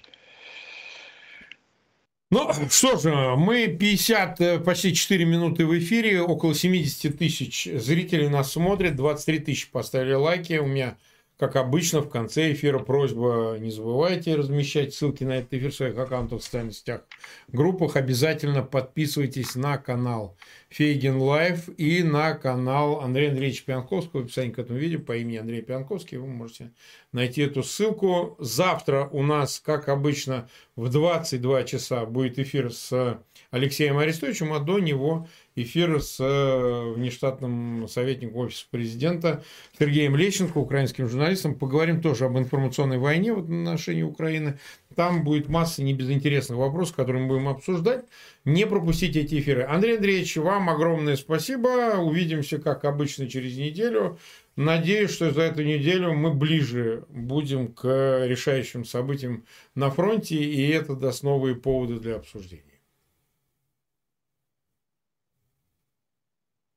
Ну, 2.31 2.51
что 2.71 2.97
же, 2.97 3.13
мы 3.37 3.67
50, 3.67 4.41
э, 4.41 4.59
почти 4.59 4.95
4 4.95 5.23
минуты 5.27 5.67
в 5.67 5.79
эфире, 5.79 6.23
около 6.23 6.55
70 6.55 7.19
тысяч 7.19 7.69
зрителей 7.71 8.29
нас 8.29 8.53
смотрят, 8.53 8.97
23 8.97 9.41
тысячи 9.41 9.71
поставили 9.71 10.15
лайки, 10.15 10.55
у 10.55 10.65
меня 10.65 10.97
Как 11.43 11.57
обычно, 11.57 12.03
в 12.03 12.09
конце 12.09 12.53
эфира 12.53 12.79
просьба 12.79 13.57
не 13.59 13.73
забывайте 13.73 14.37
размещать 14.37 14.95
ссылки 14.95 15.25
на 15.25 15.39
этот 15.39 15.55
эфир 15.55 15.73
в 15.73 15.75
своих 15.75 15.99
аккаунтах 15.99 16.39
в 16.39 16.45
социальных 16.45 16.77
сетях, 16.77 17.01
группах. 17.49 17.97
Обязательно 17.97 18.63
подписывайтесь 18.63 19.57
на 19.57 19.77
канал 19.77 20.37
Фейгин 20.69 21.17
Лайв 21.17 21.69
и 21.77 22.05
на 22.05 22.35
канал 22.35 23.01
Андрея 23.01 23.31
Андреевича 23.31 23.65
Пьянковского. 23.65 24.21
В 24.21 24.25
описании 24.27 24.53
к 24.53 24.61
этому 24.61 24.79
видео 24.79 25.01
по 25.01 25.17
имени 25.17 25.39
Андрей 25.39 25.63
Пьянковский 25.63 26.17
вы 26.17 26.29
можете 26.29 26.71
найти 27.11 27.43
эту 27.43 27.65
ссылку. 27.65 28.37
Завтра 28.39 29.09
у 29.11 29.25
нас, 29.25 29.59
как 29.59 29.89
обычно, 29.89 30.49
в 30.77 30.91
22 30.91 31.65
часа 31.65 32.07
будет 32.07 32.39
эфир 32.39 32.73
с 32.73 33.21
Алексеем 33.51 33.99
Арестовичем, 33.99 34.53
а 34.53 34.61
до 34.61 34.79
него 34.79 35.27
эфир 35.55 36.01
с 36.01 36.17
э, 36.19 36.93
внештатным 36.95 37.87
советником 37.89 38.37
Офиса 38.37 38.67
президента 38.71 39.43
Сергеем 39.79 40.17
Лещенко, 40.17 40.59
украинским 40.59 41.09
журналистом. 41.09 41.55
Поговорим 41.55 42.01
тоже 42.01 42.25
об 42.25 42.39
информационной 42.39 42.99
войне 42.99 43.33
в 43.33 43.41
отношении 43.41 44.03
Украины. 44.03 44.59
Там 44.95 45.25
будет 45.25 45.49
масса 45.49 45.83
небезынтересных 45.83 46.59
вопросов, 46.59 46.97
которые 46.97 47.23
мы 47.23 47.29
будем 47.29 47.49
обсуждать. 47.49 48.05
Не 48.45 48.67
пропустите 48.67 49.21
эти 49.21 49.39
эфиры. 49.41 49.65
Андрей 49.65 49.97
Андреевич, 49.97 50.37
вам 50.37 50.69
огромное 50.71 51.17
спасибо. 51.17 51.97
Увидимся, 51.99 52.59
как 52.59 52.85
обычно, 52.85 53.29
через 53.29 53.57
неделю. 53.57 54.19
Надеюсь, 54.57 55.11
что 55.11 55.31
за 55.31 55.43
эту 55.43 55.63
неделю 55.63 56.13
мы 56.13 56.35
ближе 56.35 57.05
будем 57.09 57.73
к 57.73 58.27
решающим 58.27 58.85
событиям 58.85 59.47
на 59.75 59.91
фронте, 59.91 60.37
и 60.37 60.69
это 60.69 60.95
даст 60.95 61.23
новые 61.23 61.55
поводы 61.55 61.99
для 61.99 62.17
обсуждения. 62.17 62.72